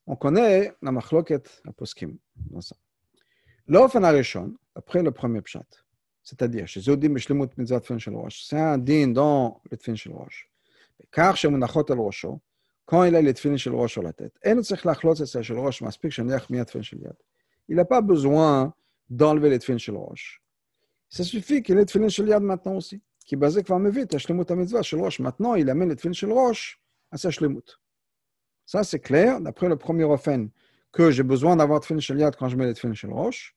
on 0.09 0.16
connaît 0.16 0.73
la 0.83 0.90
machloket 0.90 1.44
aposkim 1.66 2.16
dans 2.51 2.62
ça. 2.62 2.75
L'offen 3.66 4.03
arishon, 4.03 4.55
après 4.75 5.03
le 5.03 5.12
premier 5.12 5.42
pshat, 5.42 5.66
c'est-à-dire 6.23 6.66
chez 6.66 6.81
Zodim 6.81 7.11
Mishlemut 7.11 7.51
Mitzvah 7.59 7.81
Tfin 7.81 7.99
Shel 7.99 8.14
Rosh, 8.14 8.42
c'est 8.49 8.59
un 8.59 8.79
din 8.79 9.09
dans 9.09 9.61
le 9.71 9.77
Tfin 9.77 9.94
Shel 9.94 10.12
Rosh. 10.12 10.51
Car 11.12 11.37
chez 11.37 11.49
Munachot 11.49 11.85
El 11.90 11.99
Rosho, 11.99 12.40
quand 12.87 13.05
il 13.05 13.14
a 13.14 13.21
le 13.21 13.35
Tfin 13.35 13.55
Shel 13.59 13.75
Rosh 13.75 13.92
sur 13.92 14.03
la 14.03 14.14
tête, 14.14 14.33
elle 14.40 14.57
ne 14.57 14.62
s'est 14.62 14.77
l'achlot 14.83 15.14
et 15.14 15.27
Shel 15.27 15.59
Rosh, 15.59 15.83
maspik 15.83 16.11
sheniach 16.11 16.49
miyat 16.49 16.64
Tfin 16.64 16.81
Shel 16.81 17.01
Yad. 17.01 17.16
Il 17.68 17.77
n'a 17.77 17.85
pas 17.85 18.01
besoin 18.01 18.75
d'enlever 19.11 19.51
le 19.51 19.59
Tfin 19.59 19.77
Shel 19.77 19.97
Rosh. 19.97 20.42
Ça 21.11 21.23
suffit 21.23 21.62
qu'il 21.62 21.77
ait 21.77 21.81
le 21.81 21.87
Tfin 21.87 22.09
Shel 22.09 22.29
Yad 22.29 22.42
maintenant 22.42 22.77
aussi. 22.77 23.03
Qui 23.27 23.37
basé 23.37 23.61
va 23.61 23.79
me 23.79 23.90
vite, 23.90 24.16
Shlemut 24.16 24.51
Mitzvah 24.51 24.81
Shel 24.81 25.01
Rosh. 25.01 25.21
Maintenant, 25.21 25.55
il 25.55 25.68
amène 25.68 25.90
le 25.90 25.97
Tfin 25.97 26.12
Shel 26.12 26.33
Rosh 26.33 26.81
à 27.11 27.18
sa 27.18 27.31
Shlemut. 27.31 27.79
Ça, 28.69 28.85
c'est 28.85 29.01
clair, 29.01 29.41
d'après 29.41 29.67
le 29.67 29.77
premier 29.77 30.05
ofen, 30.05 30.51
que 30.93 31.11
j'ai 31.11 31.23
besoin 31.23 31.57
d'avoir 31.57 31.81
tefillin 31.81 32.01
shel 32.01 32.19
yad 32.19 32.37
quand 32.37 32.51
je 32.51 32.57
mets 32.59 32.67
les 32.67 32.75
tefillin 32.75 32.93
shel 32.93 33.11
rosh. 33.11 33.57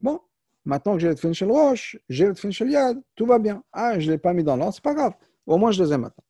Bon, 0.00 0.20
maintenant 0.64 0.92
que 0.92 1.00
j'ai 1.00 1.08
les 1.08 1.16
tefillin 1.16 1.32
shel 1.32 1.50
rosh, 1.50 1.98
j'ai 2.08 2.28
les 2.28 2.34
tefillin 2.34 2.52
shel 2.52 2.70
yad, 2.70 3.02
tout 3.16 3.26
va 3.26 3.40
bien. 3.40 3.64
Ah, 3.72 3.98
je 3.98 4.06
ne 4.06 4.12
l'ai 4.12 4.18
pas 4.18 4.32
mis 4.32 4.44
dans 4.44 4.54
l'ordre, 4.54 4.74
c'est 4.74 4.84
pas 4.84 4.94
grave. 4.94 5.14
Au 5.44 5.58
moins, 5.58 5.72
je 5.72 5.82
les 5.82 5.92
ai 5.92 5.98
maintenant. 5.98 6.22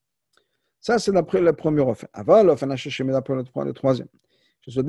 Ça, 0.81 0.99
c'est 0.99 1.13
d'après 1.13 1.43
le 1.43 1.53
premier 1.53 1.83
offre. 1.83 2.07
Avant 2.15 2.57
je 2.57 3.03
mets 3.03 3.13
d'après 3.13 3.35
le 3.35 3.73
troisième. 3.75 4.09
C'est 4.67 4.79
un 4.79 4.83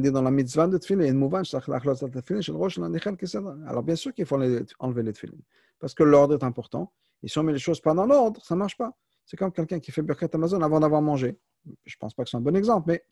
dit 0.00 0.10
dans 0.10 0.22
la 0.22 0.32
mitzvah 0.32 0.66
de 0.66 0.78
tefillin, 0.78 1.06
une 1.06 1.14
mouvance, 1.14 1.54
Alors, 1.54 3.82
bien 3.84 3.94
sûr 3.94 4.12
qu'il 4.12 4.26
faut 4.26 4.40
enlever 4.80 5.02
les 5.04 5.12
tefillin, 5.12 5.38
parce 5.78 5.94
que 5.94 6.02
l'ordre 6.02 6.34
est 6.34 6.42
important. 6.42 6.92
Et 7.22 7.28
si 7.28 7.38
on 7.38 7.44
met 7.44 7.52
les 7.52 7.60
choses 7.60 7.80
pas 7.80 7.94
dans 7.94 8.06
l'ordre, 8.06 8.44
ça 8.44 8.56
ne 8.56 8.58
marche 8.58 8.76
pas. 8.76 8.92
C'est 9.24 9.36
comme 9.36 9.52
quelqu'un 9.52 9.80
qui 9.80 9.90
fait 9.90 10.02
Birkat 10.02 10.28
Amazon 10.32 10.60
avant 10.60 10.80
d'avoir 10.80 11.02
mangé. 11.02 11.38
Je 11.84 11.94
ne 11.96 11.98
pense 11.98 12.14
pas 12.14 12.24
que 12.24 12.30
c'est 12.30 12.36
un 12.36 12.40
bon 12.40 12.54
exemple, 12.56 12.84
mais 12.88 13.04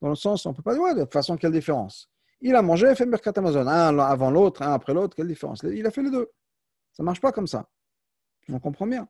dans 0.00 0.08
le 0.08 0.14
sens, 0.14 0.46
on 0.46 0.50
ne 0.50 0.54
peut 0.54 0.62
pas 0.62 0.74
dire, 0.74 0.94
de 0.94 1.02
toute 1.02 1.12
façon, 1.12 1.36
quelle 1.36 1.52
différence? 1.52 2.10
Il 2.40 2.54
a 2.54 2.62
mangé 2.62 2.88
et 2.88 2.94
fait 2.94 3.06
Birkat 3.06 3.32
Amazon, 3.36 3.66
un 3.66 3.98
avant 3.98 4.30
l'autre, 4.30 4.62
un 4.62 4.72
après 4.72 4.94
l'autre, 4.94 5.16
quelle 5.16 5.28
différence? 5.28 5.62
Il 5.64 5.86
a 5.86 5.90
fait 5.90 6.02
les 6.02 6.10
deux. 6.10 6.30
Ça 6.92 7.02
ne 7.02 7.06
marche 7.06 7.20
pas 7.20 7.32
comme 7.32 7.46
ça. 7.46 7.68
On 8.48 8.60
comprend 8.60 8.86
bien. 8.86 9.08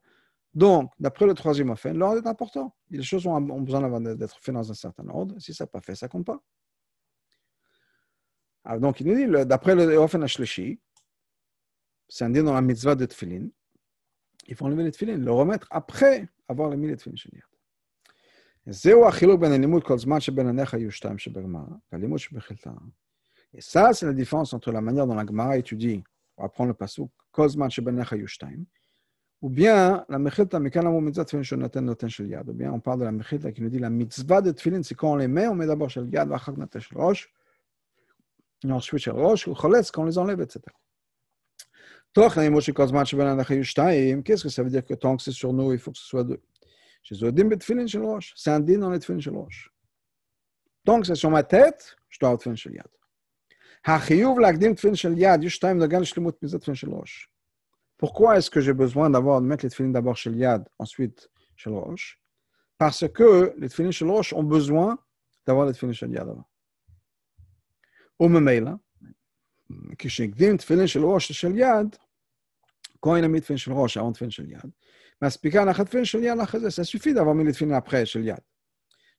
Donc, 0.55 0.90
d'après 0.99 1.27
le 1.27 1.35
troisième 1.35 1.71
offense, 1.71 1.94
l'ordre 1.94 2.18
est 2.25 2.29
important. 2.29 2.75
Les 2.90 3.03
choses 3.03 3.27
ont, 3.27 3.40
besoin 3.61 4.01
d'être 4.01 4.38
faites 4.40 4.55
dans 4.55 4.71
un 4.71 4.75
certain 4.75 5.07
ordre. 5.09 5.35
Si 5.38 5.55
ça 5.55 5.64
n'est 5.64 5.68
pas 5.68 5.81
fait, 5.81 5.94
ça 5.94 6.07
ne 6.07 6.11
compte 6.11 6.27
pas. 6.27 6.42
Alors, 8.64 8.81
donc, 8.81 9.01
il 9.01 9.07
nous 9.07 9.14
dit, 9.14 9.47
d'après 9.47 9.75
le 9.75 9.97
offense 9.97 10.23
Ashleshi, 10.23 10.81
c'est 12.09 12.25
un 12.25 12.31
dit 12.31 12.42
dans 12.42 12.55
la 12.55 12.62
mitzvah 12.62 12.94
de 12.94 13.05
Tfilin, 13.05 13.49
il 14.47 14.57
faut 14.57 14.64
enlever 14.64 14.83
les 14.83 14.90
Tfilin, 14.90 15.18
le 15.18 15.31
remettre 15.31 15.66
après 15.71 16.29
avoir 16.48 16.70
mis 16.78 16.88
les 16.88 16.98
Tfilin 16.98 17.16
chez 17.16 17.30
זהו 18.66 19.08
החילוק 19.08 19.42
בין 19.42 19.52
הלימוד 19.52 19.84
כל 19.84 19.98
זמן 19.98 20.20
שבין 20.20 20.48
עיניך 20.48 20.74
יהיו 20.74 20.92
שתיים 20.92 21.18
שבגמרא, 21.18 21.63
והלימוד 21.92 22.20
שבחילתה. 22.20 22.72
Et 23.56 23.62
ça, 23.62 23.94
c'est 23.94 24.06
la 24.06 24.13
différence 24.13 24.54
entre 24.54 24.72
la 24.72 24.82
manière 24.82 25.06
dont 25.06 25.16
la 25.16 25.26
Gemara 25.26 25.58
étudie, 25.58 26.02
on 26.38 26.44
va 26.44 26.50
prendre 26.50 26.70
le 26.70 26.74
pasuk, 26.74 27.10
כל 27.32 27.50
זמן 27.50 27.70
שבין 27.70 27.96
עיניך 27.96 28.12
יהיו 28.12 28.28
שתיים, 28.28 28.63
ou 29.44 29.50
bien, 29.50 30.06
la 30.08 30.20
mechilta, 30.20 30.58
mitzvah 30.58 31.26
tefillin 31.26 31.44
shonaten 31.44 31.84
noten 31.84 32.10
shel 32.10 32.30
yad. 32.30 32.48
Ou 32.48 32.54
bien, 32.54 32.72
on 32.72 32.80
parle 32.80 33.02
de 33.02 33.04
la 33.04 33.12
mechilta 33.12 33.52
qui 33.52 33.62
nous 33.62 33.70
dit 33.70 33.78
la 33.78 33.89
mitzvah 33.89 34.42
de 34.42 34.52
tefillin, 34.52 34.82
c'est 34.84 34.96
quand 34.96 35.12
on 35.12 35.18
les 35.18 35.28
met, 35.28 35.48
on 35.50 35.56
met 35.56 35.68
d'abord 35.68 35.89
shel 35.89 36.08
yad, 36.08 36.30
vachak 36.30 36.56
noten 36.56 36.80
shel 36.80 36.98
rosh, 36.98 37.30
et 38.63 38.72
ensuite 38.72 39.02
shel 39.02 39.16
rosh, 39.16 39.46
ou 39.50 39.54
choletz, 39.54 39.92
quand 39.92 40.04
on 40.04 40.06
les 40.06 40.18
enlève, 40.18 40.39
etc. 40.39 40.62
Toch, 42.18 42.36
qu'est-ce 42.36 44.44
que 44.44 44.50
ça 44.50 44.63
veut 44.63 44.70
dire 44.70 44.86
que 44.86 44.94
tant 44.94 45.18
que 45.18 45.24
c'est 45.24 45.32
sur 45.32 45.52
nous, 45.52 45.74
il 45.74 45.80
faut 45.80 45.92
que 45.92 45.98
ce 45.98 46.06
soit 46.06 46.24
deux 46.24 46.42
C'est 47.04 47.24
un 47.24 47.32
din 47.32 47.88
shel 47.88 48.04
rosh. 48.04 48.34
C'est 48.36 48.52
un 48.52 48.60
din 48.60 48.78
dans 48.78 48.92
les 48.92 49.00
tefillin 49.00 49.20
shel 49.20 49.36
rosh. 49.36 49.72
Tant 50.86 51.02
que 51.02 51.08
c'est 51.08 51.16
sur 51.16 51.32
ma 51.32 51.44
tête, 51.44 51.96
je 52.10 52.20
dois 52.20 52.30
avoir 52.30 52.39
tefilin 52.39 52.56
shel 52.56 52.76
yad. 52.76 52.88
החיוב 53.86 54.39
להקדים 54.39 54.76
תפילין 54.76 54.96
של 54.96 55.13
יד, 55.18 55.44
יש 55.44 55.56
שתיים 55.56 55.78
נוגע 55.78 56.00
לשלמות 56.00 56.44
מזה 56.44 56.60
תפילין 56.60 56.76
של 56.76 56.89
ראש. 56.89 57.30
Pourquoi 58.04 58.38
est-ce 58.38 58.50
que 58.50 58.60
j'ai 58.60 58.74
besoin 58.74 59.10
d'avoir, 59.10 59.42
de 59.42 59.46
mettre 59.46 59.63
les 59.63 59.70
tefilin 59.70 59.89
d'abord 59.89 60.18
chez 60.18 60.32
Yad, 60.32 60.68
ensuite 60.78 61.30
chez 61.56 61.70
le 61.70 61.78
Roche 61.78 62.20
Parce 62.78 63.08
que 63.08 63.54
les 63.58 63.70
tefilin 63.70 63.92
chez 63.92 64.06
le 64.06 64.12
Roche 64.12 64.34
ont 64.34 64.44
besoin 64.44 64.98
d'avoir 65.46 65.66
les 65.68 65.74
tefilin 65.74 65.94
chez 65.94 66.08
Yad 66.08 66.30
avant. 66.30 66.48
וממילא, 68.20 68.72
כשהקדים 69.98 70.58
תפילין 70.58 70.88
של 70.88 71.06
ראש 71.06 71.32
של 71.32 71.58
יד, 71.58 71.96
כהן 73.02 73.24
העמיד 73.24 73.44
תפילין 73.44 73.58
של 73.58 73.72
ראש, 73.74 73.98
אהרון 73.98 74.13
תפילין 74.13 74.32
של 74.32 74.52
יד, 74.52 74.72
מספיקה 75.22 75.62
הנחת 75.62 75.86
תפילין 75.86 76.06
של 76.06 76.24
יד 76.24 76.39
אחרי 76.39 76.60
זה, 76.60 76.70
זה 76.70 76.82
suffit 76.82 77.13
d'avoir 77.13 77.34
mis 77.34 77.44
les 77.44 77.54
tefilin 77.54 77.78
après 77.78 78.06
של 78.06 78.28
יד. 78.28 78.39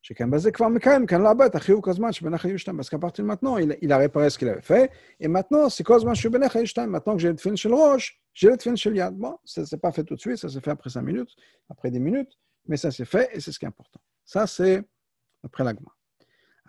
שכן 0.01 0.31
בזה 0.31 0.51
כבר 0.51 0.67
מקיים, 0.67 1.05
כאן 1.05 1.21
לאבד 1.21 1.45
את 1.45 1.55
החיוב 1.55 1.81
כל 1.81 1.89
הזמן 1.89 2.11
שבין 2.11 2.33
החיים 2.33 2.57
שתיים. 2.57 2.79
אז 2.79 2.89
כפרתי 2.89 3.21
למתנו, 3.21 3.57
il 3.57 3.91
a 3.91 3.97
réparé 3.97 4.29
ce 4.29 4.37
qu'il 4.37 4.47
avait 4.47 4.61
fait, 4.61 4.91
et 5.19 5.27
maintenant, 5.27 5.69
c'est 5.69 5.83
כל 5.83 5.95
הזמן 5.95 6.15
שהוא 6.15 6.33
בין 6.33 6.43
החיים 6.43 6.65
שתיים. 6.65 6.95
maintenant 6.95 7.15
que 7.15 7.21
j'ai 7.21 7.29
le 7.29 7.35
tefilin 7.35 7.55
של 7.55 7.73
ראש, 7.73 8.21
j'ai 8.33 8.49
le 8.49 8.57
tefilin 8.57 8.75
של 8.75 8.95
יד. 8.95 9.13
Bon, 9.19 9.35
ça 9.45 9.65
s'est 9.65 9.77
pas 9.77 9.91
fait 9.91 10.03
tout 10.03 10.15
de 10.15 10.19
suite, 10.19 10.37
ça 10.37 10.49
s'est 10.49 10.61
fait 10.61 10.71
après 10.71 10.89
5 10.89 11.01
minutes, 11.01 11.35
après 11.69 11.89
10 11.89 11.99
minutes, 11.99 12.33
mais 12.67 12.77
ça 12.77 12.91
s'est 12.91 13.05
fait, 13.05 13.29
et 13.33 13.39
c'est 13.39 13.51
ce 13.51 13.57
qui 13.59 13.65
est 13.65 13.67
important. 13.67 13.99
Ça, 14.25 14.45
c'est 14.45 14.83
après 15.43 15.63
l'agma. 15.63 15.91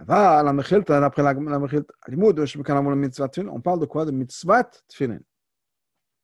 אבל 0.00 0.48
המחילתא, 0.48 1.00
d'après 1.00 1.22
המחילתא, 1.26 1.92
הלימוד 2.06 2.46
שמכאן 2.46 2.76
אמרו 2.76 2.90
למצוות 2.90 3.30
תפילין, 3.32 3.50
on 3.50 3.60
parle 3.60 3.80
de 3.80 3.86
quoi? 3.86 4.04
de 4.06 4.12
מצוות 4.12 4.82
תפילין. 4.86 5.20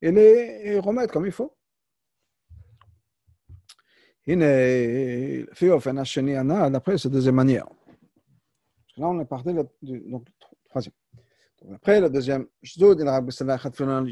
et 0.00 0.10
les 0.10 0.78
remettre 0.78 1.12
comme 1.12 1.26
il 1.26 1.32
faut. 1.32 1.54
הנה, 4.26 4.44
לפי 5.50 5.70
אופן 5.70 5.98
השני 5.98 6.36
הנ"ל, 6.36 6.72
d'après 6.72 6.98
cette 6.98 7.12
deuxième 7.12 7.34
manière. 7.34 7.66
Là, 8.96 9.06
on 9.08 9.20
est 9.20 9.24
parti 9.24 9.52
du 9.82 10.00
donc, 10.10 10.26
troisième. 10.68 10.94
Donc, 11.62 11.74
après, 11.74 12.00
le 12.00 12.10
deuxième, 12.10 12.46
שזוד, 12.62 13.00
il 13.00 13.08
a 13.08 13.20
בסדר 13.20 13.54
אחד 13.54 13.70
תפילין 13.70 14.04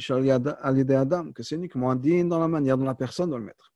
על 0.60 0.78
ידי 0.78 0.96
אדם, 1.00 1.30
que 1.34 1.42
c'est 1.42 1.54
uniquement 1.54 1.90
un 1.90 1.96
din 1.96 2.24
dans 2.24 2.38
la 2.38 2.48
manière 2.48 2.76
dont 2.78 2.84
la 2.84 2.94
personne 2.94 3.30
doit 3.30 3.38
le 3.38 3.44
mettre. 3.44 3.70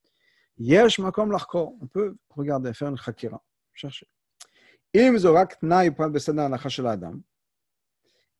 יש 0.58 1.00
מקום 1.00 1.32
לחקור, 1.32 1.78
on 1.80 1.86
peut 1.86 2.16
regarder, 2.30 2.72
faire 2.72 2.88
une 2.88 2.96
חקירה, 2.96 3.38
chercher. 3.74 4.06
אם 4.96 5.14
זו 5.16 5.34
רק 5.34 5.54
תנאי 5.54 5.90
פועל 5.96 6.10
בסדר 6.10 6.42
ההנחה 6.42 6.70
של 6.70 6.86
האדם, 6.86 7.18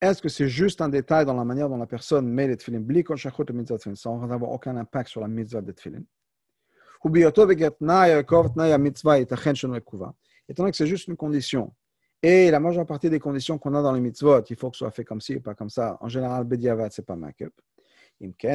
est-ce 0.02 0.22
que 0.22 0.30
c'est 0.30 0.48
juste 0.48 0.80
un 0.82 0.88
détail 0.90 1.26
dans 1.26 1.34
la 1.34 1.44
manière 1.44 1.68
dont 1.68 1.78
la 1.78 1.86
personne 1.86 2.28
met 2.28 2.48
les 2.48 2.56
tefillin, 2.56 2.84
sans 3.96 4.32
avoir 4.32 4.52
aucun 4.52 4.78
impact 4.78 5.10
sur 5.10 5.20
la 5.22 5.28
mitzvah 5.28 5.62
des 5.62 5.74
tefillin 5.74 6.04
Ou 7.04 7.10
bien, 7.10 7.28
étant 7.28 7.44
donné 10.64 10.72
que 10.72 10.78
c'est 10.78 10.88
juste 10.88 11.08
une 11.08 11.18
condition, 11.18 11.74
et 12.22 12.52
la 12.52 12.60
majeure 12.60 12.86
partie 12.86 13.10
des 13.10 13.20
conditions 13.20 13.58
qu'on 13.58 13.74
a 13.76 13.82
dans 13.82 13.94
les 13.94 14.02
mitzvot, 14.02 14.42
il 14.50 14.56
faut 14.56 14.70
que 14.70 14.76
ce 14.76 14.80
soit 14.80 14.92
fait 14.92 15.06
comme 15.06 15.22
ci 15.22 15.34
et 15.34 15.40
pas 15.40 15.56
comme 15.56 15.70
ça. 15.70 15.98
En 16.02 16.10
général, 16.10 16.44
Bediavat, 16.44 16.90
ce 16.90 17.02
n'est 17.02 17.06
pas 17.06 17.16
Makep. 17.16 17.54
Donc, 18.22 18.46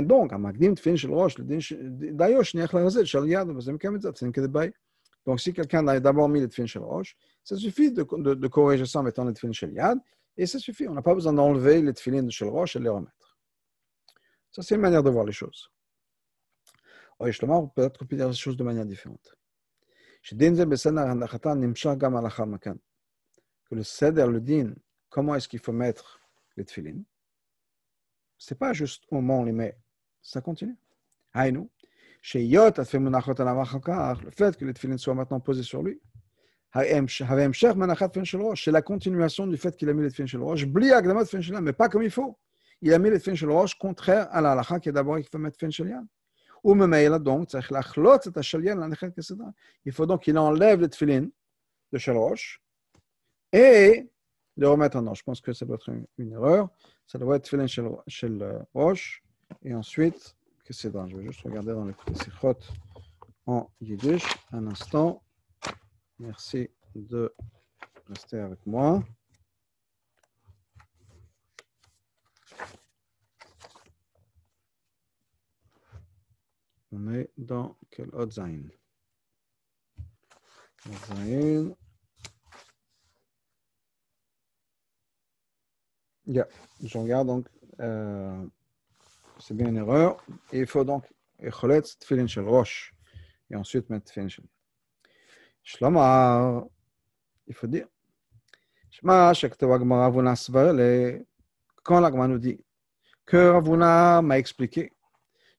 donc, 5.27 5.41
si 5.41 5.55
quelqu'un 5.55 5.89
a 5.89 6.01
d'abord 6.01 6.29
mis 6.29 6.41
le 6.41 6.49
tefillin 6.49 6.67
shel 6.67 6.83
rosh, 6.83 7.17
ça 7.43 7.57
suffit 7.57 7.91
de, 7.91 8.03
corriger 8.49 8.85
ça 8.85 9.01
en 9.01 9.03
mettant 9.03 9.25
le 9.25 9.33
tefillin 9.33 9.53
shel 9.53 9.73
yad, 9.73 9.99
et 10.37 10.47
ça 10.47 10.59
suffit. 10.59 10.89
On 10.89 10.95
n'a 10.95 11.03
pas 11.03 11.15
besoin 11.15 11.33
d'enlever 11.33 11.81
les 11.83 11.93
tefilines 11.93 12.27
de 12.27 12.31
chez 12.31 12.45
le 12.45 12.51
roche 12.51 12.77
et 12.77 12.79
de 12.79 12.85
les 12.85 12.91
remettre. 12.91 13.39
Ça, 14.51 14.63
c'est 14.63 14.75
une 14.75 14.81
manière 14.81 15.03
de 15.03 15.11
voir 15.11 15.25
les 15.25 15.33
choses. 15.33 15.71
Oh, 17.19 17.25
Oyesh-Lomar 17.25 17.73
peut-être 17.73 18.05
peut 18.05 18.17
dire 18.17 18.29
les 18.29 18.35
choses 18.35 18.57
de 18.57 18.65
manière 18.65 18.87
différente. 18.87 19.37
Que 23.69 23.75
le 23.75 23.83
seder, 23.83 24.27
le 24.27 24.41
din, 24.41 24.75
comment 25.09 25.35
est-ce 25.35 25.49
qu'il 25.49 25.61
faut 25.61 25.73
mettre 25.73 26.21
les 26.57 26.65
tefilines 26.65 27.05
C'est 28.39 28.59
pas 28.59 28.73
juste 28.73 29.05
au 29.11 29.17
moment 29.17 29.39
où 29.39 29.43
on 29.43 29.45
les 29.45 29.53
met. 29.53 29.79
Ça 30.23 30.41
continue. 30.41 30.77
Aïnou. 31.33 31.71
Chez 32.23 32.45
Yot, 32.45 32.71
le 32.79 32.85
fait 32.85 34.57
que 34.57 34.65
les 34.65 34.73
tefilines 34.73 34.99
soient 34.99 35.15
maintenant 35.15 35.41
posées 35.41 35.63
sur 35.63 35.83
lui 35.83 36.01
c'est 36.75 38.71
la 38.73 38.83
continuation 38.83 39.47
du 39.47 39.57
fait 39.57 39.77
qu'il 39.77 39.89
a 39.89 39.93
mis 39.93 40.03
les 40.03 40.11
tefillin 40.11 40.27
shel 40.27 40.41
roche. 40.41 40.67
Bli 40.67 40.91
agdamat 40.93 41.25
tefillin 41.25 41.43
shel 41.43 41.61
mais 41.61 41.73
pas 41.73 41.89
comme 41.89 42.03
il 42.03 42.11
faut. 42.11 42.37
Il 42.83 42.93
a 42.93 42.99
mis 42.99 43.11
les 43.11 43.19
tefillin 43.19 43.37
shel 43.37 43.51
roche 43.51 43.77
contraire 43.77 44.27
à 44.33 44.41
la 44.41 44.53
halakha 44.53 44.81
qui 44.81 44.89
est 44.89 44.93
d'abord 44.93 45.17
qu'il 45.17 45.29
faut 45.31 45.39
mettre 45.39 45.57
tefillin 45.57 45.71
shel 45.71 45.89
yad. 45.89 46.05
Ou 46.65 46.75
memeila 46.75 47.19
donc, 47.19 47.51
il 49.85 49.93
faut 49.93 50.07
donc 50.07 50.23
qu'il 50.23 50.39
enlève 50.39 50.81
les 50.81 50.89
tefillin 50.89 51.29
de 51.93 51.99
shel 51.99 52.17
roche 52.17 52.61
et 53.53 54.09
le 54.57 54.69
remettre 54.69 54.97
en. 54.97 55.15
Je 55.15 55.23
pense 55.23 55.41
que 55.41 55.53
ça 55.53 55.65
doit 55.65 55.77
être 55.77 55.91
une, 56.19 56.33
erreur. 56.33 56.71
Ça 57.07 57.19
doit 57.19 57.37
être 57.37 57.45
tefillin 57.45 57.69
shel, 57.69 57.89
shel 58.09 58.67
roche 58.75 59.23
et 59.63 59.75
ensuite, 59.75 60.37
que 60.65 60.73
c'est 60.73 60.91
Je 60.93 61.17
vais 61.17 61.27
juste 61.27 61.43
regarder 61.43 61.73
dans 61.73 61.85
les 61.85 61.95
sikhot 62.15 62.59
en 63.47 63.71
yiddish 63.81 64.27
un 64.53 64.67
instant. 64.67 65.24
Merci 66.19 66.71
de 66.95 67.35
rester 68.09 68.39
avec 68.39 68.65
moi. 68.67 69.03
On 76.93 77.13
est 77.13 77.31
dans 77.37 77.77
quel 77.91 78.09
zain 78.31 78.63
Zain. 81.09 81.75
Yeah. 86.27 86.47
Je 86.83 86.99
regarde 86.99 87.27
donc. 87.27 87.49
Euh, 87.81 88.47
c'est 89.41 89.57
bien 89.57 89.69
une 89.69 89.79
erreur. 89.79 90.25
Il 90.53 90.67
faut 90.67 90.85
donc. 90.85 91.05
Et 93.51 93.57
ensuite 93.57 93.91
mettre 93.91 94.07
Tfilin 94.07 94.29
Shel. 95.64 95.80
Shlomar. 95.80 96.66
Il 97.48 97.54
faut 97.54 97.68
dire. 97.68 97.88
Shema 98.92 99.34
Shektev 99.34 99.72
Agmara 99.72 100.06
Avuna 100.06 100.36
Svare. 100.36 101.22
Quand 101.84 102.00
l'Agmara 102.00 102.28
nous 102.28 102.40
dit 102.40 102.60
que 103.26 103.38
Ravuna 103.38 104.22
m'a 104.22 104.38
expliqué 104.38 104.90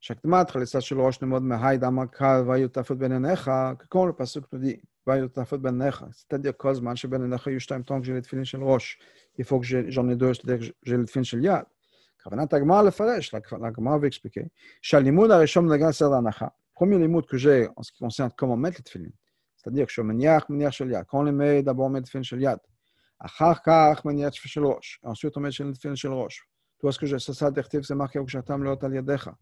שהקדמת 0.01 0.51
חליצה 0.51 0.81
של 0.81 1.01
ראש 1.01 1.23
נמוד 1.23 1.43
מהי 1.43 1.79
דמה 1.79 2.07
קל 2.07 2.43
ויותפות 2.47 2.99
בין 2.99 3.13
עיניך, 3.13 3.51
ככל 3.79 4.11
הפסוק 4.11 4.45
נודי, 4.53 4.77
ויותפות 5.07 5.63
בין 5.63 5.83
עיניך. 5.83 6.05
c'est-à-dire 6.11 6.53
כל 6.57 6.75
זמן 6.75 6.97
שבין 6.97 7.23
עיניך 7.23 7.47
יהיו 7.47 7.61
שתיים 7.61 7.83
טונק 7.83 8.05
של 8.05 8.21
תפילין 8.21 8.45
של 8.45 8.63
ראש, 8.63 8.99
il 9.41 9.45
faut 9.45 9.61
que 9.61 9.91
j'en 9.91 10.09
ai 10.09 10.17
deux, 10.17 10.35
c'est-à-dire 10.35 10.73
j'ai 10.87 11.07
תפילין 11.07 11.25
של 11.25 11.45
יד. 11.45 11.65
כוונת 12.23 12.53
הגמרא 12.53 12.83
לפרש, 12.83 13.35
לגמרא 13.63 13.97
ואקספליקי, 14.03 14.41
שהלימוד 14.83 15.31
הראשון 15.31 15.67
מנגן 15.67 15.93
סדר 15.93 16.15
ההנחה, 16.15 16.47
premier 16.79 16.99
לימוד 16.99 17.25
que 17.25 17.37
j'ai 17.37 17.69
en 17.77 17.83
ce 17.83 17.93
qui 17.93 17.99
concerne 17.99 18.31
comment 18.37 18.57
mettre 18.57 18.79
לתפילין, 18.79 19.11
c'est-à-dire 19.65 19.87
כשהוא 19.87 20.07
מניח, 20.07 20.51
מניח 20.51 20.73
של 20.73 20.91
יד, 20.91 21.05
quand 21.09 21.21
on 21.21 21.25
les 21.25 21.33
met 21.33 21.63
d'abord 21.63 21.91
on 21.91 21.99
met 21.99 22.05
תפילין 22.05 22.25
של 22.25 22.43
יד, 22.43 22.59
אחר 23.19 23.53
כך 23.67 24.03
מניח 24.05 24.29
תפילין 24.29 24.49
של 24.49 24.65
ראש, 24.65 25.01
ensuite 25.05 25.37
on 25.37 25.41
met 25.41 25.75
תפילין 25.75 25.97
של 25.97 26.13
ראש. 26.13 26.51
tout 26.81 26.91
ce 26.91 26.99
que 26.99 27.07
je, 27.07 27.19
ça, 27.19 27.35
ça, 27.35 27.53
c'est 27.83 27.95
marqué 27.95 28.19
au 28.19 28.25
kshatam 28.25 28.65
leot 28.65 28.83
al 28.83 28.95
yadecha. 28.95 29.37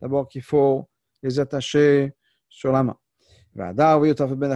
D'abord 0.00 0.28
qu'il 0.28 0.42
faut 0.42 0.88
les 1.22 1.38
attacher 1.38 2.14
sur 2.48 2.72
la 2.72 2.82
main. 2.82 2.96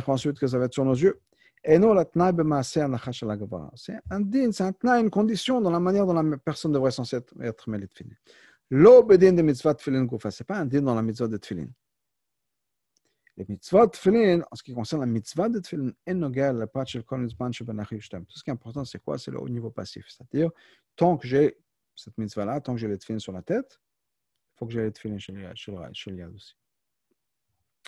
Ensuite, 0.07 0.39
que 0.39 0.47
ça 0.47 0.59
va 0.59 0.65
être 0.67 0.73
sur 0.73 0.85
nos 0.85 0.95
yeux. 0.95 1.21
Et 1.65 1.79
non, 1.79 1.93
la 1.93 2.05
tnaï 2.05 2.33
b'maaseh 2.33 2.81
anacha 2.81 3.27
la 3.27 3.37
gavara. 3.37 3.71
C'est 3.75 3.99
un 4.11 4.21
din, 4.21 4.51
c'est 4.51 4.65
un 4.65 4.73
tnaï, 4.73 5.03
une 5.03 5.11
condition 5.11 5.61
dans 5.61 5.71
la 5.71 5.79
manière 5.79 6.07
dont 6.07 6.15
la 6.15 6.37
personne 6.39 6.73
devrait 6.73 6.91
censée 6.91 7.17
être, 7.17 7.35
être 7.41 7.69
mêlée 7.69 7.87
de 7.87 7.93
tfilin. 7.93 8.17
Lo 8.71 9.03
bedin 9.03 9.33
de 9.33 9.43
mitzvah 9.43 9.75
tfilin 9.75 10.05
goufa. 10.05 10.31
C'est 10.31 10.45
pas 10.45 10.57
un 10.57 10.67
din 10.67 10.83
dans 10.83 10.95
la 10.95 11.03
mitzvah 11.03 11.29
de 11.29 11.37
tfilin. 11.37 11.69
Les 13.37 13.47
mitzvot 13.49 13.87
de 13.87 13.93
tfilin, 13.93 14.43
en 14.51 14.57
ce 14.57 14.63
qui 14.63 14.75
concerne 14.75 15.01
la 15.01 15.07
mitzvah 15.07 15.49
de 15.49 15.59
tfilin, 15.61 15.93
en 16.07 16.15
nogel 16.15 16.57
la 16.57 16.67
patch 16.67 16.97
el 16.97 17.05
kol 17.05 17.21
nizman 17.21 17.53
shebenach 17.53 17.91
yishtem. 17.93 18.27
Tout 18.27 18.39
ce 18.39 18.45
qui 18.45 18.51
est 18.51 18.53
important, 18.53 18.85
c'est 18.85 19.03
quoi? 19.03 19.19
C'est 19.19 19.31
le 19.31 19.41
haut 19.41 19.49
niveau 19.49 19.71
passif. 19.71 20.07
C'est-à-dire, 20.09 20.51
tant 20.97 21.17
que 21.17 21.27
j'ai 21.27 21.57
cette 21.95 22.19
mitzvah-là, 22.19 22.61
tant 22.61 22.75
que 22.75 22.81
j'ai 22.81 22.89
les 22.89 22.99
tfilin 22.99 23.19
sur 23.19 23.33
la 23.33 23.43
tête, 23.43 23.81
il 24.55 24.59
faut 24.59 24.67
que 24.67 24.73
j'ai 24.73 24.83
les 24.83 24.93
tefilin 24.93 25.19
chez 25.19 25.33
le 25.33 26.17
yad 26.17 26.35
aussi. 26.35 26.55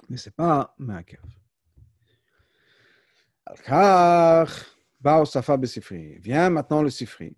Mais 0.09 0.17
ce 0.17 0.29
n'est 0.29 0.33
pas 0.33 0.75
Ma'akev. 0.79 1.21
על 3.47 3.57
כך, 3.57 4.75
Ba 5.01 5.25
Safa 5.27 5.57
Besifri. 5.57 6.19
Viens 6.19 6.51
maintenant 6.51 6.83
le 6.83 6.91
Sifri. 6.91 7.35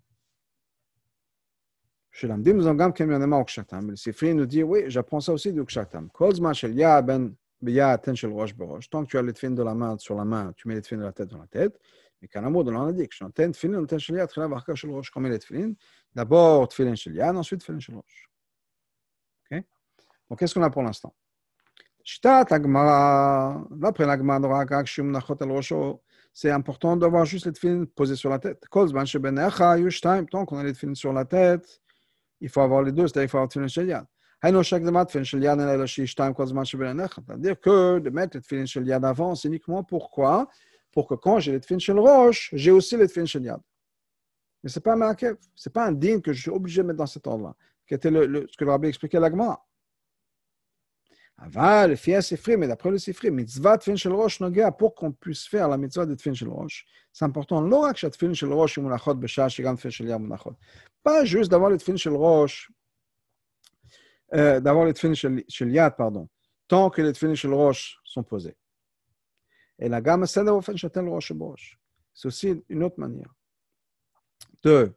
שלמדים 2.13 2.57
nous 2.57 2.79
גם 2.79 2.93
כן 2.93 3.09
מעולמה 3.09 3.37
וקשתם, 3.37 3.89
ולספרי 3.89 4.35
nous 4.35 4.47
dit, 4.47 4.63
oui, 4.63 4.85
j'apprends 4.89 5.21
ça 5.21 5.33
aussi 5.33 5.53
du 5.53 5.61
וקשתם. 5.61 6.07
כל 6.13 6.33
זמן 6.33 6.55
של 6.55 6.79
יד 6.79 7.11
il 7.70 7.76
y 7.76 7.80
a 7.80 7.90
attention 7.90 8.30
roche. 8.34 8.90
Tant 8.90 9.04
que 9.04 9.10
tu 9.10 9.18
as 9.18 9.22
les 9.22 9.34
tefines 9.34 9.56
de 9.56 9.64
la 9.64 9.76
main 9.76 9.98
sur 9.98 10.16
la 10.16 10.26
main, 10.26 10.52
tu 10.56 10.68
mets 10.68 10.76
les 10.76 10.82
de 10.82 11.04
la 11.04 11.12
tête 11.12 11.30
dans 11.30 11.40
la 11.40 11.48
tête. 11.48 11.80
Mais 12.22 12.28
qu'un 12.28 12.44
amour 12.44 12.64
de 12.64 12.72
l'indiction, 12.72 13.30
ten 13.32 13.52
tefines, 13.52 13.76
on 13.76 13.86
ten 13.86 14.00
chelia, 14.00 14.28
très 14.28 14.42
la 14.42 14.76
chez 14.76 14.88
le 14.88 14.94
roche, 14.94 15.10
comme 15.10 15.28
les 15.28 15.40
tefines. 15.40 15.76
D'abord 16.14 16.68
ensuite 17.38 17.64
Donc 20.30 20.40
qu'est-ce 20.40 20.54
qu'on 20.54 20.64
a 20.64 20.70
pour 20.70 20.84
l'instant? 20.84 21.14
C'est 22.04 22.26
important 26.50 26.98
d'avoir 26.98 27.26
juste 27.26 27.46
les 27.46 27.52
tefines 27.52 27.86
sur 28.16 28.30
la 28.30 28.40
tête. 28.40 28.64
Tant 28.72 30.46
qu'on 30.46 30.58
a 30.58 30.64
les 30.64 30.96
sur 30.96 31.14
la 31.14 31.26
tête, 31.26 31.82
il 32.40 32.50
faut 32.50 32.62
avoir 32.62 32.82
les 32.82 32.92
deux, 32.92 33.04
donc 33.04 33.18
il 33.18 33.28
faut 33.28 33.38
avoir 33.38 33.50
tefines 33.50 33.70
chelian. 33.70 34.06
C'est-à-dire 34.44 34.66
que 37.60 38.00
de 38.00 38.10
mettre 38.10 38.38
les 38.38 38.42
tefilin 38.42 38.66
shel 38.66 39.02
c'est 39.36 39.48
uniquement 39.48 39.84
pourquoi? 39.84 40.48
Pour 40.92 41.08
que 41.08 41.14
quand 41.14 41.40
j'ai 41.40 41.52
les 41.52 41.60
tefilin 41.60 42.00
roche, 42.02 42.50
j'ai 42.54 42.72
aussi 42.72 42.98
les 42.98 43.08
tefilin 43.08 43.26
shel. 43.26 43.56
Mais 44.64 44.70
ce 44.70 44.80
n'est 44.80 44.84
pas 44.84 44.94
un 44.94 44.98
ma'akev, 44.98 45.38
ce 45.56 45.70
n'est 45.70 45.74
pas 45.74 45.86
un 45.86 45.92
digne 45.92 46.22
que 46.22 46.34
je 46.34 46.42
suis 46.42 46.50
obligé 46.52 46.82
de 46.82 46.88
mettre 46.88 46.98
dans 46.98 47.06
cet 47.06 47.28
ordre-là, 47.28 47.56
qui 47.88 47.94
était 47.94 48.10
ce 48.10 48.58
que 48.58 48.66
le 48.66 48.72
rabbi 48.72 48.88
expliquait 48.88 49.18
à 49.18 49.22
l'agma. 49.22 49.60
Avant, 51.38 51.88
le 51.88 51.96
fier 51.96 52.22
sifri, 52.22 52.56
mais 52.58 52.68
d'après 52.68 52.92
le 52.92 53.00
sifri, 53.00 53.32
mitzvah 53.32 53.80
pour 54.78 54.94
qu'on 54.94 55.12
puisse 55.12 55.48
faire 55.48 55.68
la 55.68 55.78
mitzvah 55.78 56.06
de 56.06 56.14
tfin 56.14 56.34
shel 56.36 56.50
rosh, 56.50 56.86
c'est 57.12 57.26
important. 57.26 57.68
Pas 61.04 61.26
juste 61.26 61.50
d'avoir 61.50 61.72
le 61.72 61.78
tfin 61.78 61.96
shel 61.96 62.14
euh, 64.34 64.60
d'avoir 64.60 64.86
les 64.86 64.94
tefilines 64.94 65.44
shel 65.48 65.72
yad, 65.72 65.96
pardon, 65.96 66.30
tant 66.68 66.90
que 66.90 67.02
les 67.02 67.12
tefilines 67.12 67.36
shel 67.36 67.54
roche 67.54 68.00
sont 68.04 68.24
posées. 68.24 68.56
Et 69.80 69.90
la 69.90 70.02
gamme 70.02 70.26
c'est 70.26 70.40
seder 70.40 70.52
ofen 70.52 70.78
shetel 70.78 71.08
roche 71.08 71.32
roche. 71.32 71.80
C'est 72.14 72.28
aussi 72.28 72.64
une 72.70 72.84
autre 72.84 73.00
manière. 73.00 73.34
Deux, 74.64 74.94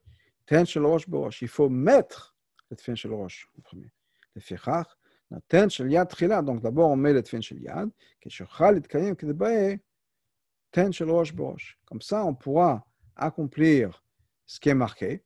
ten 0.46 0.64
shel 0.66 0.84
roche 0.84 1.06
roche. 1.10 1.42
Il 1.42 1.48
faut 1.48 1.68
mettre 1.68 2.36
les 2.70 2.76
tefilines 2.76 2.96
shel 2.96 3.12
roche 3.12 3.48
en 3.58 3.62
premier. 3.62 3.92
Les 4.34 4.40
fichach, 4.40 4.86
la 5.30 5.40
ten 5.48 5.68
shel 5.68 5.90
yad. 5.90 6.08
Donc 6.44 6.62
d'abord 6.62 6.90
on 6.90 6.96
met 6.96 7.12
les 7.12 7.22
tefilines 7.22 7.42
shel 7.42 7.60
yad, 7.60 7.90
que 8.20 8.30
shechal 8.30 8.76
et 8.78 8.86
kayem 8.86 9.16
kedbae, 9.16 9.80
ten 10.70 10.92
shel 10.92 11.10
roche 11.10 11.34
roche. 11.36 11.78
Comme 11.86 12.02
ça 12.02 12.24
on 12.24 12.34
pourra 12.34 12.86
accomplir 13.16 14.02
ce 14.46 14.60
qui 14.60 14.68
est 14.68 14.74
marqué 14.74 15.24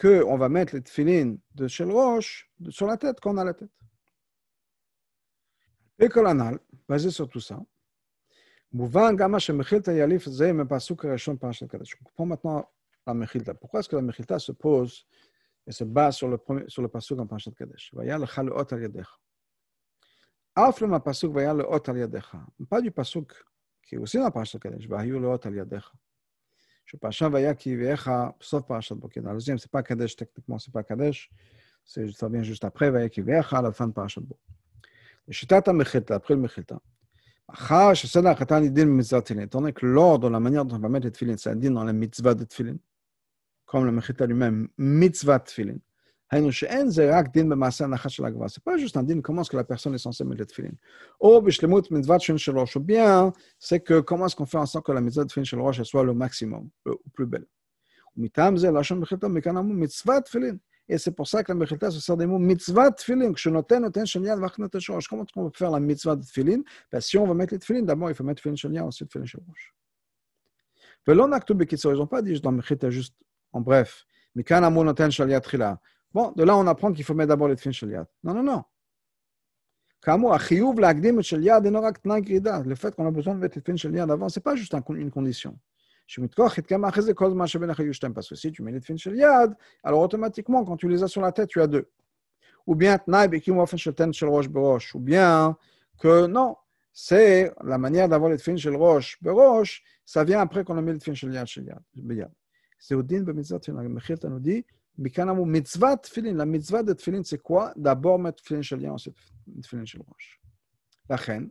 qu'on 0.00 0.38
va 0.38 0.48
mettre 0.48 0.74
les 0.74 0.82
tefilines 0.82 1.38
de 1.54 1.68
Shel 1.68 1.90
Roche 1.90 2.50
sur 2.70 2.86
la 2.86 2.96
tête 2.96 3.20
qu'on 3.20 3.36
a 3.36 3.44
la 3.44 3.52
tête. 3.52 3.70
Et 5.98 6.08
Kolanal, 6.08 6.58
basé 6.88 7.10
sur 7.10 7.28
tout 7.28 7.40
ça, 7.40 7.60
Mouvan 8.72 9.12
Gama 9.12 9.38
Yalif 9.38 10.28
Pasuk 10.68 11.02
Rachon 11.02 11.36
Parashat 11.36 11.66
Kadesh. 11.66 11.96
On 12.00 12.04
comprend 12.04 12.26
maintenant 12.26 12.70
la 13.06 13.12
Mechilta. 13.12 13.52
Pourquoi 13.52 13.80
est-ce 13.80 13.88
que 13.88 13.96
la 13.96 14.02
Mechilta 14.02 14.38
se 14.38 14.52
pose 14.52 15.06
et 15.66 15.72
se 15.72 15.84
base 15.84 16.16
sur 16.16 16.28
le, 16.28 16.38
premier, 16.38 16.64
sur 16.68 16.80
le 16.80 16.88
Pasuk 16.88 17.18
en 17.18 17.26
Parashat 17.26 17.50
Kadesh 17.50 17.92
Vayal 17.92 18.26
Chalot 18.26 18.56
Al 18.58 18.80
Yadecha. 18.80 19.18
Aflem 20.54 20.98
Pasuk 21.00 21.32
Vayal 21.34 21.60
Ot 21.60 21.88
Al 21.90 21.98
Yadecha. 21.98 22.46
Pas 22.70 22.80
du 22.80 22.90
Pasuk 22.90 23.34
qui 23.82 23.96
est 23.96 23.98
aussi 23.98 24.16
dans 24.16 24.30
Parashat 24.30 24.58
Kadesh. 24.58 24.88
Vayal 24.88 25.24
Ot 25.26 25.46
Al 25.46 25.54
Yadecha 25.54 25.92
je 26.90 26.96
sais 26.96 26.98
pas, 26.98 27.12
Shavaya 27.12 27.54
sauf 28.40 28.66
Parashat 28.66 28.96
c'est 29.58 29.70
pas 29.70 29.80
Kadesh, 29.84 30.16
techniquement, 30.16 30.58
c'est 30.58 30.72
pas 30.72 30.82
Kadesh. 30.82 31.30
Ça 31.84 32.28
vient 32.28 32.42
juste 32.42 32.64
après, 32.64 32.90
Vaya 32.90 33.08
à 33.52 33.62
la 33.62 33.70
fin 33.70 33.86
de 33.86 33.92
Parashat 33.92 34.22
Le 35.28 35.32
Shitata 35.32 35.72
Mechilta, 35.72 36.16
après 36.16 36.34
le 36.34 36.40
Mechilta. 36.40 36.80
Achar, 37.46 37.94
Shasad 37.94 38.26
Achatan, 38.26 38.64
Idin 38.64 38.86
Mitzvah 38.86 39.22
Tfilin. 39.22 39.42
Étant 39.42 39.60
donné 39.60 39.72
que 39.72 39.86
l'ordre, 39.86 40.28
la 40.28 40.40
manière 40.40 40.64
dont 40.64 40.74
on 40.74 40.80
va 40.80 40.88
mettre 40.88 41.06
les 41.06 41.12
Tfilin, 41.12 41.36
c'est 41.36 41.50
à 41.50 41.54
dire 41.54 41.70
dans 41.70 41.84
la 41.84 41.92
Mitzvah 41.92 42.34
de 42.34 42.42
Tfilin, 42.42 42.76
comme 43.66 43.84
le 43.84 43.92
Mechilta 43.92 44.26
lui-même, 44.26 44.66
Mitzvah 44.76 45.38
Tfilin. 45.38 45.76
C'est 46.32 46.38
pas 48.62 48.76
juste 48.76 48.96
un 48.96 49.02
din, 49.02 49.20
comment 49.20 49.42
est-ce 49.42 49.50
que 49.50 49.56
la 49.56 49.64
personne 49.64 49.94
est 49.94 49.98
censée 49.98 50.22
mettre 50.22 50.38
le 50.38 50.46
tefillin 50.46 50.70
Ou 51.20 51.40
bien, 52.80 53.32
c'est 53.58 53.80
que 53.80 53.98
comment 53.98 54.26
est-ce 54.26 54.36
qu'on 54.36 54.46
fait 54.46 54.58
en 54.58 54.66
sorte 54.66 54.86
que 54.86 54.92
la 54.92 55.00
mitzvah 55.00 55.24
de 55.24 55.28
tefillin 55.28 55.42
shel 55.42 55.58
roche 55.58 55.82
soit 55.82 56.04
le 56.04 56.14
maximum, 56.14 56.70
le 56.86 56.94
plus 57.14 57.26
belle. 57.26 57.46
Et 60.88 60.98
c'est 60.98 61.10
pour 61.10 61.26
ça 61.26 61.42
que 61.42 61.50
la 61.50 61.56
mechilta 61.56 61.90
se 61.90 61.98
sert 61.98 62.16
des 62.16 62.26
mots 62.26 62.38
mitzvah 62.38 62.92
tefillin. 62.92 63.32
Comment 63.32 63.80
est-ce 63.80 65.32
qu'on 65.32 65.50
peut 65.50 65.58
faire 65.58 65.70
la 65.72 65.80
mitzvah 65.80 66.14
de 66.14 66.22
tefillin 66.22 66.62
ben, 66.92 67.00
Si 67.00 67.18
on 67.18 67.26
va 67.26 67.34
mettre 67.34 67.54
les 67.54 67.58
tefillin, 67.58 67.82
d'abord 67.82 68.08
il 68.08 68.14
faut 68.14 68.22
mettre 68.22 68.40
tefillin 68.40 68.54
shel 68.54 68.78
ensuite 68.80 69.08
tefillin 69.08 69.26
shel 69.26 69.40
roche. 69.48 69.74
Ils 71.08 71.14
n'ont 71.96 72.06
pas 72.06 72.22
dit 72.22 72.40
dans 72.40 72.52
mechilta 72.52 72.88
juste 72.88 73.16
en 73.52 73.60
bref. 73.60 74.06
Mikanamu 74.36 74.84
noten 74.84 75.10
shel 75.10 75.30
yatchila. 75.30 75.80
Bon, 76.12 76.32
de 76.32 76.42
là, 76.42 76.56
on 76.56 76.66
apprend 76.66 76.92
qu'il 76.92 77.04
faut 77.04 77.14
mettre 77.14 77.28
d'abord 77.28 77.46
les 77.48 77.54
tefilin 77.56 77.72
shel 77.72 78.04
Non, 78.24 78.34
non, 78.34 78.42
non. 78.42 78.64
Le 80.06 80.18
fait 82.74 82.94
qu'on 82.94 83.06
a 83.06 83.10
besoin 83.10 83.34
de 83.34 83.40
mettre 83.40 83.56
les 83.56 83.62
tefilin 83.62 83.76
shel 83.76 83.98
avant, 83.98 84.28
ce 84.28 84.38
n'est 84.38 84.42
pas 84.42 84.56
juste 84.56 84.74
une 84.74 85.10
condition. 85.10 85.56
Parce 88.14 88.28
que 88.28 88.34
si 88.34 88.50
tu 88.50 88.62
mets 88.62 88.72
les 88.72 88.80
tefilin 88.80 88.96
shel 88.96 89.56
alors 89.84 90.00
automatiquement, 90.00 90.64
quand 90.64 90.76
tu 90.76 90.88
les 90.88 91.04
as 91.04 91.08
sur 91.08 91.20
la 91.20 91.30
tête, 91.30 91.48
tu 91.48 91.60
as 91.60 91.68
deux. 91.68 91.88
Ou 92.66 92.74
bien, 92.74 92.98
ou 93.06 95.00
bien 95.00 95.56
que 95.98 96.26
non, 96.26 96.56
c'est 96.92 97.52
la 97.62 97.78
manière 97.78 98.08
d'avoir 98.08 98.30
les 98.30 98.36
tefilin 98.36 98.56
shel 98.56 98.74
roche 98.74 99.82
ça 100.04 100.24
vient 100.24 100.40
après 100.40 100.64
qu'on 100.64 100.76
a 100.76 100.82
mis 100.82 100.92
les 100.92 100.98
tefilin 100.98 101.44
shel 101.44 101.64
yad. 101.64 102.30
C'est 102.80 102.94
au 102.94 103.02
din, 103.02 103.20
Bemizat, 103.20 103.60
Mechir, 103.68 104.16
nous 104.24 104.40
dit 104.40 104.64
Mitzvah 104.98 105.96
tfilin. 105.96 106.34
La 106.34 106.46
mitzvah 106.46 106.82
de 106.82 106.92
tfilin, 106.92 107.22
c'est 107.24 107.38
quoi 107.38 107.72
D'abord 107.76 108.18
mettre 108.18 108.42
tfilin 108.42 108.62
chez 108.62 108.76
lien, 108.76 108.92
ensuite 108.92 109.16
tfilin 109.62 109.84
chez 109.84 109.98
roche. 109.98 110.40
La 111.08 111.16
reine. 111.16 111.50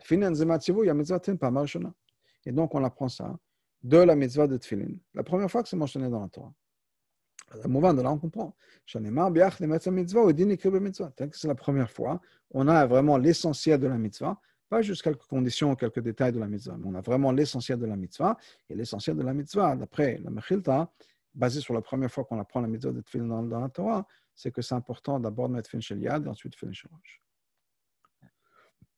Tfilin 0.00 0.34
zemativu, 0.34 0.86
ya 0.86 0.94
mitzvah 0.94 1.20
pas. 1.20 1.52
Et 2.46 2.52
donc, 2.52 2.74
on 2.74 2.84
apprend 2.84 3.08
ça 3.08 3.36
de 3.82 3.98
la 3.98 4.16
mitzvah 4.16 4.46
de 4.46 4.56
tfilin. 4.56 4.94
La 5.14 5.22
première 5.22 5.50
fois 5.50 5.62
que 5.62 5.68
c'est 5.68 5.76
mentionné 5.76 6.08
dans 6.08 6.20
la 6.20 6.28
Torah. 6.28 6.52
Mouvement 7.66 7.94
de 7.94 8.02
là, 8.02 8.10
on 8.10 8.18
comprend. 8.18 8.56
C'est 8.86 8.98
la 11.46 11.54
première 11.54 11.90
fois, 11.90 12.20
on 12.50 12.66
a 12.66 12.86
vraiment 12.86 13.16
l'essentiel 13.16 13.78
de 13.78 13.86
la 13.86 13.96
mitzvah 13.96 14.40
pas 14.68 14.82
juste 14.82 15.02
quelques 15.02 15.26
conditions 15.26 15.74
quelques 15.76 16.00
détails 16.00 16.32
de 16.32 16.40
la 16.40 16.48
mitzvah, 16.48 16.76
mais 16.76 16.86
on 16.86 16.94
a 16.94 17.00
vraiment 17.00 17.32
l'essentiel 17.32 17.78
de 17.78 17.86
la 17.86 17.96
mitzvah. 17.96 18.36
Et 18.68 18.74
l'essentiel 18.74 19.16
de 19.16 19.22
la 19.22 19.32
mitzvah, 19.32 19.76
d'après 19.76 20.18
la 20.18 20.30
Mechilta, 20.30 20.90
basé 21.34 21.60
sur 21.60 21.74
la 21.74 21.82
première 21.82 22.10
fois 22.10 22.24
qu'on 22.24 22.38
apprend 22.38 22.60
la 22.60 22.68
méthode 22.68 22.96
de 22.96 23.00
Tfilin 23.00 23.26
dans, 23.26 23.42
dans, 23.42 23.60
la 23.60 23.68
Torah, 23.68 24.06
c'est 24.34 24.52
que 24.52 24.62
c'est 24.62 24.74
important 24.74 25.18
d'abord 25.18 25.48
de 25.48 25.54
mettre 25.54 25.68
Tfilin 25.68 25.80
chez 25.80 25.96
Yad, 25.96 26.26
ensuite 26.28 26.54
Tfilin 26.54 26.72
chez 26.72 26.88
Rosh. 26.88 27.22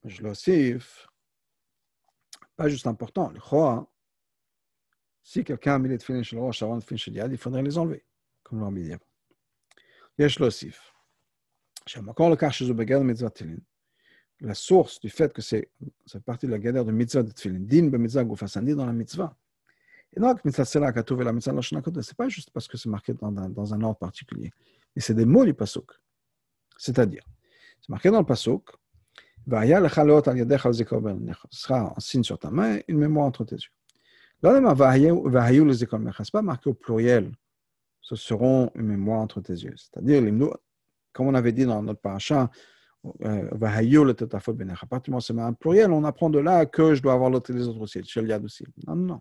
Je 0.04 0.78
pas 2.56 2.68
juste 2.68 2.86
important, 2.86 3.30
le 3.30 3.40
Choa, 3.40 3.72
hein. 3.72 3.86
si 5.22 5.44
quelqu'un 5.44 5.74
a 5.74 5.78
mis 5.78 5.88
les 5.88 5.98
Tfilin 5.98 6.22
chez 6.22 6.38
Rosh 6.38 6.62
avant 6.62 6.78
Tfilin 6.78 6.96
chez 6.96 7.10
Yad, 7.12 7.32
il 7.32 7.38
faudrait 7.38 7.62
les 7.62 7.76
enlever, 7.76 8.04
comme 8.42 8.60
l'on 8.60 8.72
dit. 8.72 8.92
Je 10.18 10.38
l'ossif. 10.38 10.94
Encore 12.06 12.30
le 12.30 12.36
cas 12.36 12.50
chez 12.50 12.66
Zubagad 12.66 13.02
Mitzvah 13.02 13.30
Tfilin. 13.30 13.58
La 14.40 14.54
source 14.54 15.00
du 15.00 15.08
fait 15.08 15.32
que 15.32 15.40
c'est 15.40 15.70
partie 16.24 16.46
de 16.46 16.52
la 16.52 16.58
galère 16.58 16.84
de 16.84 16.92
Mitzvah 16.92 17.22
de 17.22 17.32
Tfilin, 17.32 17.60
din 17.60 17.88
be 17.88 17.96
Mitzvah 17.96 18.24
Gufasandi 18.24 18.74
dans 18.74 18.86
la 18.86 18.92
Mitzvah. 18.92 19.36
Et 20.16 20.20
donc, 20.20 20.42
mitzvah 20.44 20.64
sela 20.64 20.92
katouv 20.92 21.20
et 21.20 21.24
la 21.24 21.30
hakodesh, 21.30 22.06
c'est 22.06 22.16
pas 22.16 22.28
juste 22.28 22.50
parce 22.50 22.66
que 22.66 22.78
c'est 22.78 22.88
marqué 22.88 23.12
dans 23.12 23.30
dans 23.30 23.74
un 23.74 23.82
ordre 23.82 23.98
particulier, 23.98 24.50
mais 24.94 25.02
c'est 25.02 25.14
des 25.14 25.26
mots 25.26 25.44
du 25.44 25.52
pasuk. 25.52 25.92
C'est-à-dire, 26.78 27.22
c'est 27.80 27.90
marqué 27.90 28.10
dans 28.10 28.20
le 28.20 28.24
pasuk, 28.24 28.70
va'aya 29.46 29.78
lecha 29.80 30.04
leot 30.04 30.26
al 30.26 30.40
al 30.40 30.46
ben 30.46 31.34
ce 31.50 31.60
sera 31.60 31.94
un 31.94 32.00
signe 32.00 32.22
sur 32.24 32.38
ta 32.38 32.50
main, 32.50 32.78
une 32.88 32.98
mémoire 32.98 33.26
entre 33.26 33.44
tes 33.44 33.56
yeux. 33.56 33.70
Là, 34.42 34.60
c'est 34.64 36.32
pas 36.32 36.42
marqué 36.42 36.70
au 36.70 36.74
pluriel. 36.74 37.32
Ce 38.00 38.16
seront 38.16 38.70
une 38.74 38.86
mémoire 38.86 39.20
entre 39.20 39.40
tes 39.40 39.54
yeux. 39.54 39.74
C'est-à-dire, 39.76 40.22
comme 41.12 41.26
on 41.26 41.34
avait 41.34 41.52
dit 41.52 41.64
dans 41.64 41.82
notre 41.82 42.00
paracha, 42.00 42.50
à 43.04 43.56
partir 43.58 43.82
du 43.82 43.96
moment 43.98 45.16
où 45.16 45.20
c'est 45.20 45.38
un 45.38 45.52
pluriel, 45.52 45.90
on 45.90 46.04
apprend 46.04 46.30
de 46.30 46.38
là 46.38 46.66
que 46.66 46.94
je 46.94 47.02
dois 47.02 47.14
avoir 47.14 47.30
l'autre 47.30 47.52
les 47.52 47.66
autres 47.66 47.80
aussi, 47.80 48.00
Yad 48.00 48.44
aussi. 48.44 48.64
Non, 48.86 48.94
non. 48.96 49.20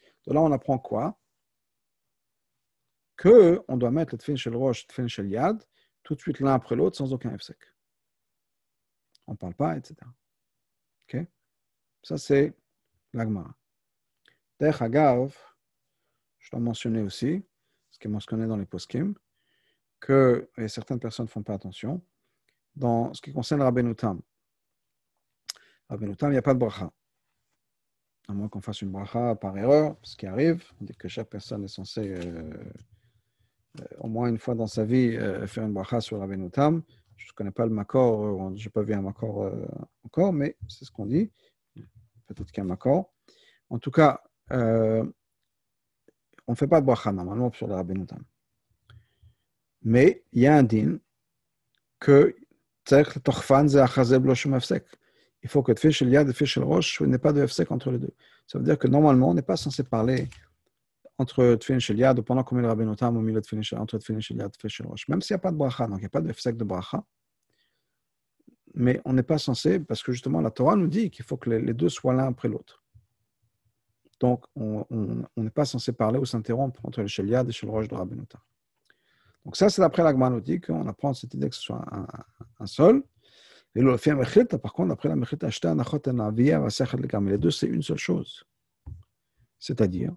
Là 0.27 0.41
on 0.41 0.51
apprend 0.51 0.77
quoi? 0.77 1.19
Que 3.17 3.61
on 3.67 3.77
doit 3.77 3.91
mettre 3.91 4.13
le 4.13 4.17
tfilin 4.17 4.35
shel 4.35 4.55
rosh, 4.55 4.83
le 4.87 4.91
tfilin 4.91 5.07
shel 5.07 5.29
yad, 5.29 5.63
tout 6.03 6.15
de 6.15 6.19
suite 6.21 6.39
l'un 6.39 6.53
après 6.53 6.75
l'autre 6.75 6.97
sans 6.97 7.13
aucun 7.13 7.33
efsek. 7.33 7.57
On 9.27 9.33
ne 9.33 9.37
parle 9.37 9.53
pas, 9.53 9.77
etc. 9.77 9.95
Ok? 11.03 11.17
Ça, 12.03 12.17
c'est 12.17 12.55
l'agmara. 13.13 13.55
D'ailleurs, 14.59 14.81
Agav, 14.81 15.35
je 16.39 16.51
dois 16.51 16.59
mentionner 16.59 17.01
aussi, 17.01 17.43
ce 17.91 17.99
qui 17.99 18.07
est 18.07 18.11
mentionné 18.11 18.47
dans 18.47 18.57
les 18.57 18.65
poskim, 18.65 19.13
que 19.99 20.49
et 20.57 20.67
certaines 20.67 20.99
personnes 20.99 21.25
ne 21.25 21.31
font 21.31 21.43
pas 21.43 21.53
attention. 21.53 22.03
Dans 22.75 23.13
ce 23.13 23.21
qui 23.21 23.33
concerne 23.33 23.61
Rabbeinu 23.61 23.95
Tam, 23.95 24.21
Rabbeinu 25.89 26.15
Tam, 26.15 26.29
il 26.29 26.33
n'y 26.33 26.37
a 26.37 26.41
pas 26.41 26.53
de 26.53 26.59
bracha. 26.59 26.91
À 28.27 28.33
moins 28.33 28.47
qu'on 28.47 28.61
fasse 28.61 28.81
une 28.81 28.91
bracha 28.91 29.35
par 29.35 29.57
erreur, 29.57 29.95
ce 30.03 30.15
qui 30.15 30.25
arrive, 30.25 30.63
dit 30.79 30.95
que 30.95 31.07
chaque 31.07 31.29
personne 31.29 31.63
est 31.63 31.67
censée, 31.67 32.13
euh, 32.13 32.53
euh, 33.79 33.83
au 33.99 34.07
moins 34.07 34.29
une 34.29 34.37
fois 34.37 34.55
dans 34.55 34.67
sa 34.67 34.85
vie, 34.85 35.15
euh, 35.17 35.47
faire 35.47 35.65
une 35.65 35.73
bracha 35.73 36.01
sur 36.01 36.19
Rabbeinu 36.19 36.49
Tam. 36.49 36.83
Je 37.17 37.27
ne 37.27 37.33
connais 37.33 37.51
pas 37.51 37.65
le 37.65 37.71
makor, 37.71 38.55
je 38.55 38.63
n'ai 38.63 38.69
pas 38.69 38.81
vu 38.81 38.93
un 38.93 39.01
makor 39.01 39.51
encore, 40.03 40.33
mais 40.33 40.57
c'est 40.67 40.85
ce 40.85 40.91
qu'on 40.91 41.05
dit. 41.05 41.31
Peut-être 42.27 42.51
qu'il 42.51 42.57
y 42.57 42.61
a 42.61 42.63
un 42.63 42.67
makor. 42.67 43.13
En 43.69 43.77
tout 43.77 43.91
cas, 43.91 44.23
on 44.49 45.05
ne 46.47 46.55
fait 46.55 46.67
pas 46.67 46.81
de 46.81 46.85
bracha 46.85 47.11
normalement 47.11 47.51
sur 47.51 47.67
le 47.67 47.75
Rabbeinu 47.75 48.07
Tam. 48.07 48.23
Mais 49.83 50.23
il 50.31 50.41
y 50.41 50.47
a 50.47 50.55
un 50.55 50.63
din 50.63 50.97
que 51.99 52.35
il 55.43 55.49
faut 55.49 55.63
que 55.63 55.71
Tfil 55.71 55.91
Shel 55.91 56.09
Yad 56.09 56.29
et 56.29 56.33
Tfil 56.33 56.47
Shel 56.47 56.63
Rosh 56.63 57.01
n'ait 57.01 57.17
pas 57.17 57.33
de 57.33 57.41
Efsek 57.43 57.71
entre 57.71 57.91
les 57.91 57.99
deux. 57.99 58.13
Ça 58.47 58.57
veut 58.57 58.63
dire 58.63 58.77
que 58.77 58.87
normalement, 58.87 59.29
on 59.29 59.33
n'est 59.33 59.41
pas 59.41 59.57
censé 59.57 59.83
parler 59.83 60.27
entre 61.17 61.55
Tfilin 61.55 61.79
Shel 61.79 61.97
Yad 61.97 62.19
ou 62.19 62.23
pendant 62.23 62.43
qu'on 62.43 62.55
met 62.55 62.61
le 62.61 62.69
au 62.69 63.21
milieu 63.21 63.41
de 63.41 63.75
entre 63.75 63.95
et 63.95 63.99
Tfilin 63.99 64.19
Shel 64.19 64.85
Rosh. 64.85 65.07
Même 65.07 65.21
s'il 65.21 65.33
n'y 65.33 65.39
a 65.39 65.39
pas 65.39 65.51
de 65.51 65.57
bracha, 65.57 65.87
donc 65.87 65.97
il 65.97 66.01
n'y 66.01 66.05
a 66.05 66.09
pas 66.09 66.21
de 66.21 66.29
Efsek 66.29 66.57
de 66.57 66.63
bracha. 66.63 67.03
Mais 68.73 69.01
on 69.03 69.13
n'est 69.13 69.23
pas 69.23 69.37
censé, 69.37 69.79
parce 69.79 70.01
que 70.01 70.11
justement 70.11 70.41
la 70.41 70.51
Torah 70.51 70.75
nous 70.75 70.87
dit 70.87 71.09
qu'il 71.09 71.25
faut 71.25 71.37
que 71.37 71.49
les, 71.49 71.73
deux 71.73 71.89
soient 71.89 72.13
l'un 72.13 72.27
après 72.27 72.47
l'autre. 72.47 72.83
Donc 74.19 74.45
on 74.55 74.85
n'est 75.37 75.49
pas 75.49 75.65
censé 75.65 75.91
parler 75.91 76.19
ou 76.19 76.25
s'interrompre 76.25 76.79
entre 76.85 77.01
le 77.01 77.07
Shel 77.07 77.27
Yad 77.27 77.49
et 77.49 77.65
le 77.65 77.71
Rosh 77.71 77.87
de 77.87 77.95
Rabbeinu 77.95 78.25
Tam. 78.27 78.41
Donc 79.43 79.55
ça, 79.55 79.69
c'est 79.69 79.81
d'après 79.81 80.03
la 80.03 80.13
Gmanouti 80.13 80.61
qu'on 80.61 80.87
apprend 80.87 81.13
cette 81.15 81.33
idée 81.33 81.49
que 81.49 81.55
ce 81.55 81.63
soit 81.63 81.83
un, 81.91 82.05
un 82.59 82.65
seul. 82.67 83.03
Par 83.73 84.73
contre, 84.73 84.91
après 84.91 85.09
la. 85.09 85.15
Les 86.35 87.37
deux, 87.37 87.51
c'est 87.51 87.67
une 87.67 87.81
seule 87.81 87.97
chose. 87.97 88.43
C'est-à-dire, 89.59 90.13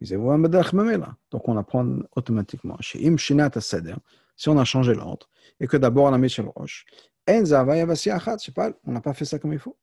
donc 0.00 1.48
on 1.48 1.56
apprend 1.56 1.98
automatiquement. 2.14 2.76
Chez 2.80 2.98
si 4.36 4.48
on 4.48 4.58
a 4.58 4.64
changé 4.64 4.94
l'ordre, 4.94 5.30
et 5.60 5.66
que 5.66 5.76
d'abord 5.76 6.06
on 6.06 6.12
a 6.12 6.18
mis 6.18 6.28
chez 6.28 6.42
le 6.42 6.48
roche, 6.48 6.84
on 7.26 8.92
n'a 8.92 9.00
pas 9.00 9.14
fait 9.14 9.24
ça 9.24 9.38
comme 9.38 9.52
il 9.52 9.58
faut. 9.58 9.78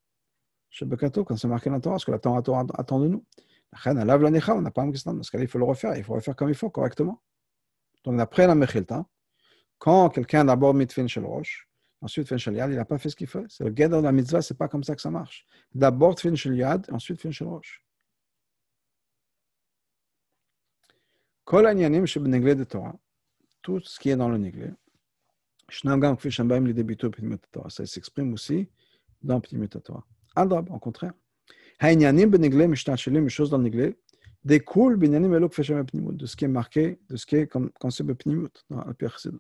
Chez 0.70 0.86
quand 0.88 1.38
c'est 1.38 1.48
marqué 1.48 1.70
dans 1.70 1.92
la 1.92 1.98
ce 1.98 2.06
que 2.06 2.12
la 2.12 2.18
attend 2.18 3.00
de 3.00 3.08
nous. 3.08 3.26
On 3.88 3.94
n'a 3.94 4.72
pas 4.72 4.82
un 4.84 4.92
question, 4.92 5.16
parce 5.16 5.32
qu'il 5.32 5.48
faut 5.48 5.58
le 5.58 5.64
refaire, 5.64 5.96
il 5.96 6.04
faut 6.04 6.14
refaire 6.14 6.36
comme 6.36 6.50
il 6.50 6.56
faut, 6.56 6.70
correctement. 6.70 7.22
Donc, 8.04 8.18
d'après 8.18 8.46
la 8.46 8.56
quand 9.78 10.10
quelqu'un 10.10 10.46
d'abord 10.46 10.74
mit 10.74 10.88
fin 10.88 11.08
shel 11.08 11.26
roche, 11.26 11.68
ensuite 12.02 12.28
fin 12.28 12.38
shel 12.38 12.56
yad, 12.56 12.72
il 12.72 12.76
n'a 12.76 12.86
pas 12.86 12.98
fait 12.98 13.10
ce 13.10 13.16
qu'il 13.16 13.28
fait. 13.28 13.46
C'est 13.50 13.64
le 13.64 13.72
guet 13.72 13.90
de 13.90 13.96
la 13.96 14.12
mitzvah, 14.12 14.42
c'est 14.42 14.58
pas 14.58 14.68
comme 14.68 14.84
ça 14.84 14.96
que 14.96 15.02
ça 15.02 15.12
marche. 15.12 15.46
D'abord 15.74 16.20
fin 16.20 16.36
shel 16.36 16.56
yad, 16.56 16.88
ensuite 16.92 17.22
fin 17.22 17.32
shel 17.32 17.48
roche. 17.48 17.84
Kol 21.46 21.66
anyanim 21.66 22.06
shebenegle 22.06 22.56
de 22.56 22.64
Torah, 22.64 22.96
tout 23.62 23.80
ce 23.82 24.00
qui 24.00 24.10
est 24.10 24.16
dans 24.16 24.30
le 24.30 24.38
néglé, 24.38 24.72
shnagam 25.70 26.16
kfi 26.16 26.32
shambaim 26.32 26.66
li 26.66 26.74
debito 26.74 27.10
pnimut 27.10 27.42
Torah, 27.52 27.70
ça 27.70 27.86
s'exprime 27.86 28.32
aussi 28.34 28.70
dans 29.22 29.42
pnimut 29.42 29.70
Torah. 29.84 30.06
Adrab, 30.36 30.70
au 30.72 30.80
contraire. 30.80 31.14
Hainyanim 31.80 32.30
benegle 32.30 32.68
mishtat 32.68 32.96
shelim, 32.96 33.24
les 33.24 33.30
choses 33.30 33.50
dans 33.50 33.58
le 33.58 33.64
néglé, 33.64 33.98
découle 34.46 34.96
binyanim 34.96 35.34
elok 35.34 35.54
feshem 35.54 35.86
pnimut, 35.86 36.16
de 36.16 36.26
ce 36.26 36.36
qui 36.36 36.46
est 36.46 36.48
marqué, 36.48 37.00
de 37.10 37.18
ce 37.18 37.26
qui 37.26 37.36
est 37.36 37.48
comme 37.48 37.70
concept 37.72 38.14
pnimut 38.14 38.64
dans 38.70 38.86
la 38.86 38.94
pierre 38.94 39.12
chassidut. 39.12 39.40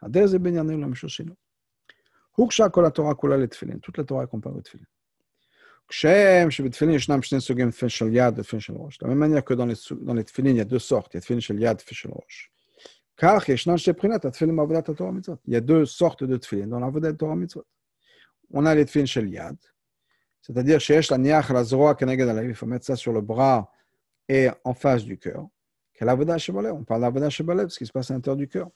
Adez 0.00 0.28
ze 0.28 0.36
binyanim 0.36 0.80
la 0.80 0.88
mishos 0.88 1.08
shelo. 1.08 1.34
Huksha 2.29 2.29
kol 2.29 2.29
Torah 2.29 2.29
kula 2.29 2.29
le 2.29 2.29
tefillin, 2.29 2.29
toute 3.82 3.98
la 3.98 4.04
Torah 4.04 4.24
est 4.24 4.26
comparée 4.26 4.60
au. 4.62 4.86
De 8.98 9.04
la 9.04 9.08
même 9.08 9.18
manière 9.18 9.44
que 9.44 9.54
dans 9.54 9.66
les, 9.66 9.74
il 10.38 10.56
y 10.56 10.60
a 10.60 10.64
deux 10.64 10.78
sortes. 10.78 11.12
Il 11.14 11.16
y 11.16 11.34
a 11.34 11.60
yad. 11.60 11.82
Il 15.46 15.52
y 15.52 15.56
a 15.56 15.60
deux 15.60 15.84
sortes 15.84 16.24
de 16.24 16.36
tefillin 16.36 16.66
dans 16.68 16.78
Torah. 17.16 17.36
On 18.52 18.66
a 18.66 18.74
les 18.74 18.84
tefillin 18.86 19.06
c'est-à-dire 20.40 20.78
la 20.80 22.44
il 22.44 22.54
faut 22.54 22.66
mettre 22.66 22.86
ça 22.86 22.96
sur 22.96 23.12
le 23.12 23.20
bras 23.20 23.70
et 24.28 24.48
en 24.64 24.74
face 24.74 25.04
du 25.04 25.18
cœur. 25.18 25.46
On 26.00 26.84
parle 26.84 27.00
d'avodat 27.02 27.28
shebalev, 27.28 27.68
ce 27.68 27.78
qui 27.78 27.84
se 27.84 27.92
passe 27.92 28.10
à 28.10 28.14
l'intérieur 28.14 28.36
du 28.36 28.48
cœur. 28.48 28.70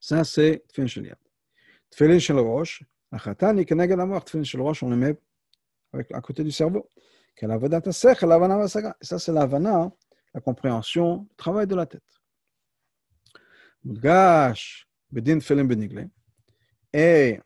ça 0.00 0.24
c'est 0.24 0.66
תפילין 0.66 0.88
של 0.88 1.04
יד. 1.04 1.14
תפילין 1.88 2.20
של 2.20 2.38
ראש, 2.38 2.84
החתן 3.12 3.56
כנגד 3.66 3.98
המוח, 3.98 4.22
תפילין 4.22 4.44
של 4.44 4.62
ראש, 4.62 4.84
on 4.84 4.86
le 4.86 4.96
met 4.96 5.16
à 6.12 6.20
côté 6.20 6.42
du 6.42 6.50
cerveau. 6.50 6.88
Quelle 7.36 7.50
avodat 7.50 7.88
השכל, 7.88 8.26
להבנה 8.26 8.56
והשגה. 8.56 8.90
Ça, 9.02 9.18
c'est 9.18 9.32
l'avana, 9.32 9.90
la 10.34 10.40
compréhension, 10.40 11.26
le 11.30 11.36
travail 11.36 11.66
de 11.66 11.74
la 11.74 11.86
tête. 11.86 12.20
מודגש 13.84 14.86
בדין 15.12 15.38
תפילין 15.38 15.68
בנגלה, 15.68 16.02
et 16.96 17.38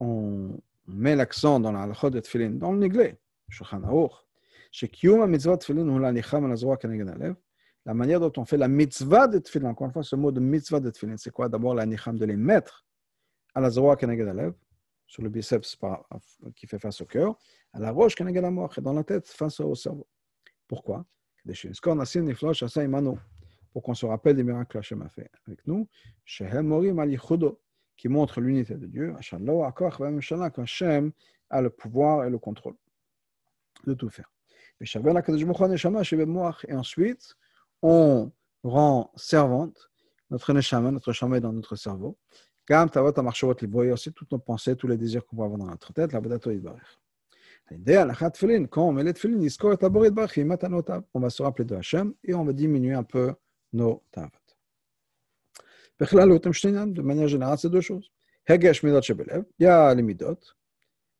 on 0.00 0.60
met 0.86 1.16
l'accent 1.16 1.60
dans 1.60 1.72
la 1.72 1.82
halachot 1.82 2.10
de 2.10 2.20
תפילין, 2.20 2.58
dans 2.58 2.72
le 2.72 2.78
נגלה, 2.78 3.08
שולחן 3.50 3.84
ערוך, 3.84 4.24
שקיום 4.70 5.22
המצוות 5.22 5.60
תפילין 5.60 5.88
הוא 5.88 6.00
להניחם 6.00 6.44
על 6.44 6.52
הזרוע 6.52 6.76
כנגד 6.76 7.08
הלב, 7.08 7.34
la 7.85 7.93
manière 7.93 8.19
dont 8.19 8.33
on 8.37 8.45
fait 8.45 8.57
la 8.57 8.67
mitzvah 8.67 9.27
de 9.27 9.39
tefillin, 9.39 9.69
encore 9.69 9.87
une 9.87 9.93
fois, 9.93 10.03
ce 10.03 10.15
mot 10.15 10.31
de 10.31 10.39
mitzvah 10.39 10.79
de 10.79 10.89
tefillin, 10.89 11.17
c'est 11.17 11.31
quoi? 11.31 11.49
D'abord, 11.49 11.73
la 11.75 11.85
nicham 11.85 12.17
de 12.17 12.25
les 12.25 12.35
mettre 12.35 12.85
à 13.55 13.61
la 13.61 13.67
alev, 13.67 14.53
sur 15.07 15.23
le 15.23 15.29
biceps 15.29 15.77
qui 16.55 16.67
fait 16.67 16.77
face 16.77 17.01
au 17.01 17.05
cœur, 17.05 17.35
à 17.73 17.79
la 17.79 17.91
roche 17.91 18.13
et 18.19 18.81
dans 18.81 18.93
la 18.93 19.03
tête 19.03 19.27
face 19.27 19.59
au 19.59 19.73
cerveau. 19.73 20.07
Pourquoi? 20.67 21.05
Pour 23.73 23.83
qu'on 23.83 23.93
se 23.95 24.05
rappelle 24.05 24.35
des 24.35 24.43
miracles 24.43 24.73
que 24.73 24.77
Hachem 24.77 25.01
a 25.01 25.09
fait 25.09 25.31
avec 25.47 25.65
nous, 25.65 25.87
qui 27.97 28.07
montre 28.07 28.39
l'unité 28.39 28.75
de 28.75 28.85
Dieu, 28.85 29.15
qu'Hachem 29.75 31.11
a 31.49 31.61
le 31.61 31.69
pouvoir 31.71 32.25
et 32.25 32.29
le 32.29 32.37
contrôle 32.37 32.75
de 33.87 33.93
tout 33.95 34.09
faire. 34.09 34.31
Et 34.79 34.85
ensuite, 36.73 37.35
on 37.81 38.31
rend 38.63 39.11
servante 39.15 39.89
notre 40.29 40.53
neshama, 40.53 40.91
notre 40.91 41.09
neshama 41.09 41.37
est 41.37 41.41
dans 41.41 41.53
notre 41.53 41.75
cerveau. 41.75 42.17
Gam 42.67 42.89
tavat 42.89 43.13
amarshovat 43.17 43.55
liboyer, 43.61 43.91
aussi 43.91 44.13
toutes 44.13 44.31
nos 44.31 44.39
pensées, 44.39 44.75
tous 44.75 44.87
les 44.87 44.97
désirs 44.97 45.25
qu'on 45.25 45.37
peut 45.37 45.43
avoir 45.43 45.57
dans 45.57 45.65
notre 45.65 45.91
tête, 45.91 46.13
la 46.13 46.19
vodato 46.19 46.51
yidbarech. 46.51 46.99
Quand 48.69 48.87
on 48.87 48.91
met 48.91 49.03
les 49.03 49.13
tefillin, 49.13 49.41
iskor 49.41 49.73
et 49.73 49.83
aborit 49.83 50.11
barach, 50.11 50.37
yimatan 50.37 50.81
On 51.13 51.19
va 51.19 51.29
se 51.29 51.41
rappeler 51.43 51.65
de 51.65 51.75
Hachem 51.75 52.13
et 52.23 52.33
on 52.33 52.43
va 52.43 52.53
diminuer 52.53 52.93
un 52.93 53.03
peu 53.03 53.33
nos 53.73 54.03
tavat. 54.11 54.31
De 55.99 57.01
manière 57.01 57.27
générale, 57.27 57.57
c'est 57.57 57.69
deux 57.69 57.81
choses. 57.81 58.11
Hegesh 58.47 58.83
midot 58.83 59.01
shebelev, 59.01 59.45
il 59.59 59.63
y 59.63 59.67
a 59.67 59.93
les 59.93 60.01
midot. 60.01 60.39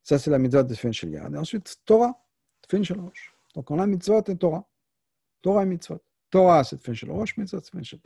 Ça, 0.01 0.18
c'est 0.18 0.32
la 0.32 0.39
mitzvah 0.39 0.64
de 0.64 0.74
Tfin 0.74 0.91
Shel 0.91 1.14
Et 1.14 1.38
ensuite, 1.38 1.78
Torah, 1.86 2.20
Tfin 2.68 2.82
Shel 2.82 2.97
Donc, 3.53 3.70
on 3.70 3.78
a 3.78 3.86
mitzvot 3.86 4.24
et 4.28 4.36
Torah. 4.38 4.68
Torah 5.41 5.64
et 5.64 5.66
mitzvot. 5.66 6.01
Torah, 6.30 6.64
c'est 6.64 6.82
fin 6.82 6.94
shel 6.94 7.12
roche, 7.12 7.38
mitzvah, 7.38 7.60
c'est 7.64 7.72
fin 7.72 7.82
shel 7.82 8.00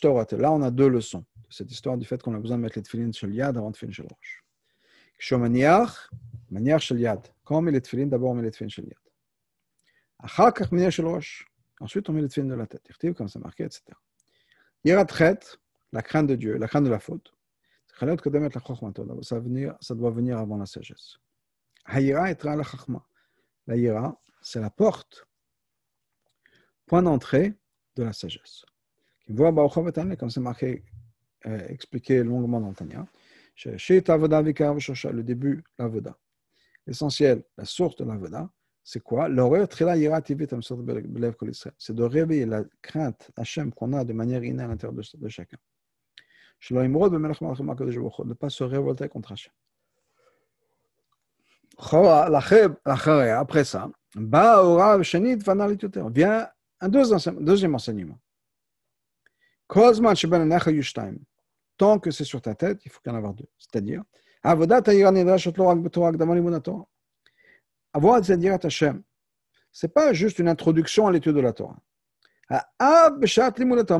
Torah. 0.00 0.26
Là, 0.32 0.52
on 0.52 0.62
a 0.62 0.70
deux 0.70 0.88
leçons 0.88 1.24
de 1.48 1.52
cette 1.52 1.70
histoire 1.70 1.98
du 1.98 2.06
fait 2.06 2.22
qu'on 2.22 2.34
a 2.34 2.38
besoin 2.38 2.56
de 2.56 2.62
mettre 2.62 2.78
les 2.78 2.82
tefillin 2.82 3.12
shel 3.12 3.34
yad 3.34 3.56
avant 3.56 3.72
tefillin 3.72 3.92
shel 3.92 4.06
roche. 4.06 4.44
Kshomaniach, 5.18 6.10
maniach 6.50 6.80
shel 6.80 7.00
yad. 7.00 7.28
Quand 7.44 7.58
on 7.58 7.62
met 7.62 7.72
les 7.72 7.80
tefillin, 7.80 8.06
d'abord 8.06 8.30
on 8.30 8.34
met 8.34 8.42
les 8.42 8.50
tefillin 8.50 8.68
shel 8.68 8.84
yad. 8.86 8.94
Achakach 10.18 10.70
maniach 10.72 10.92
shel 10.92 11.06
roche. 11.06 11.46
Ensuite, 11.80 12.08
on 12.08 12.12
met 12.12 12.22
les 12.22 12.28
tefillin 12.28 12.48
de 12.48 12.54
la 12.54 12.66
tête. 12.66 12.86
Irtiv, 12.88 13.14
comme 13.14 13.28
ça 13.28 13.38
marqué, 13.38 13.64
etc. 13.64 13.82
Yiratret, 14.84 15.40
la 15.92 16.02
crainte 16.02 16.28
de 16.28 16.36
Dieu, 16.36 16.56
la 16.56 16.68
crainte 16.68 16.84
de 16.84 16.90
la 16.90 17.00
faute. 17.00 17.32
Ça, 17.98 19.38
venir, 19.38 19.76
ça 19.80 19.94
doit 19.94 20.10
venir 20.10 20.38
avant 20.38 20.56
la 20.56 20.64
sagesse. 20.64 21.18
Hayira 21.84 22.30
etra 22.30 22.56
la 22.56 22.62
chachma. 22.62 23.04
La 23.66 23.76
yira, 23.76 24.18
c'est 24.40 24.60
la 24.60 24.70
porte 24.70 25.26
point 26.90 27.02
d'entrée 27.04 27.54
de 27.94 28.02
la 28.02 28.12
sagesse. 28.12 28.64
Comme 29.28 30.28
c'est 30.28 30.40
marqué, 30.40 30.82
euh, 31.46 31.68
expliqué 31.68 32.24
longuement 32.24 32.60
dans 32.60 32.70
le 32.70 32.74
Tanya, 32.74 33.06
le 33.64 35.22
début, 35.22 35.62
l'avoda. 35.78 36.18
L'essentiel, 36.88 37.44
la 37.56 37.64
source 37.64 37.94
de 37.94 38.04
l'avoda, 38.04 38.50
c'est 38.82 38.98
quoi? 38.98 39.28
C'est 39.28 39.36
de 41.94 42.02
réveiller 42.02 42.46
la 42.46 42.64
crainte 42.82 43.30
Hachem 43.36 43.72
qu'on 43.72 43.92
a 43.92 44.04
de 44.04 44.12
manière 44.12 44.42
innée 44.42 44.64
à 44.64 44.66
l'intérieur 44.66 44.94
de, 44.94 45.04
de 45.16 45.28
chacun. 45.28 45.58
Ne 46.70 48.34
pas 48.34 48.50
se 48.50 48.64
révolter 48.64 49.08
contre 49.08 49.30
Hachem. 49.30 49.52
Après 53.44 53.64
ça, 53.64 53.88
vient 56.10 56.48
un 56.80 56.88
deuxième 56.88 57.74
enseignement. 57.74 58.18
Tant 61.76 61.98
que 61.98 62.10
c'est 62.10 62.24
sur 62.24 62.42
ta 62.42 62.54
tête, 62.54 62.84
il 62.84 62.90
faut 62.90 63.00
qu'il 63.00 63.12
y 63.12 63.14
en 63.14 63.18
ait 63.18 63.34
deux. 63.34 63.48
C'est-à-dire, 63.58 64.02
avoir 67.92 68.24
Zedirat 68.24 68.58
Hashem, 68.62 69.02
ce 69.72 69.86
n'est 69.86 69.92
pas 69.92 70.12
juste 70.12 70.38
une 70.38 70.48
introduction 70.48 71.06
à 71.06 71.12
l'étude 71.12 71.34
de 71.34 71.40
la 71.40 71.52
Torah. 71.52 71.76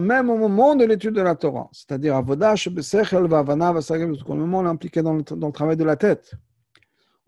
Même 0.01 0.31
au 0.31 0.37
moment 0.37 0.75
de 0.75 0.85
l'étude 0.85 1.15
de 1.15 1.23
la 1.23 1.37
Torah, 1.37 1.69
c'est-à-dire 1.73 2.17
au 2.17 2.23
moment 4.35 4.59
où 4.59 4.63
on 4.63 4.67
est 4.67 4.69
impliqué 4.69 5.03
dans 5.03 5.15
le, 5.15 5.23
dans 5.23 5.47
le 5.47 5.53
travail 5.53 5.77
de 5.77 5.85
la 5.85 5.97
tête. 5.97 6.35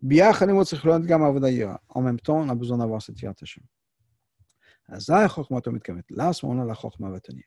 En 0.02 2.00
même 2.02 2.18
temps, 2.18 2.38
on 2.38 2.48
a 2.48 2.54
besoin 2.56 2.78
d'avoir 2.78 3.00
cette 3.00 3.20
Yirat 3.22 3.34
Hashem. 3.40 3.62
Là, 6.10 6.28
à 6.28 6.32
ce 6.32 6.46
moment-là, 6.46 6.64
la 6.64 6.74
Chokhmah 6.74 7.10
va 7.10 7.20
tenir. 7.20 7.44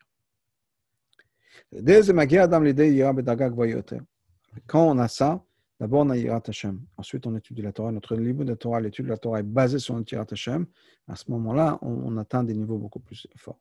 Quand 4.68 4.88
on 4.88 4.98
a 4.98 5.08
ça, 5.08 5.44
D'abord, 5.80 6.02
on 6.06 6.10
a 6.10 6.18
Yirat 6.18 6.44
Hashem. 6.48 6.82
Ensuite, 6.96 7.28
on 7.28 7.36
étudie 7.36 7.62
la 7.62 7.74
Torah. 7.74 7.92
Notre 7.92 8.16
niveau 8.16 8.46
de 8.46 8.54
Torah, 8.54 8.80
l'étude 8.80 9.06
de 9.06 9.10
la 9.10 9.18
Torah 9.18 9.40
est 9.40 9.44
basée 9.44 9.80
sur 9.80 9.94
notre 9.96 10.12
Yirat 10.14 10.28
Hashem. 10.32 10.66
À 11.08 11.16
ce 11.16 11.30
moment-là, 11.32 11.80
on, 11.82 12.18
atteint 12.18 12.44
des 12.44 12.54
niveaux 12.54 12.78
beaucoup 12.78 13.00
plus 13.00 13.28
forts. 13.36 13.60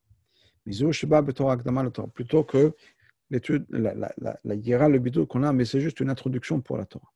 Plutôt 2.14 2.44
que 2.44 2.72
l'étude, 3.30 3.66
la, 3.70 3.94
la, 3.94 4.12
la, 4.18 4.38
la 4.44 4.54
Yira, 4.54 4.88
le 4.88 5.00
bidou 5.00 5.26
qu'on 5.26 5.42
a, 5.42 5.52
mais 5.52 5.64
c'est 5.64 5.80
juste 5.80 5.98
une 6.00 6.08
introduction 6.08 6.60
pour 6.60 6.78
la 6.78 6.86
Torah. 6.86 7.12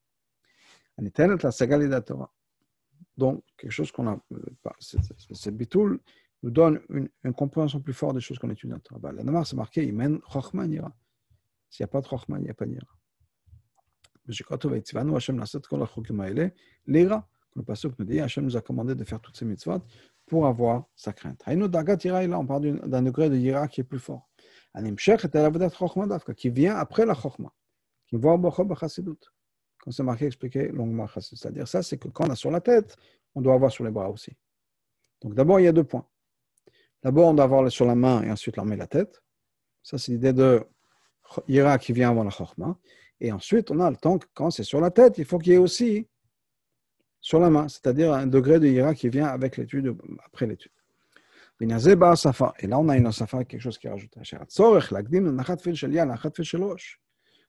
la 0.98 2.00
Torah. 2.02 2.32
Donc, 3.16 3.44
quelque 3.56 3.70
chose 3.70 3.92
qu'on 3.92 4.08
a. 4.08 4.20
Ce 4.80 5.50
bitoul 5.50 6.00
nous 6.42 6.50
donne 6.50 6.80
une, 6.88 7.08
une, 7.24 7.34
compréhension 7.34 7.80
plus 7.80 7.92
forte 7.92 8.14
des 8.14 8.20
choses 8.20 8.38
qu'on 8.38 8.50
étudie 8.50 8.70
dans 8.70 8.76
la 8.76 8.80
Torah. 8.80 9.12
La 9.12 9.24
Namar, 9.24 9.46
c'est 9.46 9.56
marqué, 9.56 9.84
il 9.84 9.94
mène 9.94 10.20
Chochma 10.32 10.66
Yira. 10.66 10.94
S'il 11.68 11.82
n'y 11.82 11.88
a 11.88 11.88
pas 11.88 12.00
de 12.00 12.06
Chochma, 12.06 12.38
il 12.38 12.44
n'y 12.44 12.50
a 12.50 12.54
pas 12.54 12.66
de 12.66 12.72
Yira. 12.72 12.86
Le 17.54 17.62
passage 17.62 17.92
nous 17.98 18.04
dit 18.04 18.20
Hachem 18.20 18.44
nous 18.44 18.56
a 18.56 18.60
commandé 18.60 18.94
de 18.94 19.04
faire 19.04 19.20
toutes 19.20 19.36
ces 19.36 19.44
mitzvot 19.44 19.82
pour 20.26 20.46
avoir 20.46 20.84
sa 20.94 21.12
crainte. 21.12 21.42
On 21.46 22.46
parle 22.46 22.88
d'un 22.88 23.02
degré 23.02 23.30
de 23.30 23.36
Yira 23.36 23.66
qui 23.68 23.80
est 23.80 23.84
plus 23.84 23.98
fort. 23.98 24.28
Qui 26.36 26.50
vient 26.50 26.76
après 26.76 27.06
la 27.06 27.14
Chokhmah, 27.14 27.52
qui 28.06 28.16
voit 28.16 28.38
Chassidut. 28.78 29.16
Comme 29.80 29.92
c'est 29.92 30.02
marqué, 30.02 30.26
expliqué 30.26 30.68
longuement 30.68 31.06
C'est-à-dire, 31.06 31.66
ça, 31.66 31.82
c'est 31.82 31.96
que 31.98 32.08
quand 32.08 32.26
on 32.28 32.30
a 32.30 32.36
sur 32.36 32.50
la 32.50 32.60
tête, 32.60 32.96
on 33.34 33.40
doit 33.40 33.54
avoir 33.54 33.70
sur 33.70 33.84
les 33.84 33.90
bras 33.90 34.10
aussi. 34.10 34.36
Donc 35.22 35.34
d'abord, 35.34 35.58
il 35.60 35.64
y 35.64 35.68
a 35.68 35.72
deux 35.72 35.84
points. 35.84 36.06
D'abord, 37.02 37.28
on 37.28 37.34
doit 37.34 37.44
avoir 37.44 37.70
sur 37.70 37.86
la 37.86 37.94
main 37.94 38.22
et 38.22 38.30
ensuite 38.30 38.56
l'armer 38.56 38.76
la 38.76 38.86
tête. 38.86 39.22
Ça, 39.82 39.98
c'est 39.98 40.12
l'idée 40.12 40.32
de 40.32 40.64
Yira 41.46 41.78
qui 41.78 41.92
vient 41.92 42.10
avant 42.10 42.24
la 42.24 42.30
Chokhmah. 42.30 42.76
Et 43.20 43.32
ensuite, 43.32 43.70
on 43.70 43.80
a 43.80 43.90
le 43.90 43.96
temps 43.96 44.18
que 44.18 44.26
quand 44.34 44.50
c'est 44.50 44.64
sur 44.64 44.80
la 44.80 44.90
tête, 44.90 45.18
il 45.18 45.24
faut 45.24 45.38
qu'il 45.38 45.52
y 45.52 45.56
ait 45.56 45.58
aussi 45.58 46.06
sur 47.20 47.40
la 47.40 47.50
main, 47.50 47.68
c'est-à-dire 47.68 48.12
un 48.12 48.26
degré 48.26 48.60
de 48.60 48.66
ira 48.68 48.94
qui 48.94 49.08
vient 49.08 49.26
avec 49.26 49.56
l'étude, 49.56 49.96
après 50.24 50.46
l'étude. 50.46 50.72
Et 51.60 51.66
là, 51.66 52.78
on 52.78 52.88
a 52.88 52.96
une 52.96 53.10
safa, 53.10 53.44
quelque 53.44 53.60
chose 53.60 53.78
qui 53.78 53.88
est 53.88 53.90
rajouté. 53.90 54.20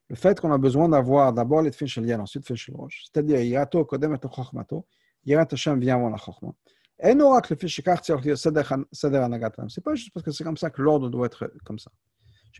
Le 0.09 0.15
fait 0.15 0.39
qu'on 0.39 0.51
a 0.51 0.57
besoin 0.57 0.89
d'avoir 0.89 1.31
d'abord 1.31 1.61
les 1.61 1.71
shel 1.71 2.19
ensuite 2.19 2.43
tfil 2.43 2.55
shel 2.55 2.75
rosh, 2.75 3.03
c'est-à-dire 3.05 3.39
yirato 3.41 3.85
kodem 3.85 4.15
et 4.15 4.17
chokhmato, 4.17 4.87
yirat 5.23 5.45
Hashem 5.51 5.79
vient 5.79 5.97
avant 5.97 6.09
la 6.09 6.17
chokhma. 6.17 6.55
Et 7.01 7.13
le 7.13 7.25
anagatam. 9.17 9.69
C'est 9.69 9.83
pas 9.83 9.95
juste 9.95 10.11
parce 10.13 10.23
que 10.23 10.31
c'est 10.31 10.43
comme 10.43 10.57
ça 10.57 10.69
que 10.69 10.81
l'ordre 10.81 11.09
doit 11.09 11.27
être 11.27 11.51
comme 11.63 11.79
ça 11.79 11.91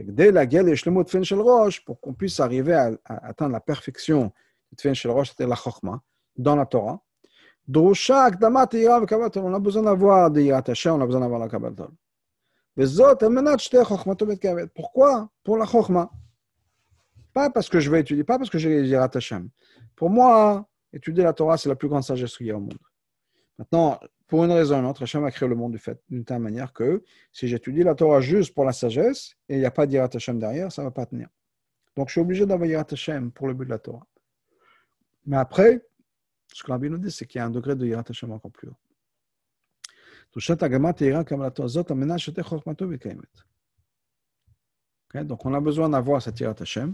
dès 0.03 0.31
la 0.31 0.45
gueule 0.45 0.69
et 0.69 0.75
fin 0.75 1.23
shel 1.23 1.39
roche, 1.39 1.83
pour 1.83 1.99
qu'on 1.99 2.13
puisse 2.13 2.39
arriver 2.39 2.73
à, 2.73 2.91
atteindre 3.05 3.53
la 3.53 3.59
perfection 3.59 4.31
de 4.71 4.81
fin 4.81 4.93
shel 4.93 5.11
roche, 5.11 5.29
c'était 5.29 5.47
la 5.47 5.55
chokma, 5.55 6.01
dans 6.37 6.55
la 6.55 6.65
Torah. 6.65 7.01
On 7.75 7.91
a 7.91 9.59
besoin 9.59 9.83
d'avoir 9.83 10.31
des 10.31 10.45
yirat 10.45 10.63
on 10.85 11.01
a 11.01 11.05
besoin 11.05 11.21
d'avoir 11.21 11.39
la 11.39 11.47
kabbalah. 11.47 11.89
Pourquoi 14.73 15.29
Pour 15.43 15.57
la 15.57 15.65
chokma. 15.65 16.09
Pas 17.33 17.49
parce 17.51 17.69
que 17.69 17.79
je 17.79 17.91
vais 17.91 18.01
étudier, 18.01 18.23
pas 18.23 18.37
parce 18.39 18.49
que 18.49 18.57
j'ai 18.57 18.95
Hashem. 18.95 19.49
Pour 19.95 20.09
moi, 20.09 20.67
étudier 20.91 21.23
la 21.23 21.33
Torah, 21.33 21.57
c'est 21.57 21.69
la 21.69 21.75
plus 21.75 21.87
grande 21.87 22.03
sagesse 22.03 22.35
qu'il 22.37 22.47
y 22.47 22.51
a 22.51 22.57
au 22.57 22.59
monde. 22.59 22.77
Maintenant, 23.59 23.99
pour 24.29 24.45
une 24.45 24.51
raison 24.51 24.75
ou 24.75 24.79
une 24.79 24.85
autre, 24.85 25.01
Hachem 25.01 25.25
a 25.25 25.31
créé 25.31 25.49
le 25.49 25.55
monde 25.55 25.75
d'une 26.07 26.23
telle 26.23 26.39
manière 26.39 26.71
que 26.71 27.03
si 27.33 27.47
j'étudie 27.47 27.81
la 27.81 27.95
Torah 27.95 28.21
juste 28.21 28.53
pour 28.53 28.63
la 28.63 28.71
sagesse 28.71 29.35
et 29.49 29.55
il 29.55 29.59
n'y 29.59 29.65
a 29.65 29.71
pas 29.71 29.87
d'Irat 29.87 30.09
Hashem 30.13 30.37
derrière, 30.39 30.71
ça 30.71 30.83
ne 30.83 30.87
va 30.87 30.91
pas 30.91 31.07
tenir. 31.07 31.27
Donc 31.97 32.09
je 32.09 32.13
suis 32.13 32.21
obligé 32.21 32.45
d'avoir 32.45 32.69
Irat 32.69 32.85
Hashem 32.91 33.31
pour 33.31 33.47
le 33.47 33.55
but 33.55 33.65
de 33.65 33.71
la 33.71 33.79
Torah. 33.79 34.05
Mais 35.25 35.37
après, 35.37 35.83
ce 36.53 36.63
que 36.63 36.71
l'Abbi 36.71 36.91
nous 36.91 36.99
dit, 36.99 37.09
c'est 37.11 37.25
qu'il 37.25 37.39
y 37.39 37.41
a 37.41 37.45
un 37.45 37.49
degré 37.49 37.75
de 37.75 37.87
Irat 37.87 38.03
Hashem 38.07 38.31
encore 38.31 38.51
plus 38.51 38.67
haut. 38.67 38.77
donc 45.23 45.45
on 45.45 45.53
a 45.55 45.59
besoin 45.59 45.89
d'avoir 45.89 46.21
cette 46.21 46.39
Irat 46.39 46.55
Hashem 46.59 46.93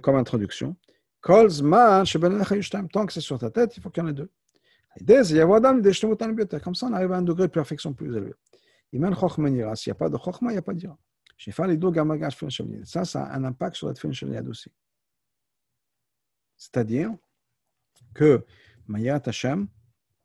comme 0.00 0.16
introduction. 0.16 0.74
Tant 1.20 1.46
que 1.46 3.12
c'est 3.12 3.20
sur 3.20 3.38
ta 3.38 3.50
tête, 3.50 3.76
il 3.76 3.82
faut 3.82 3.90
qu'il 3.90 4.02
y 4.02 4.06
en 4.06 4.08
ait 4.08 4.14
deux. 4.14 4.30
Comme 5.04 6.74
ça, 6.74 6.86
on 6.86 6.92
arrive 6.92 7.12
à 7.12 7.16
un 7.16 7.22
degré 7.22 7.46
de 7.46 7.52
perfection 7.52 7.92
plus 7.92 8.08
élevé. 8.16 8.34
S'il 8.90 9.00
n'y 9.00 9.06
a 9.06 9.94
pas 9.94 10.08
de 10.08 10.16
chokhma, 10.16 10.50
il 10.50 10.54
n'y 10.54 10.58
a 10.58 10.62
pas 10.62 10.74
dira. 10.74 10.98
Ça, 12.84 13.04
ça 13.04 13.24
a 13.24 13.36
un 13.36 13.44
impact 13.44 13.76
sur 13.76 13.86
la 13.86 13.94
tfin 13.94 14.10
aussi. 14.48 14.72
C'est-à-dire 16.56 17.14
que 18.14 18.44
Mayat 18.88 19.22
Hashem 19.24 19.68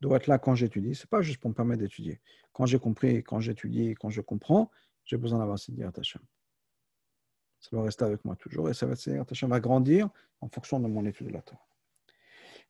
doit 0.00 0.16
être 0.16 0.26
là 0.26 0.38
quand 0.38 0.54
j'étudie. 0.54 0.94
Ce 0.94 1.04
n'est 1.04 1.08
pas 1.08 1.22
juste 1.22 1.40
pour 1.40 1.50
me 1.50 1.54
permettre 1.54 1.82
d'étudier. 1.82 2.20
Quand 2.52 2.66
j'ai 2.66 2.78
compris, 2.78 3.22
quand 3.22 3.40
j'étudie, 3.40 3.94
quand 3.94 4.10
je 4.10 4.20
comprends, 4.20 4.70
j'ai 5.04 5.16
besoin 5.16 5.38
d'avoir 5.38 5.58
cette 5.58 5.76
Yirat 5.76 5.92
Hashem. 5.96 6.22
Ça 7.60 7.68
doit 7.70 7.84
rester 7.84 8.04
avec 8.04 8.24
moi 8.24 8.36
toujours 8.36 8.68
et 8.68 8.74
ça 8.74 8.86
va, 8.86 8.94
va 8.94 9.60
grandir 9.60 10.08
en 10.40 10.48
fonction 10.48 10.80
de 10.80 10.88
mon 10.88 11.04
étude 11.06 11.28
de 11.28 11.32
la 11.32 11.42
Torah. 11.42 11.73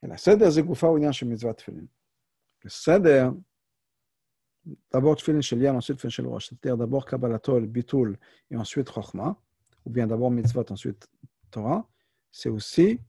אלא 0.03 0.17
סדר 0.17 0.49
זה 0.49 0.61
גופה 0.61 0.87
הוא 0.87 0.97
עניין 0.97 1.13
של 1.13 1.27
מצוות 1.27 1.57
תפילין. 1.57 1.85
בסדר, 2.65 3.29
d'abord 4.91 5.15
tefillin 5.15 5.41
shel 5.41 5.61
yam, 5.61 5.75
ensuite 5.75 5.97
tefillin 5.97 6.11
shel 6.11 6.27
rosh, 6.27 6.49
c'est-à-dire 6.49 6.77
d'abord 6.77 7.05
kabbalatol, 7.05 7.67
bitul, 7.67 8.17
et 8.51 8.57
ensuite 8.57 8.89
chokhma, 8.89 9.35
ou 9.85 9.89
bien 9.89 10.07
d'abord 10.07 10.31
mitzvot, 10.31 10.71
ensuite 10.71 11.07
Torah, 11.51 11.87
c'est 12.31 12.49
aussi, 12.49 12.99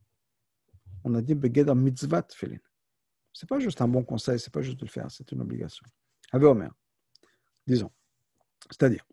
on 1.05 1.15
a 1.15 1.23
dit 1.23 1.35
beged 1.35 1.69
mitzvah 1.75 2.23
tefillin. 2.23 2.59
C'est 3.33 3.49
pas 3.49 3.61
juste 3.61 3.81
un 3.81 3.89
bon 3.89 4.05
conseil, 4.05 4.39
c'est 4.39 4.53
pas 4.53 4.63
juste 4.63 4.79
de 4.79 4.85
le 4.85 4.91
faire, 4.91 5.11
c'est 5.11 5.31
une 5.33 5.41
obligation. 5.41 5.87
Avec 6.33 6.47
Omer, 6.47 6.71
disons, 7.67 7.91
c'est-à-dire, 8.71 9.05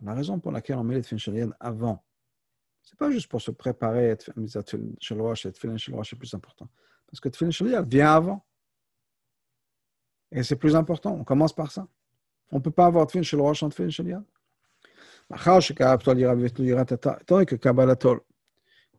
la 0.00 0.14
raison 0.14 0.40
pour 0.40 0.52
laquelle 0.52 0.76
on 0.76 0.84
met 0.84 0.94
les 0.94 1.02
tefillin 1.02 1.18
shel 1.18 1.56
avant 1.60 2.04
c'est 2.86 2.98
pas 2.98 3.10
juste 3.10 3.28
pour 3.28 3.40
se 3.40 3.50
préparer, 3.50 4.08
être 4.08 4.30
shel 5.00 5.20
rosh, 5.20 5.46
et 5.46 5.52
tefillin 5.52 5.76
shel 5.76 5.94
rosh, 5.94 6.10
c'est 6.10 6.16
plus 6.16 6.34
important. 6.34 6.68
Parce 7.06 7.20
que 7.20 7.28
tefillin 7.28 7.50
shel 7.50 7.84
vient 7.86 8.14
avant. 8.14 8.44
Et 10.30 10.42
c'est 10.42 10.56
plus 10.56 10.74
important. 10.74 11.14
On 11.14 11.24
commence 11.24 11.54
par 11.54 11.70
ça. 11.70 11.86
On 12.50 12.56
ne 12.56 12.62
peut 12.62 12.70
pas 12.70 12.86
avoir 12.86 13.06
tefillin 13.06 13.22
shel 13.22 13.40
rosh 13.40 13.60
sans 13.60 13.68
tefillin 13.68 13.90
shel 13.90 14.08
yad. 14.08 14.24
Tant 17.26 17.44
que 17.44 17.54
Kabbalatol, 17.56 18.20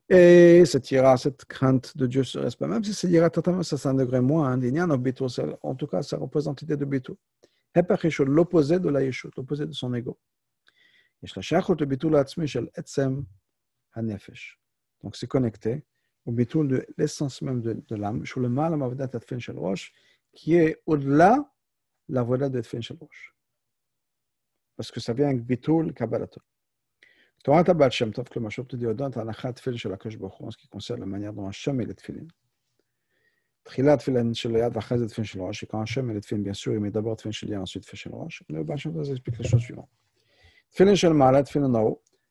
et 0.09 0.64
cette 0.66 0.91
ira, 0.91 1.18
cette 1.18 1.45
crainte 1.45 1.95
de 1.95 2.07
Dieu 2.07 2.24
se 2.24 2.39
reste 2.39 2.57
pas, 2.57 2.68
même 2.68 2.84
si 2.84 2.93
c'est 2.93 3.09
ira 3.09 3.30
totalement, 3.30 3.64
ça 3.64 3.78
c'est 3.78 3.88
un 3.88 3.93
degré 3.93 4.20
moins, 4.20 4.51
hein, 4.51 4.89
en 5.61 5.76
tout 5.76 5.88
cas, 5.88 6.01
ça 6.01 6.18
représente 6.18 6.61
l'idée 6.61 6.78
de 6.78 6.86
Bitou. 6.86 7.18
L'opposé 8.20 8.80
de 8.80 8.89
la 8.89 9.03
Yeshut, 9.03 9.32
l'opposé 9.36 9.66
de 9.66 9.74
son 9.74 9.93
ego. 9.93 10.18
יש 11.24 11.38
לה 11.38 11.43
שייכות 11.43 11.82
לביטול 11.82 12.16
העצמי 12.16 12.47
של 12.47 12.68
עצם 12.76 13.22
הנפש. 13.97 14.59
Donc 15.03 15.16
c'est 15.16 15.28
connecté 15.28 15.84
au 16.26 16.32
ביטול 16.32 16.68
de 16.68 16.86
l'essence 16.97 17.41
même 17.41 17.61
de, 17.61 17.74
de 17.74 17.95
l'âme, 17.95 18.26
שהוא 18.26 18.43
למעלה 18.43 18.76
מעבודת 18.76 19.16
התפילין 19.16 19.39
של 19.39 19.59
ראש, 19.59 19.93
qui 20.36 20.51
est 20.55 20.76
au-delà 20.89 21.34
לעבודת 22.09 22.55
התפילין 22.55 22.82
של 22.82 22.95
ראש. 23.01 23.34
parce 24.78 24.91
que 24.91 24.99
ça 24.99 25.14
vient 25.14 25.30
avec 25.30 25.43
ביטול 25.43 25.91
קבלתו. 25.91 26.41
תורת 27.43 27.70
הבעל 27.70 27.89
שם 27.89 28.11
טוב, 28.11 28.28
כלומר, 28.28 28.49
שוב 28.49 28.66
תדיודות, 28.66 29.18
ההנחת 29.18 29.55
תפילין 29.55 29.78
של 29.78 29.93
הקדוש 29.93 30.16
ברוך 30.16 30.36
הוא, 30.36 30.47
en 30.47 30.51
ce 30.51 30.57
qui 30.57 30.68
concerne 30.68 30.99
la 30.99 31.05
manière 31.05 31.34
dont 31.34 31.49
Hachem 31.49 31.76
met 31.76 31.86
les 31.86 31.93
תפילין. 31.93 32.28
תחילת 33.64 33.99
תפילין 33.99 34.34
של 34.34 34.55
יד 34.55 34.76
ואחרי 34.76 34.97
זה 34.97 35.07
תפילין 35.07 35.26
של 35.26 35.41
ראש, 35.41 35.59
שכאן 35.59 35.82
השם 35.82 36.09
met 36.09 36.14
les 36.14 36.22
תפילין, 36.22 36.43
bien 36.43 36.53
sûr, 36.53 36.74
il 36.74 36.80
met 36.80 36.97
d'abord 36.97 37.16
תפילין 37.16 37.32
של 37.32 37.51
יד, 37.51 37.59
ensuite 37.59 37.82
תפילין 37.82 37.95
של 37.95 38.09
ראש. 38.14 38.43
le 38.51 38.64
בעל 38.64 38.78
שם 38.78 38.93
טוב, 38.93 39.03
זה 39.03 39.14
explique 39.14 39.39
les 39.39 39.47
choses 39.47 39.68
suivantes. 39.68 39.95
תפילין 40.70 40.95
של 40.95 41.09
מעלה, 41.09 41.43
תפילין 41.43 41.72
נאור, 41.72 42.01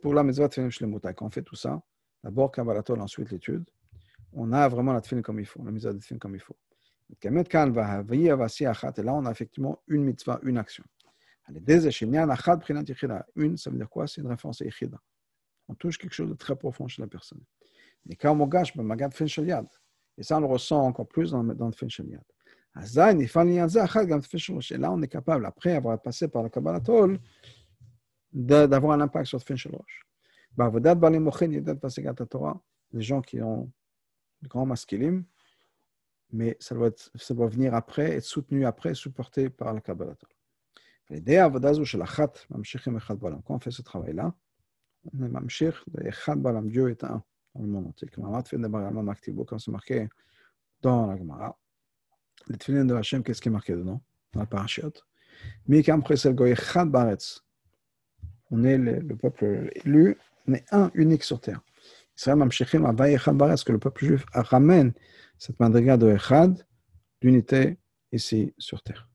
pour 0.00 0.14
la 0.14 0.22
Quand 1.12 1.26
on 1.26 1.30
fait 1.30 1.42
tout 1.42 1.56
ça, 1.56 1.80
d'abord 2.24 2.50
Kabbalah 2.50 2.82
ensuite 2.98 3.30
l'étude, 3.30 3.64
on 4.32 4.52
a 4.52 4.68
vraiment 4.68 4.92
la 4.92 5.00
tefilin 5.00 5.22
comme 5.22 5.40
il 5.40 5.46
faut, 5.46 5.62
la 5.64 5.70
mitzvah 5.70 5.92
de 5.92 5.98
tefilin 5.98 6.18
comme 6.18 6.34
il 6.34 6.40
faut. 6.40 6.56
Et 7.10 7.28
là, 7.28 9.14
on 9.14 9.26
a 9.26 9.30
effectivement 9.30 9.80
une 9.86 10.04
mitzvah, 10.04 10.40
une 10.42 10.58
action. 10.58 10.84
Une, 13.36 13.56
ça 13.56 13.70
veut 13.70 13.78
dire 13.78 13.88
quoi? 13.88 14.08
C'est 14.08 14.20
une 14.20 14.26
référence 14.26 14.60
à 14.60 14.64
Yichida. 14.64 15.00
On 15.68 15.74
touche 15.74 15.98
quelque 15.98 16.12
chose 16.12 16.28
de 16.28 16.34
très 16.34 16.56
profond 16.56 16.88
chez 16.88 17.02
la 17.02 17.08
personne. 17.08 17.40
Yad. 18.04 19.66
Et 20.18 20.22
ça, 20.22 20.38
on 20.38 20.40
le 20.40 20.46
ressent 20.46 20.80
encore 20.84 21.06
plus 21.06 21.30
dans, 21.30 21.44
dans 21.44 21.66
le 21.66 21.72
fin. 21.72 21.86
Et 24.70 24.78
là, 24.78 24.92
on 24.92 25.02
est 25.02 25.08
capable, 25.08 25.46
après 25.46 25.74
avoir 25.76 26.00
passé 26.02 26.28
par 26.28 26.42
le 26.42 26.48
Kabbalah 26.48 26.80
Tol, 26.80 27.18
d'avoir 28.36 28.92
un 28.92 29.00
impact 29.00 29.26
sur 29.26 29.38
le 29.38 29.44
fin 29.44 29.56
shel 29.56 29.74
rosh. 29.74 30.06
Les 32.92 33.02
gens 33.02 33.22
qui 33.22 33.40
ont 33.40 33.72
le 34.42 34.48
grand 34.48 34.66
masculine, 34.66 35.24
mais 36.32 36.56
ça 36.60 36.74
doit, 36.74 36.88
être, 36.88 37.10
ça 37.14 37.32
doit 37.34 37.48
venir 37.48 37.74
après, 37.74 38.12
être 38.12 38.24
soutenu 38.24 38.66
après, 38.66 38.94
supporté 38.94 39.48
par 39.48 39.72
le 39.72 39.80
Kabbalah. 39.80 40.16
Quand 41.08 41.22
on 43.54 43.60
fait 43.60 43.70
ce 43.70 43.82
travail-là, 43.82 44.34
on 45.12 45.24
est 45.24 45.28
balam, 46.36 46.68
Dieu 46.68 46.90
est 46.90 47.04
un 47.04 47.22
dans 47.54 47.62
le 47.62 47.68
monde 47.68 47.86
entier. 47.86 48.08
Comme 48.08 48.26
c'est 49.58 49.70
marqué 49.70 50.08
dans 50.82 51.06
la 51.06 51.16
Gemara. 51.16 51.56
Les 52.48 52.58
tefillin 52.58 52.84
de 52.84 52.94
Hachem, 52.94 53.22
qu'est-ce 53.22 53.40
qui 53.40 53.48
est 53.48 53.52
marqué 53.52 53.74
dedans? 53.74 54.02
Dans 54.32 54.40
la 54.40 54.46
parashiot. 54.46 54.92
Mikam 55.68 56.04
Chesel 56.04 56.34
Goy 56.34 56.50
Echad 56.50 56.90
Baretz. 56.90 57.45
On 58.50 58.64
est 58.64 58.78
le, 58.78 59.00
le, 59.00 59.16
peuple 59.16 59.70
élu, 59.84 60.16
on 60.46 60.54
est 60.54 60.64
un 60.72 60.90
unique 60.94 61.24
sur 61.24 61.40
terre. 61.40 61.60
Israël 62.16 62.36
Mamshechim 62.38 62.92
Baretz, 62.92 63.64
que 63.64 63.72
le 63.72 63.78
peuple 63.78 64.06
juif 64.06 64.24
ramène 64.32 64.92
cette 65.38 65.60
madriga 65.60 65.96
de 65.96 66.08
Echad, 66.10 66.66
d'unité 67.20 67.78
ici 68.12 68.54
sur 68.58 68.82
terre? 68.82 69.08